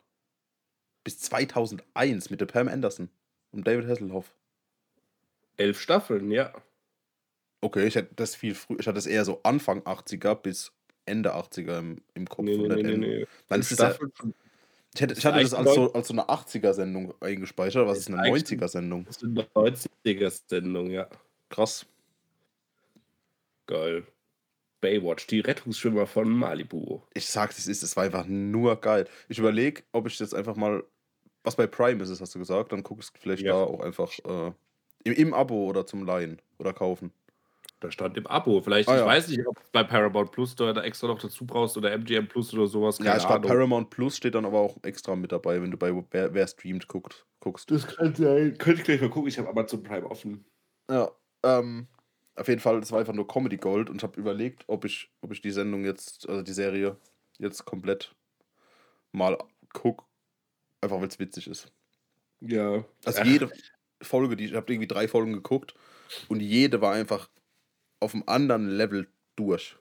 Bis 1.04 1.18
2001 1.18 2.30
mit 2.30 2.40
der 2.40 2.46
Pam 2.46 2.68
Anderson 2.68 3.10
und 3.52 3.66
David 3.66 3.86
Hasselhoff. 3.88 4.32
Elf 5.56 5.80
Staffeln, 5.80 6.30
ja. 6.30 6.52
Okay, 7.60 7.86
ich 7.86 7.94
hätte 7.94 8.14
das 8.16 8.34
viel 8.34 8.54
früher, 8.54 8.80
ich 8.80 8.86
hatte 8.86 8.96
das 8.96 9.06
eher 9.06 9.24
so 9.24 9.40
Anfang 9.44 9.82
80er 9.82 10.34
bis 10.34 10.72
Ende 11.04 11.34
80er 11.34 11.78
im, 11.78 12.02
im 12.14 12.28
Kopf. 12.28 12.44
Nee, 12.44 12.56
nee, 12.56 12.82
nee, 12.82 12.96
nee. 12.96 13.26
Dann 13.48 13.60
ist 13.60 13.72
es 13.72 13.78
ja, 13.78 13.94
ich 14.94 15.00
hätte, 15.00 15.14
ich 15.14 15.24
hatte 15.24 15.40
das 15.40 15.54
als 15.54 15.74
so, 15.74 15.92
als 15.92 16.08
so 16.08 16.14
eine 16.14 16.24
80er-Sendung 16.24 17.14
eingespeichert, 17.20 17.86
was 17.86 17.98
ist 17.98 18.08
Ist 18.08 18.14
eine 18.14 18.22
eigentlich- 18.22 18.44
90er-Sendung? 18.60 19.04
Das 19.06 19.16
ist 19.16 19.24
eine 19.24 19.42
90er-Sendung, 19.54 20.90
ja. 20.90 21.08
Krass. 21.48 21.86
Geil. 23.66 24.06
Baywatch, 24.80 25.28
die 25.28 25.40
Rettungsschwimmer 25.40 26.06
von 26.06 26.28
Malibu. 26.28 27.00
Ich 27.14 27.26
sag's, 27.26 27.56
es 27.58 27.68
ist, 27.68 27.82
es 27.84 27.96
war 27.96 28.04
einfach 28.04 28.26
nur 28.26 28.80
geil. 28.80 29.06
Ich 29.28 29.38
überlege, 29.38 29.82
ob 29.92 30.08
ich 30.08 30.18
jetzt 30.18 30.34
einfach 30.34 30.56
mal, 30.56 30.82
was 31.44 31.56
bei 31.56 31.66
Prime 31.66 32.02
ist, 32.02 32.10
es, 32.10 32.20
hast 32.20 32.34
du 32.34 32.38
gesagt, 32.38 32.72
dann 32.72 32.82
guck 32.82 33.00
ich 33.02 33.08
vielleicht 33.20 33.42
Ja. 33.42 33.52
da 33.54 33.64
auch 33.64 33.80
einfach 33.80 34.12
äh, 34.24 34.52
im, 35.04 35.12
im 35.14 35.34
Abo 35.34 35.66
oder 35.66 35.86
zum 35.86 36.04
Leihen 36.04 36.40
oder 36.58 36.72
kaufen. 36.72 37.12
Da 37.80 37.90
stand 37.90 38.16
im 38.16 38.26
Abo. 38.28 38.60
Vielleicht, 38.62 38.88
Ah, 38.88 38.94
ich 38.94 39.00
ja. 39.00 39.06
weiß 39.06 39.28
nicht, 39.28 39.44
ob 39.46 39.56
du 39.56 39.62
bei 39.72 39.82
Paramount 39.82 40.30
Plus 40.30 40.54
da 40.54 40.70
extra 40.82 41.08
noch 41.08 41.18
dazu 41.18 41.44
brauchst 41.44 41.76
oder 41.76 41.90
MGM 41.90 42.28
Plus 42.28 42.54
oder 42.54 42.66
sowas. 42.68 42.98
ja, 42.98 43.04
keine 43.06 43.18
ich 43.18 43.26
glaube. 43.26 43.48
Paramount 43.48 43.90
Plus 43.90 44.16
steht 44.16 44.36
dann 44.36 44.44
aber 44.44 44.60
auch 44.60 44.76
extra 44.82 45.16
mit 45.16 45.32
dabei, 45.32 45.60
wenn 45.60 45.72
du 45.72 45.76
bei 45.76 45.92
Wer, 46.12 46.32
wer 46.32 46.46
streamt 46.46 46.86
guckt, 46.86 47.26
guckst. 47.40 47.70
Das 47.72 47.86
kann 47.88 48.14
sein. 48.14 48.56
Könnte 48.58 48.80
ich 48.82 48.84
gleich 48.84 49.00
mal 49.00 49.10
gucken. 49.10 49.28
Ich 49.28 49.38
habe 49.38 49.48
Amazon 49.48 49.82
Prime 49.82 50.06
offen. 50.08 50.44
Ja, 50.88 51.10
ähm, 51.42 51.88
auf 52.36 52.46
jeden 52.48 52.60
Fall, 52.60 52.78
das 52.80 52.92
war 52.92 53.00
einfach 53.00 53.14
nur 53.14 53.26
Comedy 53.26 53.56
Gold 53.56 53.90
und 53.90 53.96
ich 53.96 54.02
habe 54.04 54.18
überlegt, 54.20 54.64
ob 54.68 54.84
ich, 54.84 55.10
ob 55.20 55.32
ich 55.32 55.40
die 55.40 55.50
Sendung 55.50 55.84
jetzt, 55.84 56.28
also 56.28 56.42
die 56.42 56.52
Serie 56.52 56.96
jetzt 57.38 57.64
komplett 57.64 58.14
mal 59.12 59.36
guck, 59.72 60.04
einfach 60.82 61.00
weil 61.00 61.08
es 61.08 61.18
witzig 61.18 61.48
ist. 61.48 61.68
Ja. 62.40 62.84
Also 63.04 63.20
Ach, 63.22 63.26
jede 63.26 63.50
Folge, 64.02 64.36
die 64.36 64.46
ich 64.46 64.54
habe 64.54 64.72
irgendwie 64.72 64.88
drei 64.88 65.08
Folgen 65.08 65.32
geguckt 65.32 65.74
und 66.28 66.40
jede 66.40 66.80
war 66.80 66.92
einfach 66.94 67.28
auf 68.00 68.14
einem 68.14 68.24
anderen 68.26 68.68
Level 68.68 69.08
durch. 69.36 69.76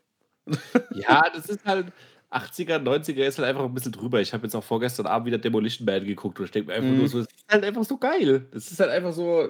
Ja, 0.96 1.24
das 1.34 1.48
ist 1.50 1.66
halt. 1.66 1.92
80er, 2.32 2.78
90er 2.80 3.24
ist 3.26 3.40
halt 3.40 3.50
einfach 3.50 3.66
ein 3.66 3.74
bisschen 3.74 3.92
drüber. 3.92 4.22
Ich 4.22 4.32
habe 4.32 4.44
jetzt 4.44 4.56
auch 4.56 4.64
vorgestern 4.64 5.06
Abend 5.06 5.26
wieder 5.28 5.38
Demolition 5.38 5.86
Man 5.86 6.06
geguckt 6.06 6.40
und 6.40 6.46
ich 6.46 6.52
denke 6.52 6.70
mir 6.70 6.76
einfach 6.76 6.90
Mhm. 6.90 6.98
nur 7.00 7.10
so, 7.10 7.20
es 7.20 7.26
ist 7.28 7.52
halt 7.52 7.66
einfach 7.66 7.84
so 7.84 7.98
geil. 7.98 8.48
Das 8.54 8.72
ist 8.72 8.80
halt 8.80 8.90
einfach 8.90 9.12
so. 9.12 9.50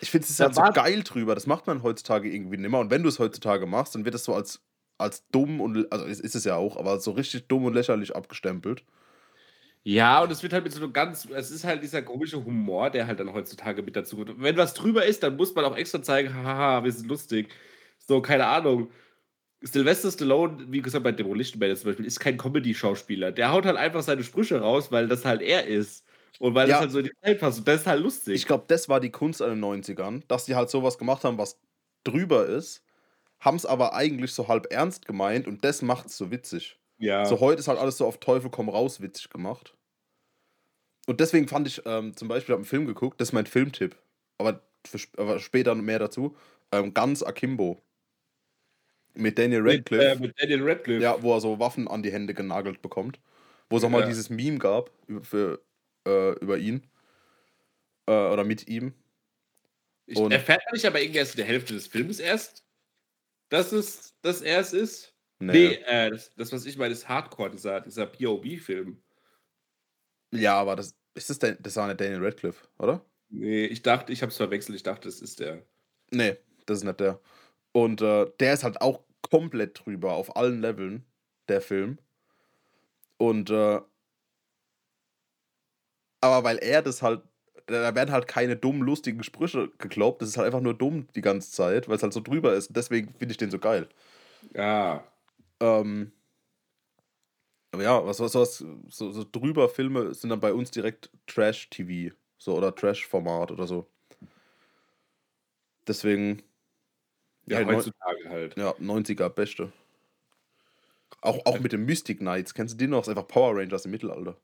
Ich 0.00 0.10
finde, 0.10 0.24
es 0.24 0.30
ist 0.30 0.40
halt 0.40 0.54
so 0.54 0.62
geil 0.72 1.02
drüber. 1.02 1.34
Das 1.34 1.46
macht 1.46 1.66
man 1.66 1.82
heutzutage 1.82 2.32
irgendwie 2.32 2.56
nimmer. 2.56 2.78
Und 2.78 2.90
wenn 2.90 3.02
du 3.02 3.10
es 3.10 3.18
heutzutage 3.18 3.66
machst, 3.66 3.94
dann 3.94 4.06
wird 4.06 4.14
es 4.14 4.24
so 4.24 4.34
als, 4.34 4.62
als 4.96 5.26
dumm 5.32 5.60
und, 5.60 5.92
also 5.92 6.06
ist 6.06 6.34
es 6.34 6.44
ja 6.44 6.56
auch, 6.56 6.78
aber 6.78 6.98
so 6.98 7.10
richtig 7.10 7.46
dumm 7.46 7.66
und 7.66 7.74
lächerlich 7.74 8.16
abgestempelt. 8.16 8.84
Ja, 9.86 10.22
und 10.22 10.32
es 10.32 10.42
wird 10.42 10.54
halt 10.54 10.64
mit 10.64 10.72
so 10.72 10.82
einem 10.82 10.94
ganz, 10.94 11.26
es 11.26 11.50
ist 11.50 11.62
halt 11.64 11.82
dieser 11.82 12.00
komische 12.00 12.42
Humor, 12.42 12.88
der 12.88 13.06
halt 13.06 13.20
dann 13.20 13.34
heutzutage 13.34 13.82
mit 13.82 13.94
dazu 13.94 14.16
kommt. 14.16 14.40
Wenn 14.40 14.56
was 14.56 14.72
drüber 14.72 15.04
ist, 15.04 15.22
dann 15.22 15.36
muss 15.36 15.54
man 15.54 15.62
auch 15.66 15.76
extra 15.76 16.02
zeigen, 16.02 16.32
haha, 16.34 16.82
wir 16.84 16.90
sind 16.90 17.06
lustig. 17.06 17.52
So, 17.98 18.22
keine 18.22 18.46
Ahnung. 18.46 18.90
Sylvester 19.62 20.10
Stallone, 20.12 20.66
wie 20.72 20.82
gesagt, 20.82 21.04
bei 21.04 21.12
Demolition 21.12 21.60
Man 21.60 21.76
zum 21.76 21.86
Beispiel, 21.90 22.06
ist 22.06 22.20
kein 22.20 22.38
Comedy-Schauspieler. 22.38 23.32
Der 23.32 23.52
haut 23.52 23.66
halt 23.66 23.76
einfach 23.78 24.02
seine 24.02 24.24
Sprüche 24.24 24.60
raus, 24.60 24.92
weil 24.92 25.08
das 25.08 25.24
halt 25.26 25.42
er 25.42 25.66
ist. 25.66 26.06
Und 26.38 26.54
weil 26.54 26.68
Ja. 26.68 26.74
das 26.74 26.80
halt 26.80 26.92
so 26.92 26.98
in 27.00 27.06
die 27.06 27.12
Zeit 27.24 27.40
passt. 27.40 27.58
Und 27.60 27.68
das 27.68 27.82
ist 27.82 27.86
halt 27.88 28.02
lustig. 28.02 28.34
Ich 28.34 28.46
glaube, 28.46 28.64
das 28.68 28.88
war 28.88 29.00
die 29.00 29.10
Kunst 29.10 29.42
an 29.42 29.50
den 29.50 29.60
90ern, 29.60 30.24
dass 30.28 30.46
die 30.46 30.54
halt 30.56 30.70
sowas 30.70 30.98
gemacht 30.98 31.24
haben, 31.24 31.38
was 31.38 31.60
drüber 32.04 32.46
ist, 32.46 32.82
haben 33.40 33.56
es 33.56 33.66
aber 33.66 33.94
eigentlich 33.94 34.32
so 34.32 34.48
halb 34.48 34.72
ernst 34.72 35.06
gemeint 35.06 35.48
und 35.48 35.64
das 35.64 35.82
macht 35.82 36.06
es 36.06 36.16
so 36.18 36.30
witzig. 36.30 36.78
Ja. 36.98 37.24
So 37.24 37.40
heute 37.40 37.60
ist 37.60 37.68
halt 37.68 37.78
alles 37.78 37.98
so 37.98 38.06
auf 38.06 38.18
Teufel 38.20 38.50
komm 38.50 38.68
raus 38.68 39.00
witzig 39.00 39.30
gemacht. 39.30 39.74
Und 41.06 41.20
deswegen 41.20 41.48
fand 41.48 41.66
ich 41.68 41.82
ähm, 41.84 42.16
zum 42.16 42.28
Beispiel, 42.28 42.52
ich 42.52 42.54
habe 42.54 42.60
einen 42.60 42.64
Film 42.64 42.86
geguckt, 42.86 43.20
das 43.20 43.28
ist 43.28 43.32
mein 43.32 43.46
Filmtipp, 43.46 43.96
aber, 44.38 44.62
für, 44.86 44.98
aber 45.18 45.38
später 45.38 45.74
mehr 45.74 45.98
dazu. 45.98 46.36
Ähm, 46.72 46.94
ganz 46.94 47.22
Akimbo. 47.22 47.80
Mit 49.14 49.38
Daniel 49.38 49.62
mit, 49.62 49.78
Radcliffe. 49.78 50.04
äh, 50.06 50.16
mit 50.16 50.34
Daniel 50.40 50.62
Radcliffe. 50.68 51.02
Ja, 51.02 51.22
wo 51.22 51.34
er 51.34 51.40
so 51.40 51.58
Waffen 51.60 51.86
an 51.88 52.02
die 52.02 52.10
Hände 52.12 52.34
genagelt 52.34 52.82
bekommt. 52.82 53.20
Wo 53.70 53.76
es 53.76 53.84
auch 53.84 53.90
mal 53.90 54.00
Ja. 54.00 54.06
dieses 54.06 54.28
Meme 54.30 54.58
gab 54.58 54.90
über, 55.06 55.22
für, 55.22 55.60
äh, 56.06 56.32
über 56.40 56.58
ihn. 56.58 56.82
Äh, 58.06 58.12
oder 58.12 58.44
mit 58.44 58.66
ihm. 58.68 58.94
Ich, 60.06 60.18
erfährt 60.20 60.62
man 60.66 60.74
nicht 60.74 60.84
aber 60.84 61.00
irgendwie 61.00 61.18
erst 61.18 61.34
in 61.34 61.38
der 61.38 61.46
Hälfte 61.46 61.72
des 61.74 61.86
Films 61.86 62.18
erst, 62.20 62.64
dass 63.50 63.72
es, 63.72 64.14
dass 64.22 64.42
er 64.42 64.60
es 64.60 64.72
ist? 64.72 65.13
Nee. 65.46 65.68
Nee, 65.68 65.74
äh, 65.86 66.10
das, 66.10 66.34
das, 66.34 66.52
was 66.52 66.66
ich 66.66 66.76
meine, 66.76 66.92
ist 66.92 67.08
Hardcore, 67.08 67.50
dieser, 67.50 67.80
dieser 67.80 68.06
POV-Film. 68.06 69.02
Ja, 70.32 70.56
aber 70.60 70.76
das 70.76 70.96
ist 71.14 71.30
das, 71.30 71.38
Dan- 71.38 71.58
das 71.60 71.76
war 71.76 71.86
nicht 71.86 72.00
Daniel 72.00 72.24
Radcliffe, 72.24 72.66
oder? 72.78 73.04
Nee, 73.28 73.66
ich 73.66 73.82
dachte, 73.82 74.12
ich 74.12 74.22
habe 74.22 74.30
es 74.30 74.36
verwechselt. 74.36 74.76
Ich 74.76 74.82
dachte, 74.82 75.08
das 75.08 75.20
ist 75.20 75.40
der. 75.40 75.64
Nee, 76.10 76.36
das 76.66 76.78
ist 76.78 76.84
nicht 76.84 77.00
der. 77.00 77.20
Und 77.72 78.00
äh, 78.02 78.26
der 78.40 78.54
ist 78.54 78.64
halt 78.64 78.80
auch 78.80 79.00
komplett 79.22 79.84
drüber 79.84 80.12
auf 80.14 80.36
allen 80.36 80.60
Leveln, 80.60 81.04
der 81.48 81.60
Film. 81.60 81.98
Und 83.16 83.50
äh, 83.50 83.80
aber 86.20 86.44
weil 86.44 86.58
er 86.58 86.82
das 86.82 87.02
halt, 87.02 87.22
da 87.66 87.94
werden 87.94 88.12
halt 88.12 88.26
keine 88.28 88.56
dummen, 88.56 88.82
lustigen 88.82 89.22
Sprüche 89.22 89.70
geglaubt, 89.78 90.22
das 90.22 90.30
ist 90.30 90.36
halt 90.36 90.46
einfach 90.46 90.60
nur 90.60 90.74
dumm 90.74 91.08
die 91.14 91.20
ganze 91.20 91.50
Zeit, 91.50 91.88
weil 91.88 91.96
es 91.96 92.02
halt 92.02 92.12
so 92.12 92.20
drüber 92.20 92.54
ist. 92.54 92.68
Und 92.68 92.76
deswegen 92.76 93.14
finde 93.14 93.32
ich 93.32 93.38
den 93.38 93.50
so 93.50 93.58
geil. 93.58 93.88
Ja. 94.54 95.04
Ähm, 95.64 96.12
aber 97.72 97.82
ja, 97.82 98.04
was, 98.06 98.20
was, 98.20 98.34
was 98.34 98.58
so, 98.88 99.10
so 99.10 99.24
drüber 99.30 99.68
Filme 99.68 100.14
sind 100.14 100.30
dann 100.30 100.40
bei 100.40 100.52
uns 100.52 100.70
direkt 100.70 101.10
Trash-TV, 101.26 102.14
so 102.38 102.54
oder 102.56 102.74
Trash-Format 102.74 103.50
oder 103.50 103.66
so. 103.66 103.90
Deswegen, 105.86 106.42
Ja, 107.46 107.60
Ja, 107.60 107.66
neu- 107.66 107.74
heutzutage 107.76 108.28
halt. 108.28 108.56
ja, 108.56 108.70
90er 108.78 109.28
beste. 109.28 109.72
Auch, 111.20 111.44
auch 111.46 111.58
mit 111.60 111.72
den 111.72 111.84
Mystic 111.86 112.18
Knights, 112.18 112.52
kennst 112.54 112.74
du 112.74 112.78
die 112.78 112.86
noch? 112.86 112.98
Das 112.98 113.08
ist 113.08 113.16
einfach 113.16 113.28
Power 113.28 113.56
Rangers 113.56 113.84
im 113.86 113.90
Mittelalter. 113.92 114.36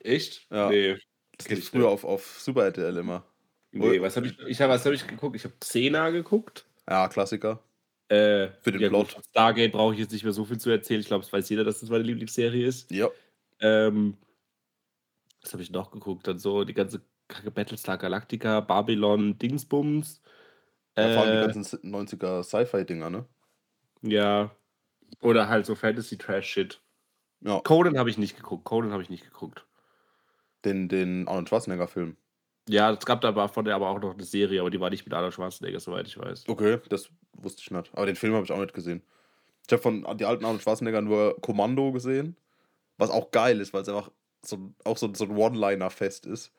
Echt? 0.00 0.46
Ja. 0.50 0.68
Nee. 0.68 0.98
Das 1.36 1.46
ich 1.46 1.70
früher 1.70 1.82
nicht. 1.82 1.88
auf, 1.90 2.04
auf 2.04 2.40
Super 2.40 2.64
RTL 2.64 2.96
immer. 2.96 3.24
Nee, 3.70 4.00
was 4.00 4.16
habe 4.16 4.26
ich, 4.26 4.38
ich 4.40 4.60
hab, 4.60 4.70
was 4.70 4.84
hab 4.84 4.92
ich 4.92 5.06
geguckt? 5.06 5.36
Ich 5.36 5.44
habe 5.44 5.54
Xena 5.60 6.10
geguckt. 6.10 6.66
Ja, 6.88 7.08
Klassiker. 7.08 7.62
Äh, 8.08 8.50
Für 8.62 8.72
den 8.72 8.80
ja, 8.80 8.88
Plot. 8.88 9.14
gut, 9.14 9.24
Stargate 9.30 9.72
brauche 9.72 9.92
ich 9.94 10.00
jetzt 10.00 10.12
nicht 10.12 10.24
mehr 10.24 10.32
so 10.32 10.44
viel 10.44 10.58
zu 10.58 10.70
erzählen. 10.70 11.00
Ich 11.00 11.06
glaube, 11.08 11.24
es 11.24 11.32
weiß 11.32 11.48
jeder, 11.50 11.64
dass 11.64 11.80
das 11.80 11.90
meine 11.90 12.04
Lieblingsserie 12.04 12.66
ist. 12.66 12.90
Ja. 12.90 13.08
Ähm, 13.60 14.16
was 15.42 15.52
habe 15.52 15.62
ich 15.62 15.70
noch 15.70 15.90
geguckt? 15.90 16.26
Dann 16.26 16.38
so 16.38 16.64
die 16.64 16.74
ganze 16.74 17.02
Kacke 17.28 17.50
Battlestar 17.50 17.98
Galactica, 17.98 18.60
Babylon, 18.60 19.38
Dingsbums. 19.38 20.22
ja 20.96 21.12
vor 21.14 21.22
allem 21.24 21.36
Äh, 21.44 21.48
die 21.48 21.54
ganzen 21.54 21.78
90er 21.94 22.42
Sci-Fi-Dinger, 22.42 23.10
ne? 23.10 23.26
ja. 24.02 24.50
Oder 25.22 25.48
halt 25.48 25.64
so 25.66 25.74
Fantasy-Trash-Shit. 25.74 26.82
Ja, 27.40 27.60
Conan 27.60 27.96
habe 27.98 28.10
ich 28.10 28.18
nicht 28.18 28.36
geguckt. 28.36 28.64
Conan 28.64 28.92
habe 28.92 29.02
ich 29.02 29.08
nicht 29.10 29.24
geguckt. 29.24 29.66
den, 30.64 30.88
den 30.88 31.26
Arnold 31.28 31.48
Schwarzenegger-Film. 31.48 32.16
Ja, 32.68 32.92
es 32.92 33.04
gab 33.06 33.20
da 33.20 33.28
aber 33.28 33.48
von 33.48 33.64
der 33.64 33.74
aber 33.74 33.88
auch 33.88 34.00
noch 34.00 34.14
eine 34.14 34.24
Serie, 34.24 34.60
aber 34.60 34.70
die 34.70 34.80
war 34.80 34.90
nicht 34.90 35.04
mit 35.04 35.14
Arnold 35.14 35.34
Schwarzenegger, 35.34 35.80
soweit 35.80 36.06
ich 36.06 36.18
weiß. 36.18 36.44
Okay, 36.48 36.78
das 36.88 37.10
wusste 37.32 37.62
ich 37.62 37.70
nicht. 37.70 37.90
Aber 37.94 38.06
den 38.06 38.16
Film 38.16 38.34
habe 38.34 38.44
ich 38.44 38.52
auch 38.52 38.60
nicht 38.60 38.74
gesehen. 38.74 39.02
Ich 39.66 39.72
habe 39.72 39.82
von 39.82 40.06
die 40.18 40.24
alten 40.24 40.44
Arnold 40.44 40.62
Schwarzenegger 40.62 41.00
nur 41.00 41.40
Kommando 41.40 41.92
gesehen, 41.92 42.36
was 42.96 43.10
auch 43.10 43.30
geil 43.30 43.60
ist, 43.60 43.72
weil 43.72 43.82
es 43.82 43.88
einfach 43.88 44.10
so, 44.42 44.72
auch 44.84 44.96
so, 44.96 45.12
so 45.14 45.24
ein 45.24 45.36
One-Liner-Fest 45.36 46.26
ist. 46.26 46.52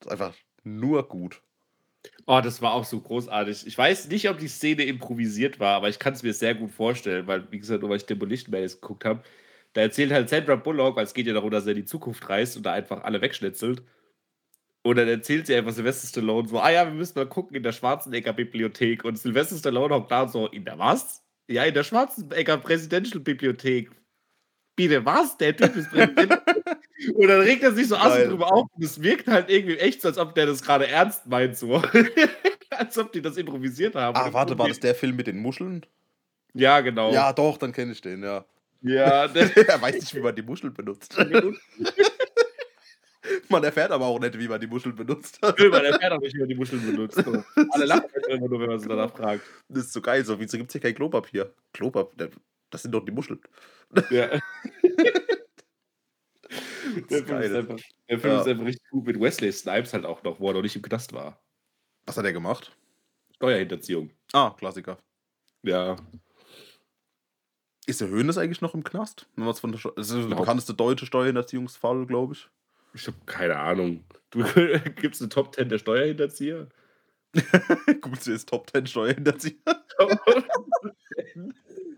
Das 0.00 0.06
ist 0.06 0.12
einfach 0.12 0.34
nur 0.64 1.08
gut. 1.08 1.42
Oh, 2.26 2.40
das 2.42 2.60
war 2.62 2.72
auch 2.72 2.84
so 2.84 3.00
großartig. 3.00 3.66
Ich 3.66 3.78
weiß 3.78 4.08
nicht, 4.08 4.28
ob 4.28 4.38
die 4.38 4.48
Szene 4.48 4.84
improvisiert 4.84 5.60
war, 5.60 5.76
aber 5.76 5.88
ich 5.88 5.98
kann 5.98 6.14
es 6.14 6.22
mir 6.22 6.32
sehr 6.32 6.54
gut 6.54 6.70
vorstellen, 6.70 7.26
weil, 7.26 7.50
wie 7.50 7.58
gesagt, 7.58 7.80
nur 7.80 7.90
weil 7.90 7.98
ich 7.98 8.06
Demolition 8.06 8.50
Man 8.50 8.62
jetzt 8.62 8.80
geguckt 8.80 9.04
habe, 9.04 9.22
da 9.72 9.80
erzählt 9.80 10.12
halt 10.12 10.28
Sandra 10.28 10.56
Bullock, 10.56 10.96
weil 10.96 11.04
es 11.04 11.14
geht 11.14 11.26
ja 11.26 11.32
darum, 11.32 11.50
dass 11.50 11.66
er 11.66 11.72
in 11.72 11.78
die 11.78 11.84
Zukunft 11.84 12.28
reist 12.28 12.56
und 12.56 12.64
da 12.64 12.72
einfach 12.72 13.04
alle 13.04 13.20
wegschnitzelt. 13.20 13.82
Und 14.82 14.96
dann 14.96 15.08
erzählt 15.08 15.46
sie 15.46 15.54
einfach 15.54 15.72
Sylvester 15.72 16.08
Stallone 16.08 16.48
so, 16.48 16.58
ah 16.58 16.70
ja, 16.70 16.84
wir 16.84 16.94
müssen 16.94 17.16
mal 17.16 17.26
gucken 17.26 17.56
in 17.56 17.62
der 17.62 17.72
Schwarzenegger-Bibliothek. 17.72 19.04
Und 19.04 19.16
Sylvester 19.16 19.56
Stallone 19.56 19.94
hockt 19.94 20.10
da 20.10 20.22
und 20.22 20.30
so, 20.30 20.48
in 20.48 20.64
der 20.64 20.78
was? 20.78 21.22
Ja, 21.48 21.64
in 21.64 21.74
der 21.74 21.84
Schwarzenegger 21.84 22.58
Presidential 22.58 23.20
Bibliothek. 23.20 23.90
Bitte 24.74 25.04
was? 25.04 25.36
Der 25.38 25.56
Typ 25.56 25.76
ist 25.76 25.90
Präsident. 25.90 26.32
und 27.14 27.28
dann 27.28 27.40
regt 27.40 27.62
er 27.62 27.72
sich 27.72 27.88
so 27.88 27.96
assi 27.96 28.26
drüber 28.26 28.52
auf 28.52 28.66
und 28.74 28.84
es 28.84 29.00
wirkt 29.00 29.28
halt 29.28 29.50
irgendwie 29.50 29.76
echt 29.76 30.00
so, 30.02 30.08
als 30.08 30.18
ob 30.18 30.34
der 30.34 30.46
das 30.46 30.62
gerade 30.62 30.88
ernst 30.88 31.26
meint, 31.26 31.56
so. 31.56 31.82
als 32.70 32.98
ob 32.98 33.12
die 33.12 33.22
das 33.22 33.36
improvisiert 33.36 33.94
haben. 33.94 34.16
Ah, 34.16 34.26
Und 34.26 34.32
warte, 34.32 34.58
war 34.58 34.68
das 34.68 34.80
der 34.80 34.94
Film 34.94 35.16
mit 35.16 35.26
den 35.26 35.38
Muscheln? 35.38 35.86
Ja, 36.54 36.80
genau. 36.80 37.12
Ja, 37.12 37.32
doch, 37.32 37.56
dann 37.58 37.72
kenne 37.72 37.92
ich 37.92 38.00
den, 38.00 38.22
ja. 38.22 38.44
ja 38.82 39.28
der, 39.28 39.56
er 39.68 39.80
weiß 39.80 39.94
nicht, 39.94 40.14
wie 40.14 40.20
man 40.20 40.34
die 40.34 40.42
Muscheln 40.42 40.74
benutzt. 40.74 41.16
Man 43.48 43.62
erfährt 43.64 43.90
aber 43.92 44.06
auch 44.06 44.18
nicht, 44.18 44.38
wie 44.38 44.48
man 44.48 44.60
die 44.60 44.66
Muscheln 44.66 44.96
benutzt. 44.96 45.38
man 45.42 45.54
erfährt 45.84 46.12
auch 46.12 46.20
nicht, 46.20 46.34
wie 46.34 46.40
man 46.40 46.48
die 46.48 46.54
Muscheln 46.56 46.84
benutzt. 46.84 47.18
Alle 47.70 47.84
lachen 47.84 48.10
halt 48.12 48.26
immer 48.26 48.48
nur, 48.48 48.60
wenn 48.60 48.68
man 48.70 48.78
sie 48.80 48.88
danach 48.88 49.14
fragt. 49.16 49.42
Das 49.68 49.84
ist 49.84 49.92
so 49.92 50.00
geil, 50.00 50.24
so 50.24 50.38
wieso 50.40 50.56
gibt 50.58 50.70
es 50.70 50.72
hier 50.72 50.80
kein 50.80 50.94
Klopapier? 50.94 51.54
Klopapier, 51.72 52.30
das 52.70 52.82
sind 52.82 52.92
doch 52.92 53.04
die 53.04 53.12
Muscheln. 53.12 53.40
Ja. 54.10 54.28
Der 54.30 54.40
ist 56.50 57.08
Film, 57.08 57.20
ist 57.22 57.26
geil. 57.28 57.56
einfach, 57.56 57.76
der 58.08 58.18
Film 58.18 58.32
Ja. 58.34 58.40
ist 58.40 58.48
einfach 58.48 58.64
richtig 58.66 58.90
gut 58.90 59.06
mit 59.06 59.20
Wesley 59.20 59.52
Snipes 59.52 59.92
halt 59.94 60.04
auch 60.04 60.22
noch, 60.22 60.40
wo 60.40 60.48
er 60.48 60.54
noch 60.54 60.62
nicht 60.62 60.76
im 60.76 60.82
Knast 60.82 61.12
war. 61.12 61.40
Was 62.06 62.16
hat 62.16 62.24
er 62.24 62.32
gemacht? 62.32 62.76
Steuerhinterziehung. 63.36 64.10
Ah, 64.32 64.50
Klassiker. 64.58 64.98
Ja. 65.62 65.96
Ist 67.86 68.00
der 68.00 68.08
Höhnes 68.08 68.36
eigentlich 68.38 68.60
noch 68.60 68.74
im 68.74 68.84
Knast? 68.84 69.26
Wenn 69.36 69.44
man's 69.44 69.60
von 69.60 69.72
der 69.72 69.78
Steu- 69.78 69.92
das 69.96 70.10
ist 70.10 70.28
der 70.28 70.36
bekannteste 70.36 70.74
deutsche 70.74 71.06
Steuerhinterziehungsfall, 71.06 72.06
glaube 72.06 72.34
ich. 72.34 72.48
Ich 72.94 73.06
habe 73.06 73.16
keine 73.26 73.58
Ahnung. 73.58 74.04
Du, 74.30 74.44
Gibt 74.96 75.14
es 75.14 75.20
eine 75.20 75.28
Top 75.28 75.54
10 75.54 75.68
der 75.68 75.78
Steuerhinterzieher? 75.78 76.68
Gut, 78.00 78.22
sie 78.22 78.32
ist 78.32 78.48
Top 78.48 78.70
10 78.70 78.86
Steuerhinterzieher. 78.86 79.56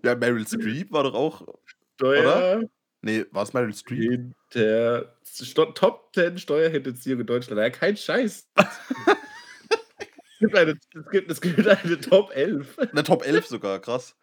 Ja, 0.04 0.14
Meryl 0.14 0.46
Streep 0.46 0.92
war 0.92 1.04
doch 1.04 1.14
auch. 1.14 1.58
Steuer 1.94 2.62
Nee, 3.00 3.24
war 3.30 3.42
es 3.42 3.54
Meryl 3.54 3.72
Streep? 3.72 4.34
hinter 4.50 5.16
Sto 5.24 5.66
Top 5.66 6.10
10 6.14 6.38
Steuerhinterziehung 6.38 7.20
in 7.20 7.26
Deutschland. 7.26 7.60
Ja, 7.60 7.70
kein 7.70 7.96
Scheiß. 7.96 8.50
es, 8.54 10.38
gibt 10.40 10.56
eine, 10.56 10.72
es, 10.72 11.10
gibt, 11.10 11.30
es 11.30 11.40
gibt 11.40 11.66
eine 11.66 12.00
Top 12.00 12.34
11. 12.36 12.78
Eine 12.78 13.02
Top 13.02 13.26
11 13.26 13.46
sogar, 13.46 13.80
krass. 13.80 14.14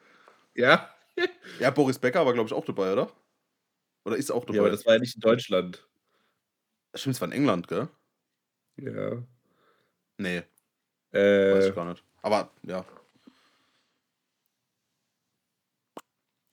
Ja. 0.55 0.89
Ja, 1.59 1.71
Boris 1.71 1.97
Becker 1.99 2.25
war, 2.25 2.33
glaube 2.33 2.47
ich, 2.47 2.53
auch 2.53 2.65
dabei, 2.65 2.93
oder? 2.93 3.11
Oder 4.05 4.17
ist 4.17 4.31
auch 4.31 4.45
dabei? 4.45 4.55
ja, 4.57 4.61
aber 4.61 4.71
das 4.71 4.85
war 4.85 4.93
ja 4.93 4.99
nicht 4.99 5.15
in 5.15 5.21
Deutschland. 5.21 5.87
Stimmt, 6.95 7.15
es 7.15 7.21
war 7.21 7.27
in 7.27 7.31
England, 7.33 7.67
gell? 7.67 7.87
Ja. 8.77 9.23
Nee, 10.17 10.43
weiß 11.11 11.65
Äh, 11.65 11.69
ich 11.69 11.75
gar 11.75 11.85
nicht. 11.85 12.03
Aber, 12.21 12.51
ja. 12.63 12.85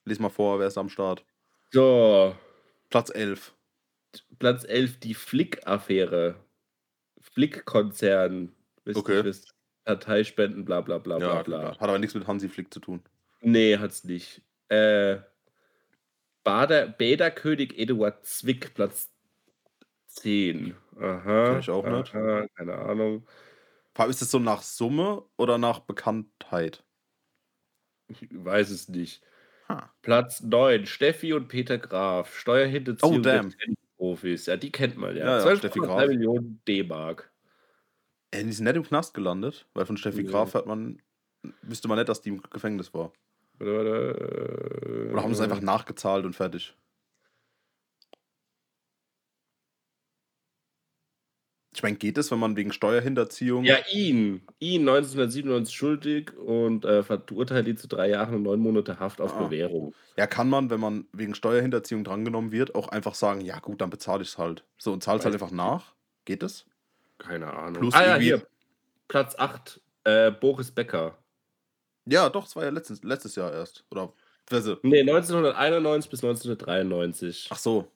Lies 0.04 0.18
mal 0.18 0.30
vor, 0.30 0.58
wer 0.58 0.66
ist 0.68 0.78
am 0.78 0.88
Start? 0.88 1.24
so, 1.70 2.34
Platz 2.88 3.10
11. 3.14 3.54
Platz 4.38 4.64
11, 4.64 4.98
die 5.00 5.14
Flick-Affäre. 5.14 6.36
Flick-Konzern. 7.20 8.54
Okay. 8.94 9.22
wisst, 9.22 9.54
Parteispenden, 9.84 10.64
bla 10.64 10.80
bla 10.80 10.96
bla 10.98 11.18
bla 11.18 11.26
Ja, 11.26 11.42
bla. 11.42 11.58
klar. 11.60 11.70
Hat 11.72 11.82
aber 11.88 11.98
nichts 11.98 12.14
mit 12.14 12.26
Hansi 12.26 12.48
Flick 12.48 12.72
zu 12.72 12.80
tun. 12.80 13.02
Nee, 13.42 13.76
hat's 13.76 14.04
nicht. 14.04 14.40
Äh, 14.68 15.18
Bader, 16.42 16.86
Bäderkönig 16.86 17.78
Eduard 17.78 18.24
Zwick, 18.24 18.72
Platz 18.74 19.10
10. 20.08 20.74
Aha. 21.00 21.44
Kenn 21.50 21.60
ich 21.60 21.70
auch 21.70 21.86
nicht. 21.86 22.14
aha, 22.14 22.46
Keine 22.56 22.74
Ahnung. 22.74 23.26
Vor 23.94 24.02
allem, 24.04 24.10
Ist 24.10 24.22
das 24.22 24.30
so 24.30 24.38
nach 24.38 24.62
Summe 24.62 25.24
oder 25.36 25.58
nach 25.58 25.80
Bekanntheit? 25.80 26.84
Ich 28.08 28.26
weiß 28.30 28.70
es 28.70 28.88
nicht. 28.88 29.22
Ha. 29.68 29.92
Platz 30.02 30.40
9, 30.40 30.86
Steffi 30.86 31.32
und 31.34 31.48
Peter 31.48 31.78
Graf. 31.78 32.34
Steuerhinterziehung 32.38 33.16
Oh, 33.16 33.18
damn. 33.20 33.50
der 33.50 33.74
Profis. 33.96 34.46
Ja, 34.46 34.56
die 34.56 34.72
kennt 34.72 34.96
man 34.96 35.16
ja. 35.16 35.24
Ja, 35.26 35.38
ja, 35.38 35.44
12,3 35.44 35.56
Steffi 35.58 35.78
Graf. 35.80 36.06
Millionen 36.08 36.62
D-Mark. 36.66 37.30
Ey, 38.30 38.44
die 38.44 38.52
sind 38.52 38.64
nicht 38.64 38.76
im 38.76 38.82
Knast 38.84 39.14
gelandet, 39.14 39.66
weil 39.74 39.84
von 39.86 39.96
Steffi 39.96 40.22
Nee. 40.22 40.30
Graf 40.30 40.54
hat 40.54 40.66
man. 40.66 41.00
Wüsste 41.62 41.86
man 41.88 41.98
nicht, 41.98 42.08
dass 42.08 42.20
die 42.22 42.30
im 42.30 42.42
Gefängnis 42.42 42.92
war. 42.94 43.12
Warte, 43.58 43.74
warte. 43.74 45.10
Oder 45.12 45.22
haben 45.22 45.34
sie 45.34 45.34
es 45.34 45.40
äh, 45.40 45.44
einfach 45.50 45.60
nachgezahlt 45.62 46.24
und 46.24 46.34
fertig? 46.34 46.74
Ich 51.78 51.82
meine, 51.84 51.94
geht 51.94 52.18
es, 52.18 52.32
wenn 52.32 52.40
man 52.40 52.56
wegen 52.56 52.72
Steuerhinterziehung. 52.72 53.62
Ja, 53.62 53.76
ihn. 53.92 54.42
Ihn 54.58 54.80
1997 54.80 55.76
schuldig 55.76 56.36
und 56.36 56.84
äh, 56.84 57.04
verurteilt 57.04 57.68
ihn 57.68 57.76
zu 57.76 57.86
drei 57.86 58.08
Jahren 58.08 58.34
und 58.34 58.42
neun 58.42 58.58
Monate 58.58 58.98
Haft 58.98 59.20
auf 59.20 59.32
Ah. 59.36 59.44
Bewährung. 59.44 59.94
Ja, 60.16 60.26
kann 60.26 60.48
man, 60.48 60.70
wenn 60.70 60.80
man 60.80 61.06
wegen 61.12 61.36
Steuerhinterziehung 61.36 62.02
drangenommen 62.02 62.50
wird, 62.50 62.74
auch 62.74 62.88
einfach 62.88 63.14
sagen, 63.14 63.42
ja 63.42 63.60
gut, 63.60 63.80
dann 63.80 63.90
bezahle 63.90 64.22
ich 64.22 64.30
es 64.30 64.38
halt. 64.38 64.64
So 64.76 64.92
und 64.92 65.04
zahlst 65.04 65.24
halt 65.24 65.36
Weiß 65.36 65.40
einfach 65.40 65.54
nach. 65.54 65.94
Geht 66.24 66.42
das? 66.42 66.66
Keine 67.18 67.52
Ahnung. 67.52 67.80
Plus 67.82 67.94
ah 67.94 68.04
ja, 68.04 68.16
hier. 68.16 68.44
Platz 69.06 69.36
8. 69.38 69.80
Äh, 70.02 70.32
Boris 70.32 70.72
Becker. 70.72 71.16
Ja, 72.06 72.28
doch, 72.28 72.46
es 72.46 72.56
war 72.56 72.64
ja 72.64 72.70
letztes, 72.70 73.04
letztes 73.04 73.36
Jahr 73.36 73.52
erst. 73.52 73.84
Oder 73.92 74.12
Nee, 74.82 75.02
1991 75.02 76.10
bis 76.10 76.24
1993. 76.24 77.50
Ach 77.52 77.58
so. 77.58 77.86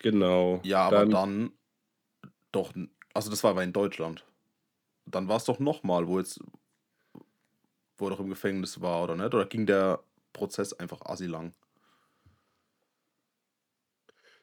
Genau. 0.00 0.60
Ja, 0.64 0.82
aber 0.82 0.98
Dann, 0.98 1.10
dann, 1.10 1.52
doch, 2.54 2.72
also 3.12 3.30
das 3.30 3.42
war 3.44 3.50
aber 3.52 3.64
in 3.64 3.72
Deutschland. 3.72 4.24
Dann 5.06 5.28
war 5.28 5.36
es 5.36 5.44
doch 5.44 5.58
nochmal, 5.58 6.06
wo 6.08 6.18
jetzt, 6.18 6.40
wo 7.98 8.06
er 8.06 8.10
doch 8.10 8.20
im 8.20 8.30
Gefängnis 8.30 8.80
war, 8.80 9.02
oder 9.02 9.16
nicht? 9.16 9.34
Oder 9.34 9.46
ging 9.46 9.66
der 9.66 10.02
Prozess 10.32 10.72
einfach 10.72 11.00
assi 11.04 11.26
lang? 11.26 11.54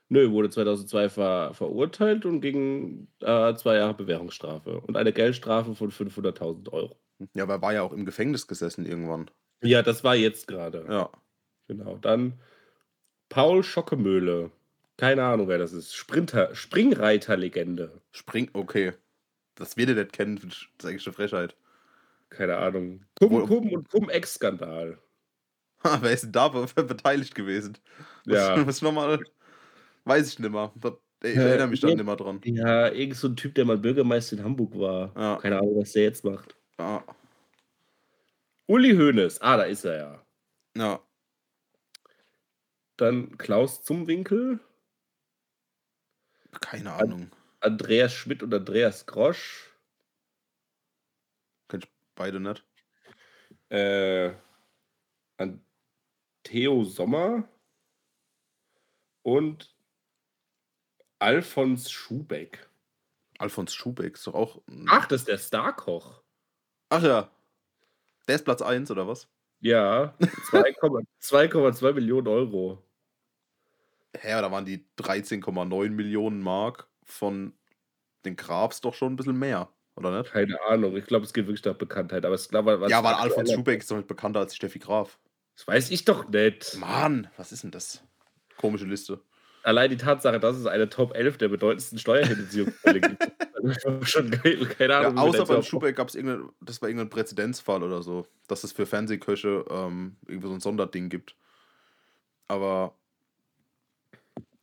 Nö, 0.09 0.30
wurde 0.32 0.49
2002 0.49 1.09
ver 1.09 1.53
verurteilt 1.53 2.26
und 2.26 2.41
ging 2.41 3.07
äh, 3.22 3.55
zwei 3.55 3.78
Jahre 3.78 3.93
Bewährungsstrafe 3.93 4.82
und 4.82 4.97
eine 4.97 5.14
Geldstrafe 5.14 5.74
von 5.74 5.89
500.000 5.89 6.70
Euro. 6.74 6.97
Ja, 7.34 7.43
aber 7.43 7.53
er 7.53 7.62
war 7.62 7.74
ja 7.74 7.82
auch 7.82 7.93
im 7.93 8.05
Gefängnis 8.05 8.45
gesessen 8.45 8.86
irgendwann. 8.86 9.32
Ja, 9.62 9.82
das 9.84 10.03
war 10.03 10.16
jetzt 10.16 10.47
gerade. 10.47 10.86
Ja. 10.89 11.09
Genau. 11.68 11.97
Dann 11.97 12.41
Paul 13.30 13.64
Schockemöhle. 13.64 14.51
Keine 15.02 15.24
Ahnung, 15.24 15.47
wer 15.47 15.58
das 15.58 15.74
ist. 15.74 15.95
Sprinter, 15.95 16.54
Springreiterlegende. 16.54 17.99
Spring, 18.12 18.52
okay. 18.54 18.93
Das 19.56 19.76
wir 19.76 19.88
nicht 19.88 20.14
kennen, 20.14 20.36
das 20.36 20.43
ist 20.43 20.68
eigentlich 20.86 21.08
eine 21.08 21.14
Frechheit. 21.14 21.56
Keine 22.30 22.56
Ahnung. 22.58 23.04
Kum, 23.18 23.47
Kum 23.47 23.72
und 23.74 23.89
Cum-Ex-Skandal. 23.89 24.99
Ha, 25.84 25.97
wer 26.04 26.12
ist 26.12 26.26
denn 26.26 26.32
da 26.34 26.49
be- 26.49 26.68
beteiligt 26.84 27.34
gewesen? 27.34 27.80
Ja. 28.28 28.56
Was, 28.58 28.68
was 28.68 28.82
nochmal? 28.84 29.18
Weiß 30.06 30.28
ich 30.34 30.38
nicht 30.38 30.52
mehr. 30.52 30.72
Ich 31.24 31.36
Äh, 31.36 31.49
erinnere 31.49 31.68
mich 31.70 31.80
dann 31.80 31.89
ja. 31.89 31.95
nicht 31.95 32.06
mehr 32.06 32.16
dran. 32.16 32.39
Ja, 32.43 32.89
irgend 32.89 33.18
so 33.18 33.28
ein 33.28 33.36
Typ, 33.36 33.56
der 33.56 33.66
mal 33.66 33.80
Bürgermeister 33.80 34.38
in 34.38 34.43
Hamburg 34.43 34.78
war. 34.78 35.12
Ja. 35.16 35.38
Keine 35.38 35.58
Ahnung, 35.58 35.80
was 35.82 35.93
der 35.93 36.04
jetzt 36.04 36.24
macht. 36.24 36.56
Ja. 36.78 37.04
Uli 38.68 38.91
Hoeneß. 38.95 39.41
Ah, 39.41 39.58
da 39.58 39.64
ist 39.64 39.84
er 39.84 39.97
ja. 39.97 40.22
ja. 40.78 40.99
Dann 42.97 43.36
Klaus 43.39 43.84
Zumwinkel, 43.84 44.60
Keine 46.60 46.93
Ahnung. 46.93 47.32
Andreas 47.62 48.14
Schmidt 48.14 48.43
und 48.43 48.54
Andreas 48.54 49.06
Grosch. 49.06 49.70
Kenn 51.70 51.82
ich 51.82 51.89
beide 52.16 52.39
nicht. 52.39 52.66
Äh, 53.70 54.34
an 55.38 55.64
Theo 56.43 56.84
Sommer 56.84 57.47
und 59.24 59.76
Alfons 61.20 61.91
Schubeck. 61.91 62.68
Alfons 63.38 63.74
Schubeck 63.74 64.16
ist 64.16 64.28
doch 64.28 64.34
auch. 64.34 64.62
Ach, 64.88 65.06
das 65.06 65.22
ist 65.22 65.28
der 65.28 65.38
Starkoch. 65.38 66.22
Ach 66.89 67.04
ja. 67.04 67.32
Der 68.28 68.36
ist 68.36 68.45
Platz 68.45 68.62
1 68.62 68.91
oder 68.91 69.08
was? 69.08 69.28
Ja, 69.60 70.16
2,2 70.20 71.06
2,2 71.22 71.93
Millionen 71.93 72.28
Euro. 72.28 72.84
Hä, 74.18 74.30
da 74.41 74.51
waren 74.51 74.66
die 74.66 74.86
13,9 74.99 75.89
Millionen 75.89 76.41
Mark 76.41 76.88
von 77.03 77.53
den 78.26 78.36
Grabs 78.36 78.82
doch 78.82 78.93
schon 78.93 79.14
ein 79.14 79.16
bisschen 79.16 79.39
mehr, 79.39 79.70
oder 79.95 80.18
nicht? 80.20 80.32
Keine 80.32 80.62
Ahnung, 80.68 80.95
ich 80.95 81.05
glaube, 81.05 81.26
es 81.26 81.34
geht 81.34 81.47
wirklich 81.47 81.64
nach 81.66 81.76
Bekanntheit. 81.76 82.26
Aber 82.26 82.36
es 82.36 82.49
glaube, 82.49 82.80
was 82.82 82.91
ja, 82.91 82.99
aber 82.99 83.20
Alfons 83.20 83.51
Schubeck 83.51 83.80
ist 83.82 83.89
doch 83.91 83.97
nicht 83.97 84.07
bekannter 84.07 84.39
als 84.41 84.55
Steffi 84.55 84.80
Graf. 84.80 85.18
Das 85.55 85.68
weiß 85.68 85.91
ich 85.91 86.05
doch 86.05 86.28
nicht. 86.30 86.76
Mann, 86.78 87.30
was 87.38 87.51
ist 87.51 87.64
denn 87.64 87.72
das? 87.72 88.03
Komische 88.57 88.86
Liste. 88.86 89.22
Allein 89.64 89.91
die 89.91 89.97
Tatsache, 89.97 90.39
dass 90.39 90.57
es 90.57 90.66
eine 90.66 90.89
Top 90.89 91.14
11 91.16 91.38
der 91.38 91.47
bedeutendsten 91.49 91.99
Steuerhinterziehungsfälle 91.99 92.99
gibt. 93.01 93.32
Schon 94.07 94.32
geil. 94.32 94.66
Keine 94.78 94.93
Ja, 94.93 94.99
Ahnung. 95.09 95.16
wir 95.16 95.22
außer 95.22 95.45
beim 95.45 95.62
Schubeck 95.62 95.95
gab 95.95 96.09
es 96.09 96.16
irgendein, 96.16 96.49
das 96.62 96.82
war 96.82 96.89
irgendein 96.89 97.09
Präzedenzfall 97.09 97.84
oder 97.84 98.01
so, 98.01 98.26
dass 98.47 98.64
es 98.64 98.72
für 98.72 98.88
Fernsehköche 98.88 99.66
ähm, 99.70 100.18
irgendwie 100.28 100.47
so 100.47 100.53
ein 100.55 100.59
Sonderding 100.62 101.09
gibt. 101.09 101.36
Aber 102.47 102.95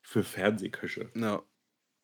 Für 0.09 0.23
Fernsehköche. 0.25 1.11
ja, 1.15 1.43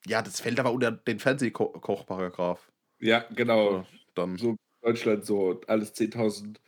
ja, 0.06 0.20
das 0.20 0.38
fällt 0.40 0.60
aber 0.60 0.72
unter 0.72 0.92
den 0.92 1.18
Fernsehkochparagraf. 1.18 2.70
Ja, 3.00 3.24
genau. 3.34 3.86
Dann 4.14 4.36
So 4.36 4.56
Deutschland 4.82 5.24
so 5.24 5.62
alles 5.66 5.94
10.000. 5.94 6.60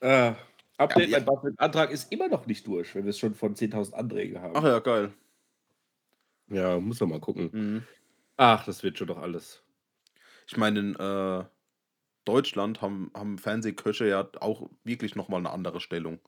Äh, 0.00 0.34
Update, 0.76 1.08
Ja, 1.08 1.18
mein 1.18 1.26
BAföG-Antrag 1.26 1.92
ist 1.92 2.10
immer 2.10 2.26
noch 2.26 2.46
nicht 2.46 2.66
durch, 2.66 2.96
wenn 2.96 3.04
wir 3.04 3.10
es 3.10 3.18
schon 3.20 3.34
von 3.36 3.54
10.000 3.54 3.94
Anträgen 3.94 4.40
haben. 4.40 4.56
Ach 4.56 4.64
ja, 4.64 4.80
geil. 4.80 5.12
Ja, 6.48 6.80
muss 6.80 6.98
man 6.98 7.10
mal 7.10 7.20
gucken. 7.20 7.50
Mhm. 7.52 7.86
Ach, 8.36 8.64
das 8.64 8.82
wird 8.82 8.98
schon 8.98 9.06
doch 9.06 9.18
alles. 9.18 9.62
Ich 10.48 10.56
meine, 10.56 10.80
in 10.80 10.96
äh, 10.96 11.44
Deutschland 12.24 12.82
haben, 12.82 13.12
haben 13.14 13.38
Fernsehköche 13.38 14.08
ja 14.08 14.28
auch 14.40 14.68
wirklich 14.84 15.14
nochmal 15.14 15.40
eine 15.40 15.50
andere 15.50 15.80
Stellung. 15.80 16.18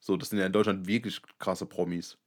So, 0.00 0.16
das 0.16 0.30
sind 0.30 0.38
ja 0.38 0.46
in 0.46 0.52
Deutschland 0.52 0.86
wirklich 0.86 1.22
krasse 1.38 1.66
Promis. 1.66 2.18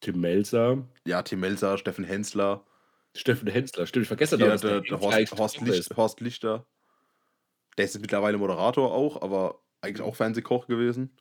Tim 0.00 0.20
Melzer, 0.20 0.86
Ja, 1.06 1.22
Tim 1.22 1.40
Melzer, 1.40 1.78
Steffen 1.78 2.04
Hensler, 2.04 2.64
Steffen 3.14 3.48
Hensler, 3.48 3.86
stimmt, 3.86 4.04
ich 4.04 4.08
vergesse 4.08 4.38
doch, 4.38 4.46
dass 4.46 4.60
der, 4.60 4.80
der 4.80 5.00
Horst, 5.00 5.38
Horst, 5.38 5.60
Licht. 5.60 5.96
Horst 5.96 6.20
Lichter. 6.20 6.66
Der 7.76 7.84
ist 7.84 7.94
jetzt 7.94 8.02
mittlerweile 8.02 8.38
Moderator 8.38 8.92
auch, 8.92 9.22
aber 9.22 9.60
eigentlich 9.80 10.06
auch 10.06 10.14
Fernsehkoch 10.16 10.66
gewesen. 10.66 11.16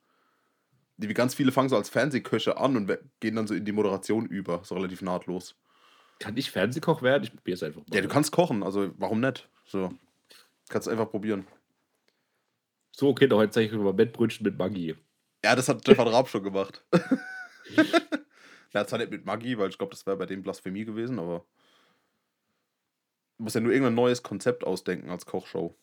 Die, 0.97 1.09
wie 1.09 1.13
ganz 1.13 1.35
viele 1.35 1.51
fangen 1.51 1.69
so 1.69 1.75
als 1.75 1.89
Fernsehköche 1.89 2.57
an 2.57 2.75
und 2.75 2.97
gehen 3.19 3.35
dann 3.35 3.47
so 3.47 3.53
in 3.53 3.65
die 3.65 3.71
Moderation 3.71 4.25
über, 4.25 4.61
so 4.63 4.75
relativ 4.75 5.01
nahtlos. 5.01 5.55
Kann 6.19 6.35
ich 6.35 6.49
Fernsehkoch 6.49 7.03
werden? 7.03 7.23
Ich 7.23 7.31
probiere 7.31 7.55
es 7.55 7.63
einfach 7.63 7.81
mal. 7.81 7.95
Ja, 7.95 8.01
du 8.01 8.07
kannst 8.07 8.31
kochen, 8.31 8.63
also 8.63 8.91
warum 8.97 9.19
nicht? 9.19 9.47
So. 9.65 9.93
Kannst 10.69 10.89
einfach 10.89 11.09
probieren. 11.09 11.45
So, 12.91 13.09
okay, 13.09 13.29
heute 13.31 13.51
zeige 13.51 13.67
ich 13.67 13.73
euch 13.73 13.79
mal 13.83 13.93
Mettbrötchen 13.93 14.43
mit 14.43 14.57
Maggi. 14.57 14.95
Ja, 15.43 15.55
das 15.55 15.69
hat 15.69 15.81
Stefan 15.81 16.07
Raab 16.07 16.27
schon 16.27 16.43
gemacht. 16.43 16.83
ja, 18.73 18.85
zwar 18.85 18.99
nicht 18.99 19.11
mit 19.11 19.25
Maggi, 19.25 19.57
weil 19.57 19.69
ich 19.69 19.77
glaube, 19.77 19.91
das 19.91 20.05
wäre 20.05 20.17
bei 20.17 20.25
dem 20.25 20.43
Blasphemie 20.43 20.85
gewesen, 20.85 21.19
aber. 21.19 21.45
Du 23.37 23.43
musst 23.43 23.55
ja 23.55 23.61
nur 23.61 23.71
irgendein 23.71 23.93
neues 23.95 24.23
Konzept 24.23 24.63
ausdenken 24.65 25.09
als 25.11 25.25
Kochshow. 25.27 25.75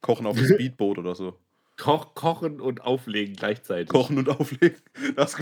Kochen 0.00 0.26
auf 0.26 0.36
dem 0.36 0.46
Speedboot 0.54 0.98
oder 0.98 1.14
so. 1.14 1.38
Koch, 1.78 2.14
kochen 2.14 2.60
und 2.60 2.80
auflegen 2.80 3.36
gleichzeitig. 3.36 3.88
Kochen 3.90 4.16
und 4.18 4.28
auflegen. 4.30 4.80
Das, 5.14 5.36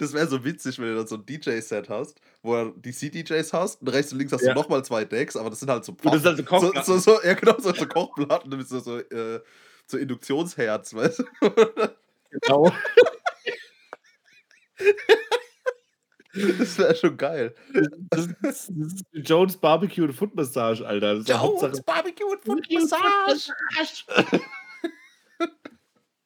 das 0.00 0.12
wäre 0.12 0.26
so 0.26 0.44
witzig, 0.44 0.78
wenn 0.80 0.86
du 0.88 0.96
dann 0.96 1.06
so 1.06 1.14
ein 1.14 1.24
DJ-Set 1.24 1.88
hast, 1.88 2.20
wo 2.42 2.56
du 2.56 2.70
DC-DJs 2.80 3.52
hast 3.52 3.82
und 3.82 3.88
rechts 3.88 4.12
und 4.12 4.18
links 4.18 4.32
hast 4.32 4.42
Ja. 4.42 4.52
du 4.52 4.60
nochmal 4.60 4.84
zwei 4.84 5.04
Decks, 5.04 5.36
aber 5.36 5.48
das 5.48 5.60
sind 5.60 5.70
halt 5.70 5.84
so 5.84 5.92
Und 5.92 6.04
das 6.06 6.16
ist 6.16 6.26
also 6.26 6.42
so, 6.42 6.44
Kochplatten. 6.48 6.84
so, 6.84 6.98
so, 6.98 7.22
ja, 7.22 7.34
genau, 7.34 7.54
so, 7.60 7.72
so 7.72 7.86
Kochplatten, 7.86 8.64
so, 8.64 8.80
so, 8.80 8.98
äh, 8.98 9.40
so 9.86 9.96
Induktionsherz, 9.96 10.92
weißt 10.92 11.20
du? 11.20 11.24
Genau. 12.30 12.72
Das 16.58 16.76
wäre 16.76 16.94
schon 16.94 17.16
geil. 17.16 17.54
Das 18.10 18.26
ist, 18.26 18.36
das 18.42 18.68
ist 18.68 19.04
Jones 19.12 19.56
Barbecue 19.56 20.04
und 20.04 20.12
Foot 20.12 20.34
Massage, 20.34 20.86
Alter. 20.86 21.14
Ja 21.22 21.40
Hauptsache. 21.40 21.80
Barbecue 21.82 22.26
und 22.30 22.44
Foot 22.44 22.70
Massage. 22.70 23.52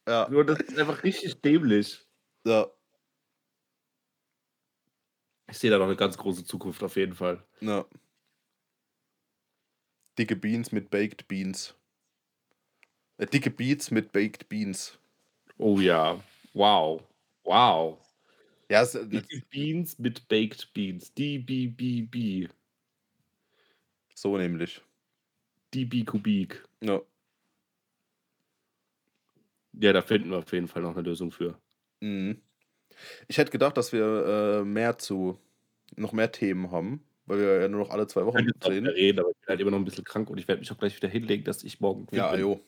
Ja, 0.09 0.29
Nur 0.29 0.45
das 0.45 0.59
ist 0.61 0.77
einfach 0.77 1.05
richtig 1.05 1.41
dämlich. 1.43 2.05
ja, 2.45 2.67
Ich 5.49 5.59
sehe 5.59 5.71
da 5.71 5.79
noch 5.79 5.87
eine 5.87 5.95
ganz 5.97 6.19
große 6.19 6.45
Zukunft 6.45 6.83
auf 6.83 6.97
jeden 6.97 7.15
Fall. 7.15 7.45
ja. 7.61 7.85
Dicke 10.19 10.35
Beans 10.35 10.73
mit 10.73 10.91
Baked 10.91 11.29
Beans. 11.29 11.75
Äh, 13.19 13.27
dicke 13.27 13.51
Beats 13.51 13.93
mit 13.93 14.11
Baked 14.11 14.49
Beans. 14.49 14.99
Oh 15.57 15.79
ja. 15.79 16.21
Wow. 16.53 17.03
Wow. 17.45 17.99
Ja, 18.71 18.83
es, 18.83 18.93
Baked 18.93 19.51
Beans 19.51 19.99
mit 19.99 20.29
Baked 20.29 20.73
Beans. 20.73 21.13
DBBB. 21.15 22.49
so 24.15 24.39
nämlich. 24.39 24.81
DB 25.75 26.05
Kubik. 26.05 26.63
Ja. 26.81 27.01
Ja, 29.73 29.93
da 29.93 30.03
finden 30.03 30.31
wir 30.31 30.39
auf 30.39 30.53
jeden 30.53 30.69
Fall 30.69 30.83
noch 30.83 30.95
eine 30.97 31.03
Lösung 31.03 31.33
für. 31.33 31.59
Mhm. 32.01 32.41
Ich 33.29 33.39
hätte 33.39 33.51
gedacht, 33.51 33.77
dass 33.77 33.93
wir 33.93 34.61
äh, 34.61 34.65
mehr 34.65 34.99
zu, 34.99 35.39
noch 35.97 36.13
mehr 36.13 36.31
Themen 36.31 36.71
haben, 36.71 37.03
weil 37.27 37.39
wir 37.41 37.61
ja 37.63 37.69
nur 37.69 37.81
noch 37.81 37.91
alle 37.91 38.07
zwei 38.07 38.21
Ich 38.21 38.27
Wochen 38.27 38.51
sehen. 38.63 38.85
wieder 38.85 38.95
reden, 38.95 39.19
aber 39.21 39.31
ich 39.31 39.37
bin 39.39 39.49
halt 39.49 39.61
immer 39.61 39.71
noch 39.73 39.79
'n 39.79 39.85
bisschen 39.85 40.05
krank 40.05 40.31
und 40.31 40.39
ich 40.39 40.47
werde 40.49 40.61
mich 40.61 40.71
auch 40.71 40.79
gleich 40.79 40.97
wieder 40.97 41.09
hinlegen, 41.09 41.45
dass 41.45 41.65
ich 41.65 41.81
morgen 41.81 42.07
Ja, 42.13 42.37
jo. 42.37 42.61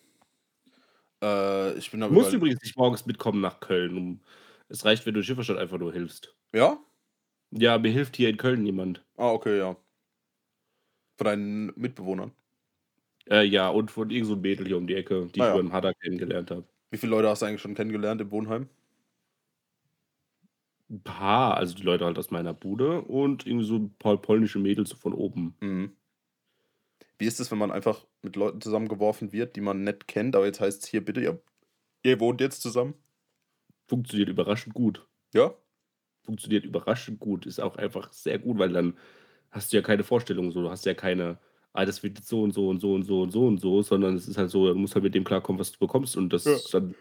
Äh, 1.23 1.75
ich 1.79 1.91
bin 1.91 2.01
Du 2.01 2.07
am 2.07 2.15
musst 2.15 2.33
übrigens 2.33 2.61
nicht 2.63 2.77
morgens 2.77 3.07
mitkommen 3.07 3.41
nach 3.41 3.61
Köln, 3.61 3.97
um 3.97 4.21
es 4.73 4.85
reicht, 4.85 5.07
wenn 5.07 5.15
du 5.15 5.23
Schifferstadt 5.23 5.59
einfach 5.59 5.79
nur 5.79 5.93
hilfst. 5.93 6.35
Ja? 6.53 6.83
Ja, 7.55 7.79
mir 7.79 7.91
hilft 7.93 8.17
hier 8.17 8.31
in 8.31 8.39
Köln 8.39 8.63
niemand. 8.63 9.05
Ah, 9.19 9.33
okay, 9.33 9.59
ja. 9.59 9.83
Von 11.19 11.25
deinen 11.27 11.73
Mitbewohnern? 11.77 12.33
Äh, 13.31 13.45
ja, 13.45 13.69
und 13.69 13.91
von 13.91 14.11
irgend 14.11 14.27
so 14.29 14.37
Mädel 14.37 14.67
hier 14.67 14.77
um 14.77 14.87
die 14.87 14.95
Ecke, 14.95 15.27
die 15.29 15.41
Ah 15.41 15.45
ich 15.45 15.49
ja. 15.49 15.53
über 15.53 15.61
'n 15.61 15.73
Hadar 15.73 15.95
kennengelernt 15.95 16.51
habe. 16.51 16.67
Wie 16.93 16.99
viele 16.99 17.11
Leute 17.11 17.29
hast 17.29 17.43
du 17.43 17.47
eigentlich 17.47 17.61
schon 17.63 17.75
kennengelernt 17.75 18.21
im 18.21 18.31
Wohnheim? 18.31 18.69
'N 20.91 21.01
paar, 21.03 21.57
also 21.57 21.75
die 21.75 21.83
Leute 21.83 22.05
halt 22.05 22.19
aus 22.19 22.31
meiner 22.31 22.55
Bude 22.55 23.03
und 23.03 23.47
irgendwie 23.47 23.67
so 23.67 23.77
'n 23.77 23.95
paar 23.99 24.21
polnische 24.21 24.59
Mädels 24.59 24.91
so 24.91 24.97
von 24.97 25.13
oben. 25.15 25.57
Mhm. 25.63 25.97
Wie 27.21 27.27
ist 27.27 27.41
es, 27.41 27.51
wenn 27.51 27.59
man 27.59 27.71
einfach 27.71 28.07
mit 28.23 28.37
Leuten 28.37 28.61
zusammengeworfen 28.61 29.33
wird, 29.33 29.57
die 29.57 29.61
man 29.61 29.85
nicht 29.85 30.09
kennt, 30.09 30.35
aber 30.37 30.47
jetzt 30.47 30.61
heißt's: 30.61 30.87
„Hier 30.89 31.05
bitte, 31.05 31.21
ihr 31.21 31.43
ihr 32.05 32.21
wohnt 32.21 32.41
jetzt 32.41 32.63
zusammen?“ 32.63 33.02
Funktioniert 33.89 34.29
überraschend 34.29 34.75
gut. 34.75 35.07
Ja? 35.35 35.55
Funktioniert 36.25 36.65
überraschend 36.65 37.19
gut. 37.21 37.47
Ist 37.47 37.61
auch 37.61 37.77
einfach 37.77 38.13
sehr 38.13 38.39
gut, 38.39 38.59
weil 38.59 38.73
dann 38.73 38.97
hast 39.51 39.73
du 39.73 39.77
ja 39.77 39.83
keine 39.83 40.05
Vorstellung 40.05 40.53
so. 40.53 40.63
Du 40.63 40.71
hast 40.71 40.87
ja 40.87 40.95
keine: 40.95 41.39
„Ah, 41.73 41.85
das 41.85 42.03
wird 42.03 42.19
jetzt 42.19 42.29
so 42.29 42.43
und 42.43 42.53
so 42.53 42.69
und 42.69 42.81
so 42.81 42.95
und 42.95 43.03
so 43.05 43.21
und 43.23 43.31
so 43.33 43.47
und 43.47 43.59
so“, 43.61 43.83
sondern 43.83 44.15
es 44.17 44.29
ist 44.29 44.39
halt 44.39 44.51
so, 44.51 44.69
du 44.69 44.75
musst 44.77 44.95
halt 44.95 45.03
mit 45.05 45.15
dem 45.15 45.25
klarkommen, 45.25 45.59
was 45.61 45.73
du 45.73 45.79
bekommst 45.81 46.17
und 46.17 46.33
das 46.33 46.47
Ja. 46.47 46.63
dann 46.71 46.95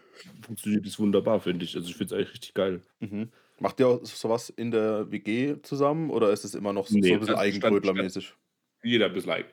funktioniert 0.44 0.86
das 0.86 0.98
wunderbar, 0.98 1.40
finde 1.40 1.64
ich. 1.64 1.76
Also, 1.76 1.88
ich 1.88 1.96
finde 1.96 2.14
es 2.14 2.18
eigentlich 2.20 2.34
richtig 2.34 2.54
geil. 2.54 2.82
Mhm. 3.00 3.32
Macht 3.58 3.80
ihr 3.80 3.88
auch 3.88 4.04
so 4.04 4.28
was 4.28 4.48
in 4.50 4.70
der 4.70 5.10
WG 5.10 5.60
zusammen 5.62 6.10
oder 6.10 6.30
ist 6.32 6.44
es 6.44 6.54
immer 6.54 6.72
noch 6.72 6.86
so 6.86 6.98
so 7.00 7.02
Ne, 7.02 7.12
'n 7.14 7.18
bisschen 7.20 7.34
eigenbrötlermäßig? 7.36 8.34
jeder 8.82 9.06
'n 9.08 9.12
bisschen 9.14 9.30
eigen 9.32 9.50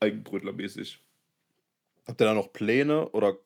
eigenbrötlermäßig. 0.00 1.02
Habt 2.06 2.20
ihr 2.20 2.24
da 2.26 2.34
noch 2.34 2.52
Pläne 2.52 3.10
oder 3.10 3.38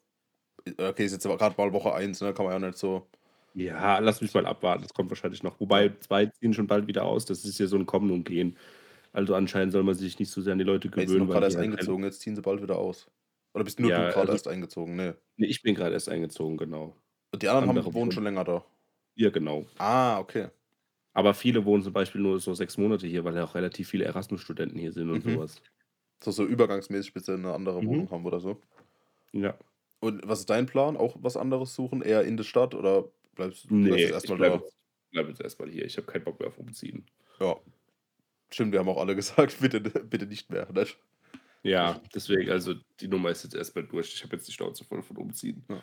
okay, 0.78 1.04
ist 1.04 1.12
jetzt 1.12 1.26
aber 1.26 1.36
grad 1.36 1.58
mal 1.58 1.72
Woche 1.72 1.92
1, 1.94 2.20
ne, 2.20 2.32
kann 2.32 2.46
man 2.46 2.54
ja 2.60 2.66
nicht 2.68 2.78
so 2.78 3.08
Ja, 3.56 3.98
lass 4.00 4.20
mich 4.20 4.34
mal 4.34 4.46
abwarten, 4.46 4.82
das 4.82 4.92
kommt 4.94 5.10
wahrscheinlich 5.10 5.44
noch. 5.44 5.60
Wobei 5.60 5.90
2 6.00 6.26
ziehen 6.26 6.52
schon 6.54 6.66
bald 6.66 6.88
wieder 6.88 7.04
aus, 7.04 7.24
das 7.24 7.44
ist 7.44 7.60
ja 7.60 7.68
so 7.68 7.76
'n 7.76 7.86
Kommen 7.86 8.10
und 8.10 8.24
Gehen. 8.24 8.58
Also, 9.12 9.34
anscheinend 9.34 9.72
soll 9.72 9.84
man 9.84 9.94
sich 9.96 10.18
nicht 10.20 10.30
so 10.30 10.40
sehr 10.42 10.52
an 10.54 10.58
die 10.60 10.64
Leute 10.64 10.90
sind 11.04 11.28
gewöhnen, 11.28 11.28
weil 11.28 11.40
grad 11.40 11.42
die 11.42 11.56
erst 11.56 11.58
eingezogen, 11.58 12.04
jetzt 12.04 12.20
ziehen 12.20 12.36
sie 12.36 12.42
bald 12.42 12.62
wieder 12.62 12.78
aus. 12.78 13.10
Oder 13.54 13.64
bist 13.64 13.78
nur 13.80 13.92
du 13.92 14.06
Ja, 14.06 14.08
grad 14.08 14.28
also 14.28 14.30
erst 14.30 14.48
eingezogen? 14.48 14.96
Ne. 14.96 15.18
Ne, 15.36 15.46
ich 15.48 15.62
bin 15.62 15.74
grad 15.74 15.92
erst 15.92 16.08
eingezogen, 16.08 16.56
genau. 16.56 16.96
Und 17.34 17.42
die 17.42 17.48
anderen 17.48 17.68
Andere 17.68 17.92
haben 17.92 17.94
wohnen 17.94 18.12
schon 18.12 18.22
länger 18.24 18.44
da? 18.44 18.64
Ja, 19.16 19.30
genau. 19.30 19.66
Ah, 19.78 20.18
okay. 20.20 20.50
Aber 21.16 21.32
viele 21.32 21.64
wohnen 21.64 21.82
zum 21.84 21.92
Beispiel 21.92 22.20
nur 22.20 22.40
so 22.40 22.54
6 22.54 22.76
Monate 22.76 23.06
hier, 23.06 23.22
weil 23.24 23.36
ja 23.36 23.44
auch 23.44 23.54
relativ 23.54 23.88
viele 23.88 24.04
Erasmus-Studenten 24.04 24.78
hier 24.80 24.92
sind 24.92 25.10
und 25.10 25.24
Mhm. 25.24 25.36
was. 25.36 25.62
So 26.24 26.32
so 26.32 26.46
übergangsmäßig, 26.46 27.14
bis 27.14 27.26
sie 27.26 27.38
'ne 27.38 27.54
andere 27.54 27.82
Mhm. 27.82 27.86
Wohnung 27.86 28.10
haben 28.10 28.26
oder 28.26 28.40
so? 28.40 28.62
Ja. 29.34 29.58
Und 30.04 30.20
was 30.28 30.40
ist 30.40 30.50
dein 30.50 30.66
Plan? 30.66 30.96
Auch 30.96 31.16
was 31.20 31.36
anderes 31.36 31.74
suchen? 31.74 32.02
Eher 32.02 32.24
in 32.24 32.36
der 32.36 32.44
Stadt 32.44 32.74
oder 32.74 33.10
bleibst 33.34 33.68
bleibst 33.84 34.00
Ne, 34.00 34.00
jetzt 34.02 34.14
ich 34.20 34.28
erst 34.28 34.28
mal 34.28 34.36
bleibe 34.36 34.56
da? 34.58 34.60
jetzt 34.60 34.76
bleibe 35.10 35.28
jetzt 35.30 35.40
erst 35.40 35.58
mal 35.60 35.68
hier. 35.70 35.84
Ich 35.84 35.96
habe 35.96 36.06
keinen 36.06 36.24
Bock 36.24 36.38
mehr 36.40 36.48
auf 36.48 36.58
Umziehen. 36.58 37.06
Ja. 37.40 37.56
Stimmt, 38.50 38.72
wir 38.72 38.80
haben 38.80 38.88
auch 38.88 38.98
alle 39.00 39.16
gesagt: 39.16 39.60
„Bitte 39.60 39.80
bitte 39.80 40.26
nicht 40.26 40.50
mehr“, 40.50 40.70
nicht? 40.72 40.98
Ja, 41.62 42.02
deswegen, 42.14 42.50
also 42.50 42.74
die 43.00 43.08
Nummer 43.08 43.30
ist 43.30 43.42
jetzt 43.44 43.54
erst 43.54 43.74
mal 43.74 43.84
durch. 43.86 44.12
Ich 44.14 44.22
habe 44.22 44.36
jetzt 44.36 44.46
die 44.46 44.52
Schnauze 44.52 44.84
voll 44.84 45.02
von 45.02 45.16
Umziehen. 45.16 45.64
Ja. 45.68 45.82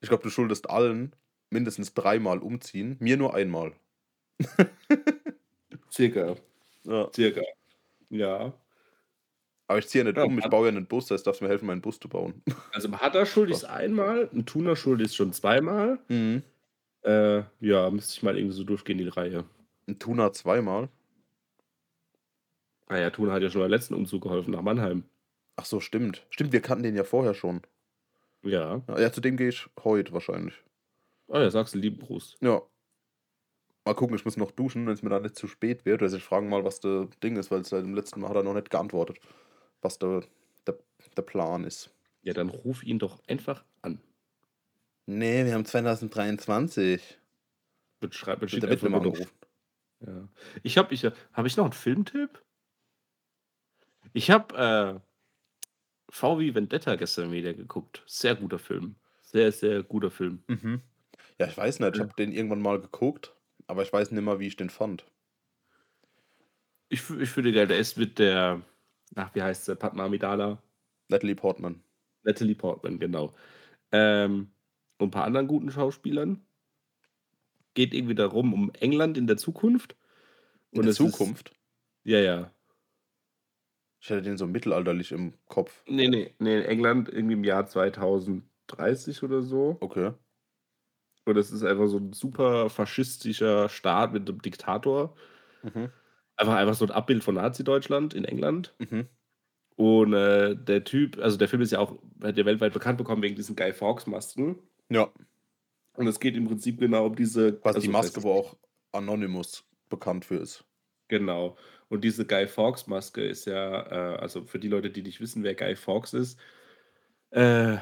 Ich 0.00 0.08
glaube, 0.08 0.22
du 0.24 0.30
schuldest 0.30 0.70
allen 0.70 1.16
mindestens 1.50 1.94
dreimal 1.94 2.40
umziehen, 2.40 2.96
mir 3.00 3.16
nur 3.16 3.34
einmal. 3.34 3.74
Circa. 5.90 6.36
Ja. 6.84 7.10
Circa. 7.12 7.42
Ja. 8.10 8.54
Aber 9.70 9.78
ich 9.78 9.86
ziehe 9.86 10.02
ja 10.02 10.10
nicht 10.10 10.16
Ja, 10.16 10.24
um, 10.24 10.36
ich 10.36 10.48
baue 10.50 10.66
ja 10.66 10.72
'nen 10.72 10.86
Bus, 10.86 11.06
das 11.06 11.22
darfst 11.22 11.42
mir 11.42 11.48
helfen, 11.48 11.66
meinen 11.66 11.80
Bus 11.80 12.00
zu 12.00 12.08
bauen. 12.08 12.42
Also, 12.74 12.88
im 12.88 13.00
Hadar 13.00 13.24
schulde 13.24 13.52
ich's 13.52 13.62
einmal, 13.62 14.28
im 14.32 14.44
Thuner 14.44 14.74
schulde 14.74 15.04
ich's 15.04 15.14
schon 15.14 15.32
zweimal. 15.32 16.00
Mhm. 16.08 16.42
Äh, 17.02 17.42
ja, 17.60 17.88
müsste 17.88 18.14
ich 18.14 18.22
mal 18.24 18.36
irgendwie 18.36 18.56
so 18.56 18.64
durchgehen, 18.64 18.98
die 18.98 19.06
Reihe. 19.06 19.44
Im 19.86 19.96
Thuner 20.00 20.32
zweimal? 20.32 20.88
Ah 22.88 22.98
ja, 22.98 23.10
Thuner 23.10 23.32
hat 23.32 23.42
ja 23.42 23.50
schon 23.50 23.60
beim 23.60 23.70
letzten 23.70 23.94
Umzug 23.94 24.24
geholfen 24.24 24.50
nach 24.50 24.62
Mannheim. 24.62 25.04
Ach 25.54 25.64
so, 25.64 25.78
stimmt. 25.78 26.26
Stimmt, 26.30 26.52
wir 26.52 26.60
kannten 26.62 26.82
den 26.82 26.96
ja 26.96 27.04
vorher 27.04 27.34
schon. 27.34 27.62
Ja. 28.42 28.82
Ja, 28.88 29.12
zu 29.12 29.20
dem 29.20 29.36
gehe 29.36 29.50
ich 29.50 29.68
heute 29.84 30.12
wahrscheinlich. 30.12 30.54
Oh 31.28 31.38
ja, 31.38 31.48
sagst 31.48 31.74
du 31.74 31.78
lieben 31.78 32.00
Gruß. 32.00 32.38
Ja. 32.40 32.62
Mal 33.86 33.94
gucken, 33.94 34.16
ich 34.16 34.24
muss 34.24 34.36
noch 34.36 34.50
duschen, 34.50 34.86
wenn's 34.88 35.02
mir 35.02 35.10
dann 35.10 35.22
nicht 35.22 35.36
zu 35.36 35.46
spät 35.46 35.84
wird. 35.84 36.02
Also, 36.02 36.16
ich 36.16 36.24
frage 36.24 36.46
mal, 36.46 36.64
was 36.64 36.80
der 36.80 37.06
Ding 37.22 37.36
ist, 37.36 37.52
weil 37.52 37.64
seit 37.64 37.84
dem 37.84 37.94
letzten 37.94 38.20
Mal 38.20 38.30
hat 38.30 38.36
er 38.36 38.42
noch 38.42 38.54
nicht 38.54 38.70
geantwortet, 38.70 39.20
was 39.82 39.98
der 39.98 40.24
der 40.66 40.78
der 41.16 41.22
Plan 41.22 41.64
ist. 41.64 41.90
Ja, 42.22 42.34
dann 42.34 42.48
ruf 42.50 42.82
ihn 42.84 42.98
doch 42.98 43.22
einfach 43.28 43.64
an. 43.82 44.00
Ne, 45.08 45.44
wir 45.46 45.54
haben 45.54 45.64
2023. 45.64 47.18
Wird 48.02 48.14
schrei 48.14 48.36
schick 48.46 48.66
der 48.66 48.80
wird 48.80 48.94
angerufen. 48.94 49.30
Ja. 50.06 50.28
Ich 50.62 50.78
habe 50.78 50.94
ich, 50.94 51.04
habe 51.32 51.48
ich 51.48 51.56
noch 51.56 51.66
'n 51.66 51.72
Filmtipp? 51.72 52.42
Ich 54.14 54.30
habe, 54.30 54.56
äh, 54.56 55.00
V 56.10 56.38
wie 56.40 56.54
Vendetta 56.54 56.96
gestern 56.96 57.32
wieder 57.32 57.54
geguckt. 57.54 58.02
Sehr 58.06 58.34
guter 58.36 58.58
Film. 58.58 58.96
Sehr, 59.22 59.52
sehr 59.52 59.82
guter 59.84 60.10
Film. 60.10 60.44
Mhm. 60.48 60.82
Ja, 61.38 61.46
ich 61.48 61.56
weiß 61.56 61.80
nicht, 61.80 61.94
ich 61.96 62.00
habe 62.00 62.14
den 62.18 62.32
irgendwann 62.32 62.62
mal 62.62 62.80
geguckt, 62.80 63.34
aber 63.66 63.82
ich 63.82 63.92
weiß 63.92 64.10
nicht 64.12 64.22
mehr, 64.24 64.40
wie 64.40 64.48
ich 64.48 64.56
den 64.56 64.70
fand. 64.70 65.06
Ich 66.92 67.08
ich 67.08 67.30
finde 67.30 67.52
geil, 67.52 67.68
der 67.68 67.78
ist 67.78 67.96
mit 67.98 68.18
der 68.18 68.62
ach, 69.16 69.34
wie 69.34 69.42
heißt 69.42 69.64
sie? 69.66 69.76
Padma 69.76 70.04
Amidala. 70.06 70.62
Natalie 71.08 71.34
Portman. 71.34 71.82
Natalie 72.24 72.54
Portman, 72.54 72.98
genau. 72.98 73.34
Ähm, 73.92 74.52
und 74.98 75.08
'n 75.08 75.10
paar 75.12 75.24
anderen 75.24 75.48
guten 75.48 75.70
Schauspielern. 75.70 76.46
Geht 77.76 77.94
irgendwie 77.94 78.14
darum 78.16 78.52
um 78.52 78.70
England 78.74 79.16
in 79.16 79.26
der 79.28 79.36
Zukunft. 79.36 79.96
In 80.72 80.82
Und 80.82 80.86
der 80.86 80.88
es 80.88 81.02
ist 81.02 81.34
Zukunft? 81.34 81.54
ja, 82.04 82.18
ja. 82.20 82.54
Ich 84.02 84.08
hätte 84.08 84.22
den 84.22 84.38
so 84.38 84.46
mittelalterlich 84.46 85.12
im 85.12 85.34
Kopf. 85.46 85.84
Ne, 85.88 86.08
ne, 86.08 86.34
ne, 86.38 86.64
England 86.66 87.08
irgendwie 87.08 87.34
im 87.34 87.44
Jahr 87.44 87.66
2030 87.66 89.22
oder 89.22 89.42
so. 89.42 89.82
Okay. 89.82 90.12
Und 91.26 91.34
das 91.36 91.50
ist 91.50 91.62
einfach 91.64 91.86
so 91.88 91.98
'n 91.98 92.12
super 92.12 92.70
faschistischer 92.70 93.68
Staat 93.68 94.12
mit 94.12 94.26
'nem 94.26 94.40
Diktator. 94.42 95.14
Mhm. 95.64 95.99
Einfach 96.40 96.54
einfach 96.56 96.74
so 96.74 96.86
'n 96.86 96.90
Abbild 96.90 97.22
von 97.22 97.34
Nazi-Deutschland 97.34 98.14
in 98.14 98.24
England. 98.24 98.74
Mhm. 98.80 99.10
Und, 99.76 100.12
äh, 100.14 100.56
der 100.56 100.84
Typ 100.84 101.18
also 101.18 101.36
der 101.38 101.48
Film 101.48 101.62
ist 101.62 101.72
ja 101.72 101.80
auch 101.80 101.98
hat 102.22 102.36
ja 102.38 102.44
weltweit 102.46 102.72
bekannt 102.74 102.98
bekommen 102.98 103.22
wegen 103.22 103.36
diesen 103.36 103.56
Guy 103.56 103.72
Fawkes-Masken. 103.72 104.58
Ja. 104.90 105.10
Und 105.96 106.06
es 106.06 106.20
geht 106.20 106.36
im 106.36 106.46
Prinzip 106.46 106.78
genau 106.80 107.06
um 107.06 107.16
diese 107.16 107.60
die 107.82 107.88
also, 107.88 107.88
Maske, 107.88 108.22
das 108.22 108.24
wo 108.24 108.32
auch 108.32 108.56
Anonymous 108.92 109.64
bekannt 109.88 110.24
für 110.24 110.36
ist. 110.36 110.64
Genau. 111.10 111.56
Und 111.88 112.04
diese 112.04 112.24
Guy 112.24 112.46
Fawkes-Maske 112.46 113.20
ist 113.26 113.44
ja, 113.46 113.82
äh 114.14 114.16
also 114.18 114.44
für 114.44 114.60
die 114.60 114.68
Leute, 114.68 114.90
die 114.90 115.02
nicht 115.02 115.20
wissen, 115.20 115.42
wer 115.42 115.56
Guy 115.56 115.74
Fawkes 115.74 116.14
ist, 116.14 116.38
äh, 117.30 117.78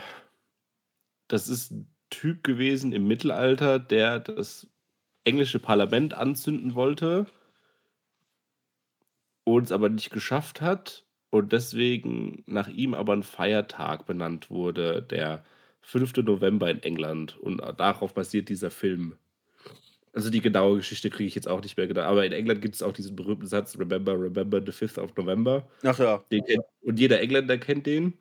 das 1.28 1.48
ist 1.48 1.72
'n 1.72 1.88
Typ 2.10 2.44
gewesen 2.44 2.92
im 2.92 3.06
Mittelalter, 3.08 3.78
der 3.80 4.20
das 4.20 4.68
englische 5.24 5.60
Parlament 5.60 6.14
anzünden 6.14 6.74
wollte 6.74 7.26
und 9.56 9.64
es 9.64 9.72
aber 9.72 9.88
nicht 9.88 10.10
geschafft 10.10 10.60
hat 10.60 11.04
und 11.30 11.52
deswegen 11.52 12.42
nach 12.46 12.68
ihm 12.68 12.94
aber 12.94 13.12
'n 13.14 13.22
Feiertag 13.22 14.06
benannt 14.06 14.50
wurde, 14.50 15.02
der 15.02 15.44
5. 15.82 16.22
November 16.22 16.70
in 16.70 16.82
England. 16.82 17.36
Und 17.38 17.58
darauf 17.78 18.14
basiert 18.14 18.48
dieser 18.48 18.70
Film. 18.70 19.16
Also, 20.14 20.30
die 20.30 20.40
genaue 20.42 20.78
Geschichte 20.78 21.10
kriege 21.10 21.28
ich 21.28 21.34
jetzt 21.36 21.48
auch 21.48 21.62
nicht 21.62 21.76
mehr 21.78 21.86
genau, 21.88 22.02
aber 22.02 22.26
in 22.26 22.32
England 22.32 22.62
gibt's 22.62 22.82
auch 22.82 22.92
diesen 22.92 23.16
berühmten 23.16 23.46
Satz: 23.46 23.78
„Remember, 23.78 24.14
remember 24.20 24.60
the 24.64 24.72
5th 24.72 24.98
of 24.98 25.16
November.“ 25.16 25.68
Ach 25.84 25.98
ja. 25.98 26.28
Kennt 26.30 26.48
und 26.82 27.00
jeder 27.00 27.20
Engländer 27.20 27.58
kennt 27.58 27.86
den. 27.86 28.14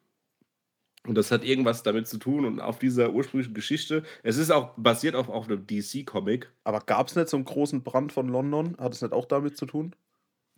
Und 1.06 1.16
das 1.16 1.32
hat 1.32 1.44
irgendwas 1.46 1.84
damit 1.84 2.08
zu 2.08 2.18
tun 2.18 2.46
und 2.46 2.60
auf 2.60 2.80
dieser 2.80 3.14
ursprünglichen 3.14 3.54
Geschichte 3.54 4.04
es 4.24 4.38
ist 4.38 4.52
auch 4.52 4.74
basiert 4.78 5.16
auf 5.16 5.30
auf 5.30 5.48
'nem 5.48 5.66
DC-Comic. 5.66 6.52
Aber 6.66 6.82
gab's 6.82 7.16
nicht 7.16 7.30
so 7.30 7.38
'n 7.38 7.46
großen 7.46 7.84
Brand 7.84 8.12
von 8.12 8.28
London? 8.28 8.76
Hat 8.78 8.94
es 8.94 9.02
nicht 9.02 9.14
auch 9.14 9.26
damit 9.26 9.58
zu 9.58 9.66
tun? 9.66 9.94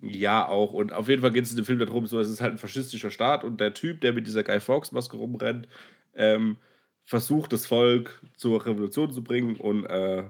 Ja, 0.02 0.48
auch. 0.48 0.74
Und 0.74 0.94
auf 0.94 1.10
jeden 1.10 1.22
Fall 1.22 1.32
geht's 1.32 1.50
in 1.52 1.58
dem 1.58 1.66
Film 1.66 1.80
da 1.80 1.86
drum, 1.86 2.08
so 2.08 2.20
es 2.20 2.30
ist 2.30 2.40
halt 2.42 2.54
'n 2.54 2.58
faschistischer 2.58 3.12
Staat 3.12 3.44
und 3.44 3.60
der 3.60 3.74
Typ, 3.74 4.00
der 4.02 4.14
mit 4.14 4.28
dieser 4.28 4.44
Guy 4.44 4.60
Fawkes-Maske 4.62 5.18
rumrennt, 5.18 5.68
ähm, 6.16 6.58
versucht, 7.06 7.52
das 7.52 7.66
Volk 7.66 8.22
zur 8.38 8.66
Revolution 8.66 9.12
zu 9.12 9.24
bringen 9.24 9.58
und, 9.58 9.86
äh, 9.86 10.24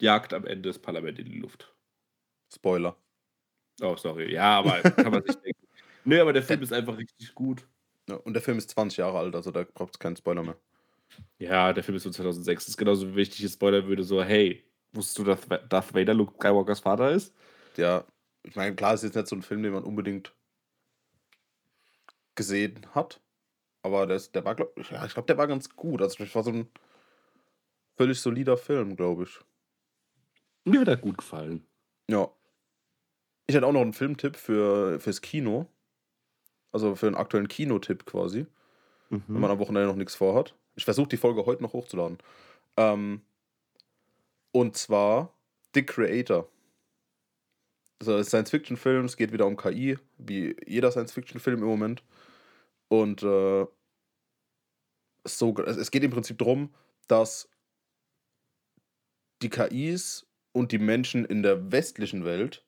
jagt 0.00 0.32
am 0.32 0.46
Ende 0.46 0.68
das 0.70 0.78
Parlament 0.78 1.18
in 1.18 1.26
die 1.26 1.38
Luft. 1.38 1.74
Spoiler. 2.54 2.96
Oh, 3.82 3.96
sorry. 3.96 4.32
Ja, 4.32 4.58
aber 4.58 4.84
kann 4.98 5.12
man 5.12 5.22
sich 5.24 5.36
denken. 5.42 5.66
Ne, 6.04 6.20
aber 6.20 6.32
der 6.32 6.42
Film 6.42 6.62
ist 6.62 6.72
einfach 6.72 6.98
richtig 6.98 7.34
gut. 7.34 7.68
Ja, 8.08 8.16
und 8.16 8.34
der 8.34 8.42
Film 8.42 8.58
ist 8.58 8.70
20 8.70 8.98
Jahre 8.98 9.18
alt, 9.18 9.34
also 9.36 9.50
da 9.50 9.64
braucht's 9.64 9.98
keinen 9.98 10.16
Spoiler 10.16 10.42
mehr. 10.42 10.58
Ja, 11.38 11.72
der 11.72 11.82
Film 11.82 11.96
ist 11.96 12.02
von 12.04 12.12
2006. 12.12 12.64
Das 12.64 12.70
ist 12.70 12.76
genauso 12.76 13.16
wie 13.16 13.22
ich 13.22 13.30
dich 13.30 13.40
jetzt 13.40 13.54
spoilern 13.54 13.86
würde, 13.86 14.04
so: 14.04 14.22
„Hey, 14.22 14.64
wusstest 14.92 15.18
du, 15.18 15.24
dass 15.24 15.40
Darth 15.68 15.94
Vader 15.94 16.14
Luke 16.14 16.34
Skywalkers 16.34 16.80
Vater 16.80 17.10
ist?“ 17.12 17.34
Ja, 17.76 18.04
ich 18.42 18.56
meine, 18.56 18.74
klar, 18.74 18.94
ist 18.94 19.02
jetzt 19.02 19.16
nicht 19.16 19.28
so 19.28 19.36
ein 19.36 19.42
Film, 19.42 19.62
den 19.62 19.72
man 19.72 19.84
unbedingt 19.84 20.34
gesehen 22.34 22.86
hat. 22.94 23.20
Aber 23.82 24.06
das, 24.06 24.32
der 24.32 24.44
war, 24.44 24.54
glaub, 24.54 24.76
ja, 24.90 25.04
ich 25.04 25.14
glaube, 25.14 25.26
der 25.26 25.38
war 25.38 25.46
ganz 25.46 25.74
gut. 25.74 26.02
Also, 26.02 26.22
das 26.24 26.34
war 26.34 26.42
so 26.42 26.50
ein 26.50 26.68
völlig 27.96 28.20
solider 28.20 28.56
Film, 28.56 28.96
glaube 28.96 29.24
ich. 29.24 29.40
Mir 30.64 30.80
hat 30.80 30.88
er 30.88 30.96
gut 30.96 31.18
gefallen. 31.18 31.66
Ja. 32.08 32.30
Ich 33.46 33.54
hätte 33.54 33.66
auch 33.66 33.72
noch 33.72 33.80
einen 33.80 33.92
Filmtipp 33.92 34.36
für, 34.36 35.00
fürs 35.00 35.20
Kino. 35.20 35.66
Also 36.72 36.94
für 36.94 37.06
einen 37.06 37.16
aktuellen 37.16 37.48
Kinotipp 37.48 38.06
quasi. 38.06 38.46
Mhm. 39.08 39.24
Wenn 39.26 39.40
man 39.40 39.50
am 39.50 39.58
Wochenende 39.58 39.88
noch 39.88 39.96
nichts 39.96 40.14
vorhat. 40.14 40.54
Ich 40.76 40.84
versuche 40.84 41.08
die 41.08 41.16
Folge 41.16 41.46
heute 41.46 41.62
noch 41.62 41.72
hochzuladen. 41.72 42.18
Ähm, 42.76 43.22
und 44.52 44.76
zwar 44.76 45.32
The 45.74 45.84
Creator. 45.84 46.48
Also 48.00 48.22
Science-Fiction-Film, 48.22 49.04
es 49.04 49.16
geht 49.16 49.32
wieder 49.32 49.46
um 49.46 49.56
KI, 49.56 49.98
wie 50.18 50.56
jeder 50.66 50.90
Science-Fiction-Film 50.90 51.60
im 51.60 51.68
Moment. 51.68 52.02
Und 52.88 53.22
äh, 53.22 53.66
so, 55.24 55.54
es 55.58 55.90
geht 55.90 56.02
im 56.02 56.10
Prinzip 56.10 56.38
darum, 56.38 56.74
dass 57.08 57.48
die 59.42 59.50
KIs 59.50 60.26
und 60.52 60.72
die 60.72 60.78
Menschen 60.78 61.24
in 61.24 61.42
der 61.42 61.72
westlichen 61.72 62.24
Welt 62.24 62.64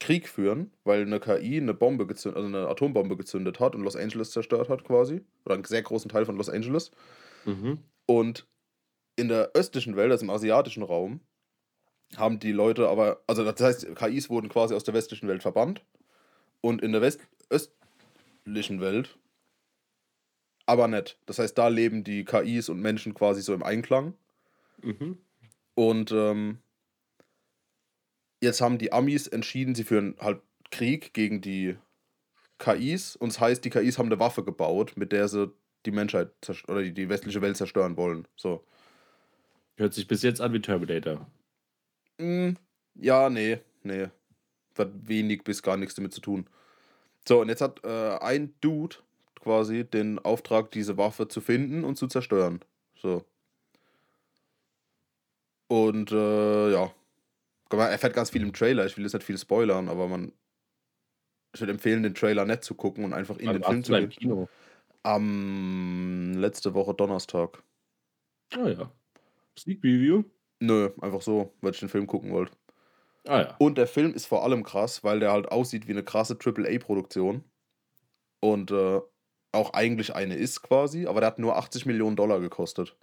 Krieg 0.00 0.28
führen, 0.28 0.72
weil 0.84 1.02
eine 1.02 1.20
KI 1.20 1.58
eine 1.58 1.74
Bombe 1.74 2.06
gezündet, 2.06 2.36
also 2.42 2.48
eine 2.48 2.68
Atombombe 2.68 3.16
gezündet 3.16 3.60
hat 3.60 3.74
und 3.74 3.82
Los 3.82 3.96
Angeles 3.96 4.30
zerstört 4.30 4.70
hat 4.70 4.84
quasi. 4.84 5.20
Oder 5.44 5.54
einen 5.54 5.64
sehr 5.64 5.82
großen 5.82 6.10
Teil 6.10 6.24
von 6.24 6.36
Los 6.36 6.48
Angeles. 6.48 6.90
Mhm. 7.44 7.78
Und 8.06 8.48
in 9.16 9.28
der 9.28 9.50
östlichen 9.54 9.96
Welt, 9.96 10.10
also 10.10 10.24
im 10.24 10.30
asiatischen 10.30 10.82
Raum, 10.82 11.20
haben 12.16 12.38
die 12.38 12.52
Leute 12.52 12.88
aber, 12.88 13.22
also 13.26 13.44
das 13.44 13.60
heißt, 13.60 13.96
KIs 13.96 14.30
wurden 14.30 14.48
quasi 14.48 14.74
aus 14.74 14.84
der 14.84 14.94
westlichen 14.94 15.28
Welt 15.28 15.42
verbannt. 15.42 15.82
Und 16.60 16.82
in 16.82 16.92
der 16.92 17.00
West 17.00 17.20
östlichen 17.48 18.80
Welt 18.80 19.16
aber 20.66 20.88
nicht. 20.88 21.18
Das 21.26 21.38
heißt, 21.38 21.58
da 21.58 21.68
leben 21.68 22.04
die 22.04 22.24
KIs 22.24 22.68
und 22.68 22.80
Menschen 22.80 23.14
quasi 23.14 23.42
so 23.42 23.54
im 23.54 23.62
Einklang. 23.62 24.14
Mhm. 24.82 25.18
Und 25.74 26.12
ähm, 26.12 26.58
jetzt 28.40 28.60
haben 28.60 28.78
die 28.78 28.92
Amis 28.92 29.26
entschieden, 29.26 29.74
sie 29.74 29.84
führen 29.84 30.16
halt 30.20 30.42
Krieg 30.70 31.12
gegen 31.12 31.40
die 31.40 31.76
KIs. 32.58 33.16
Und 33.16 33.32
das 33.32 33.40
heißt, 33.40 33.64
die 33.64 33.70
KIs 33.70 33.98
haben 33.98 34.06
eine 34.06 34.20
Waffe 34.20 34.44
gebaut, 34.44 34.92
mit 34.96 35.10
der 35.12 35.26
sie 35.26 35.52
die 35.86 35.90
Menschheit 35.90 36.30
oder 36.68 36.82
die, 36.82 36.92
die 36.92 37.08
westliche 37.08 37.42
Welt 37.42 37.56
zerstören 37.56 37.96
wollen. 37.96 38.28
So. 38.36 38.64
Hört 39.76 39.94
sich 39.94 40.06
bis 40.06 40.22
jetzt 40.22 40.40
an 40.40 40.52
wie 40.52 40.60
Terminator. 40.60 41.26
Mm, 42.20 42.56
ja, 42.94 43.30
nee, 43.30 43.58
nee. 43.82 44.08
Hat 44.78 44.90
wenig 45.08 45.44
bis 45.44 45.62
gar 45.62 45.76
nichts 45.76 45.94
damit 45.94 46.12
zu 46.12 46.20
tun. 46.20 46.46
So, 47.26 47.40
und 47.40 47.48
jetzt 47.48 47.60
hat 47.60 47.84
äh, 47.84 48.18
ein 48.18 48.54
Dude 48.60 48.96
quasi 49.40 49.84
den 49.84 50.18
Auftrag, 50.18 50.70
diese 50.70 50.96
Waffe 50.96 51.28
zu 51.28 51.40
finden 51.40 51.84
und 51.84 51.96
zu 51.96 52.06
zerstören. 52.06 52.60
So. 52.94 53.24
Und 55.68 56.12
äh, 56.12 56.72
ja. 56.72 56.92
Er 57.70 57.98
fährt 57.98 58.14
ganz 58.14 58.30
viel 58.30 58.42
im 58.42 58.52
Trailer. 58.52 58.84
Ich 58.86 58.96
will 58.96 59.04
jetzt 59.04 59.12
nicht 59.12 59.24
viel 59.24 59.38
spoilern, 59.38 59.88
aber 59.88 60.08
man. 60.08 60.32
Ich 61.54 61.60
würde 61.60 61.72
empfehlen, 61.72 62.02
den 62.02 62.14
Trailer 62.14 62.44
nicht 62.44 62.64
zu 62.64 62.74
gucken 62.74 63.04
und 63.04 63.12
einfach 63.12 63.36
in 63.38 63.46
Wann 63.46 63.54
den 63.54 63.64
Film 63.64 63.84
zu 63.84 63.92
gehen. 63.92 64.08
Kino? 64.10 64.48
Am 65.02 66.34
letzte 66.34 66.74
Woche 66.74 66.94
Donnerstag. 66.94 67.62
Ah 68.52 68.68
ja. 68.68 68.92
Sneak 69.58 69.80
Preview? 69.80 70.24
Nö, 70.60 70.90
einfach 71.00 71.22
so, 71.22 71.54
weil 71.60 71.72
ich 71.72 71.80
den 71.80 71.88
Film 71.88 72.06
gucken 72.06 72.32
wollte. 72.32 72.52
Ah 73.26 73.40
ja. 73.40 73.56
Und 73.58 73.78
der 73.78 73.86
Film 73.86 74.14
ist 74.14 74.26
vor 74.26 74.44
allem 74.44 74.62
krass, 74.62 75.04
weil 75.04 75.20
der 75.20 75.32
halt 75.32 75.50
aussieht 75.50 75.88
wie 75.88 75.92
eine 75.92 76.04
krasse 76.04 76.38
AAA-Produktion. 76.38 77.44
Und 78.40 78.70
äh, 78.70 79.00
auch 79.52 79.72
eigentlich 79.72 80.14
eine 80.14 80.36
ist 80.36 80.62
quasi, 80.62 81.06
aber 81.06 81.20
der 81.20 81.28
hat 81.28 81.38
nur 81.38 81.56
80 81.56 81.86
Millionen 81.86 82.16
Dollar 82.16 82.40
gekostet. 82.40 82.96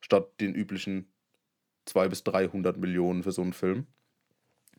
Statt 0.00 0.40
den 0.40 0.54
üblichen 0.54 1.12
200 1.86 2.10
bis 2.10 2.24
300 2.24 2.76
Millionen 2.76 3.22
für 3.22 3.32
so 3.32 3.42
einen 3.42 3.52
Film. 3.52 3.86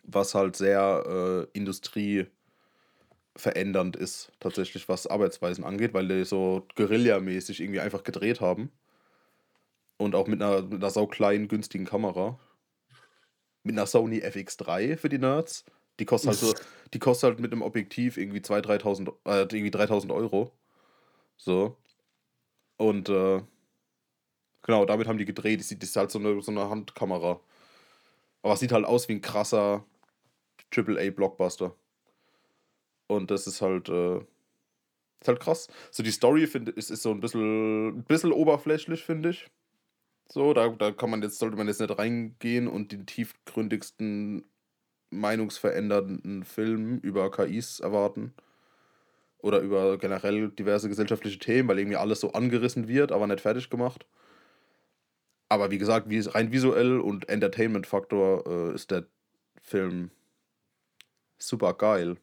Was 0.03 0.35
halt 0.35 0.55
sehr 0.55 1.03
äh, 1.07 1.47
industrieverändernd 1.57 3.95
ist, 3.95 4.31
tatsächlich, 4.39 4.87
was 4.87 5.07
Arbeitsweisen 5.07 5.63
angeht, 5.63 5.93
weil 5.93 6.07
die 6.07 6.25
so 6.25 6.67
Guerilla-mäßig 6.75 7.61
irgendwie 7.61 7.79
einfach 7.79 8.03
gedreht 8.03 8.41
haben. 8.41 8.71
Und 9.97 10.15
auch 10.15 10.27
mit 10.27 10.41
einer, 10.41 10.61
mit 10.61 10.73
einer 10.73 10.89
saukleinen, 10.89 11.47
günstigen 11.47 11.85
Kamera. 11.85 12.39
Mit 13.63 13.75
einer 13.75 13.87
Sony 13.87 14.19
FX3 14.19 14.97
für 14.97 15.09
die 15.09 15.17
Nerds. 15.17 15.65
Die 15.99 16.05
kostet 16.05 16.29
halt 16.29 16.39
so, 16.39 16.53
die 16.93 16.99
kostet 16.99 17.29
halt 17.29 17.39
mit 17.39 17.51
einem 17.51 17.61
Objektiv 17.61 18.17
irgendwie 18.17 18.39
2.000, 18.39 18.61
3.000, 18.81 19.13
äh, 19.25 19.41
irgendwie 19.41 19.69
3.000 19.69 20.13
Euro. 20.13 20.51
So. 21.37 21.77
Und, 22.77 23.09
äh, 23.09 23.41
genau, 24.63 24.85
damit 24.85 25.07
haben 25.07 25.17
die 25.17 25.25
gedreht. 25.25 25.61
Das 25.61 25.71
ist 25.71 25.95
halt 25.95 26.11
so 26.11 26.19
eine, 26.19 26.41
so 26.41 26.51
eine 26.51 26.69
Handkamera. 26.69 27.39
Aber 28.41 28.53
es 28.53 28.59
sieht 28.59 28.71
halt 28.71 28.85
aus 28.85 29.07
wie 29.09 29.13
ein 29.13 29.21
krasser 29.21 29.85
AAA-Blockbuster. 30.71 31.75
Und 33.07 33.31
das 33.31 33.47
ist 33.47 33.61
halt, 33.61 33.89
äh, 33.89 34.17
ist 34.17 35.27
halt 35.27 35.39
krass. 35.39 35.67
So 35.91 36.03
die 36.03 36.11
Story 36.11 36.47
finde 36.47 36.71
ist, 36.71 36.91
ist 36.91 37.03
so 37.03 37.11
ein 37.11 37.21
bisschen, 37.21 37.99
ein 37.99 38.03
bisschen 38.03 38.31
oberflächlich, 38.31 39.03
finde 39.03 39.29
ich. 39.29 39.49
So, 40.27 40.53
da, 40.53 40.69
da 40.69 40.91
kann 40.91 41.09
man 41.09 41.21
jetzt, 41.21 41.39
sollte 41.39 41.57
man 41.57 41.67
jetzt 41.67 41.79
nicht 41.79 41.97
reingehen 41.97 42.67
und 42.67 42.91
den 42.91 43.05
tiefgründigsten, 43.05 44.45
meinungsverändernden 45.11 46.43
Film 46.43 46.99
über 46.99 47.31
KIs 47.31 47.79
erwarten. 47.79 48.33
Oder 49.37 49.59
über 49.59 49.97
generell 49.97 50.49
diverse 50.49 50.89
gesellschaftliche 50.89 51.37
Themen, 51.37 51.69
weil 51.69 51.77
irgendwie 51.77 51.97
alles 51.97 52.19
so 52.19 52.33
angerissen 52.33 52.87
wird, 52.87 53.11
aber 53.11 53.27
nicht 53.27 53.41
fertig 53.41 53.69
gemacht. 53.69 54.07
Aber 55.49 55.69
wie 55.69 55.77
gesagt, 55.77 56.09
wie 56.09 56.19
rein 56.19 56.51
visuell 56.51 56.99
und 56.99 57.29
Entertainment-Faktor 57.29 58.47
äh, 58.47 58.73
ist 58.73 58.89
der 58.89 59.05
Film 59.61 60.09
super 61.37 61.73
geil. 61.75 62.17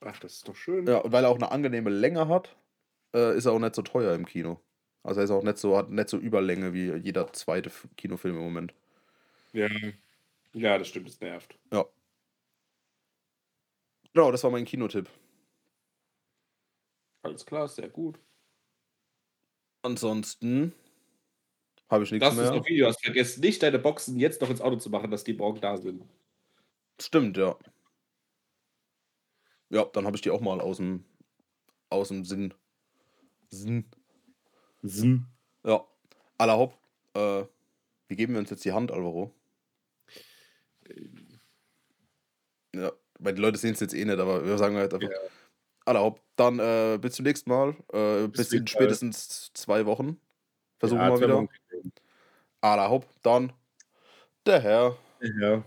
Ach, 0.00 0.18
das 0.18 0.34
ist 0.34 0.48
doch 0.48 0.56
schön. 0.56 0.86
Ja, 0.86 0.98
und 0.98 1.12
weil 1.12 1.24
er 1.24 1.30
auch 1.30 1.36
eine 1.36 1.52
angenehme 1.52 1.90
Länge 1.90 2.26
hat, 2.26 2.56
äh, 3.14 3.36
ist 3.36 3.46
er 3.46 3.52
auch 3.52 3.60
nicht 3.60 3.76
so 3.76 3.82
teuer 3.82 4.14
im 4.14 4.26
Kino. 4.26 4.60
Also 5.02 5.20
er 5.20 5.24
ist 5.24 5.30
auch 5.30 5.42
nicht 5.42 5.58
so, 5.58 5.76
hat 5.76 5.90
nicht 5.90 6.08
so 6.08 6.18
Überlänge 6.18 6.72
wie 6.74 6.92
jeder 6.94 7.32
zweite 7.32 7.70
Kinofilm 7.96 8.36
im 8.36 8.42
Moment. 8.42 8.74
Ja. 9.52 9.68
Ja, 10.54 10.78
das 10.78 10.88
stimmt, 10.88 11.08
das 11.08 11.20
nervt. 11.20 11.58
Ja. 11.72 11.84
Genau, 14.14 14.30
das 14.30 14.44
war 14.44 14.50
mein 14.50 14.64
Kinotipp. 14.64 15.08
Alles 17.22 17.46
klar, 17.46 17.68
sehr 17.68 17.88
gut. 17.88 18.18
Ansonsten 19.82 20.72
habe 21.88 22.04
ich 22.04 22.12
nichts 22.12 22.26
das 22.26 22.34
mehr. 22.34 22.44
Das 22.44 22.52
ist 22.52 22.58
noch 22.58 22.66
Video. 22.68 22.86
Hast 22.86 23.02
vergessen 23.04 23.40
nicht, 23.40 23.62
deine 23.62 23.78
Boxen 23.78 24.18
jetzt 24.18 24.40
noch 24.40 24.50
ins 24.50 24.60
Auto 24.60 24.76
zu 24.76 24.90
machen, 24.90 25.10
dass 25.10 25.24
die 25.24 25.34
morgen 25.34 25.60
da 25.60 25.76
sind. 25.76 26.04
Stimmt, 27.00 27.36
ja. 27.36 27.56
Ja, 29.70 29.84
dann 29.86 30.06
habe 30.06 30.16
ich 30.16 30.22
die 30.22 30.30
auch 30.30 30.40
mal 30.40 30.60
aus 30.60 30.76
dem, 30.76 31.04
aus 31.90 32.08
dem 32.08 32.24
Sinn. 32.24 32.54
Sinn 33.50 33.86
Sinn. 34.82 35.26
Ja. 35.64 35.84
Aller 36.38 36.54
Haupt, 36.54 36.76
äh, 37.14 37.44
wie 38.08 38.16
geben 38.16 38.34
wir 38.34 38.40
uns 38.40 38.50
jetzt 38.50 38.64
die 38.64 38.72
Hand, 38.72 38.90
Alvaro? 38.90 39.32
Ja, 42.74 42.92
weil 43.18 43.34
die 43.34 43.40
Leute 43.40 43.58
sehen 43.58 43.74
es 43.74 43.80
jetzt 43.80 43.94
eh 43.94 44.04
nicht, 44.04 44.18
aber 44.18 44.44
wir 44.44 44.58
sagen 44.58 44.76
halt 44.76 44.92
einfach. 44.92 45.08
Ja. 45.08 45.18
Aller 45.84 46.00
Haupt, 46.00 46.22
dann 46.36 46.58
äh, 46.58 46.98
bis 47.00 47.14
zum 47.14 47.24
nächsten 47.24 47.50
Mal. 47.50 47.76
Äh, 47.92 48.28
bis, 48.28 48.48
bis 48.48 48.52
in 48.52 48.66
spätestens 48.66 49.52
zwei 49.54 49.86
Wochen. 49.86 50.20
Versuchen 50.78 51.00
ja, 51.00 51.20
wir 51.20 51.28
mal 51.28 51.48
wieder. 51.48 51.92
Aller 52.60 52.88
Haupt, 52.88 53.08
dann 53.22 53.52
der 54.46 54.60
Herr. 54.60 54.96
Der 55.20 55.34
Herr. 55.34 55.64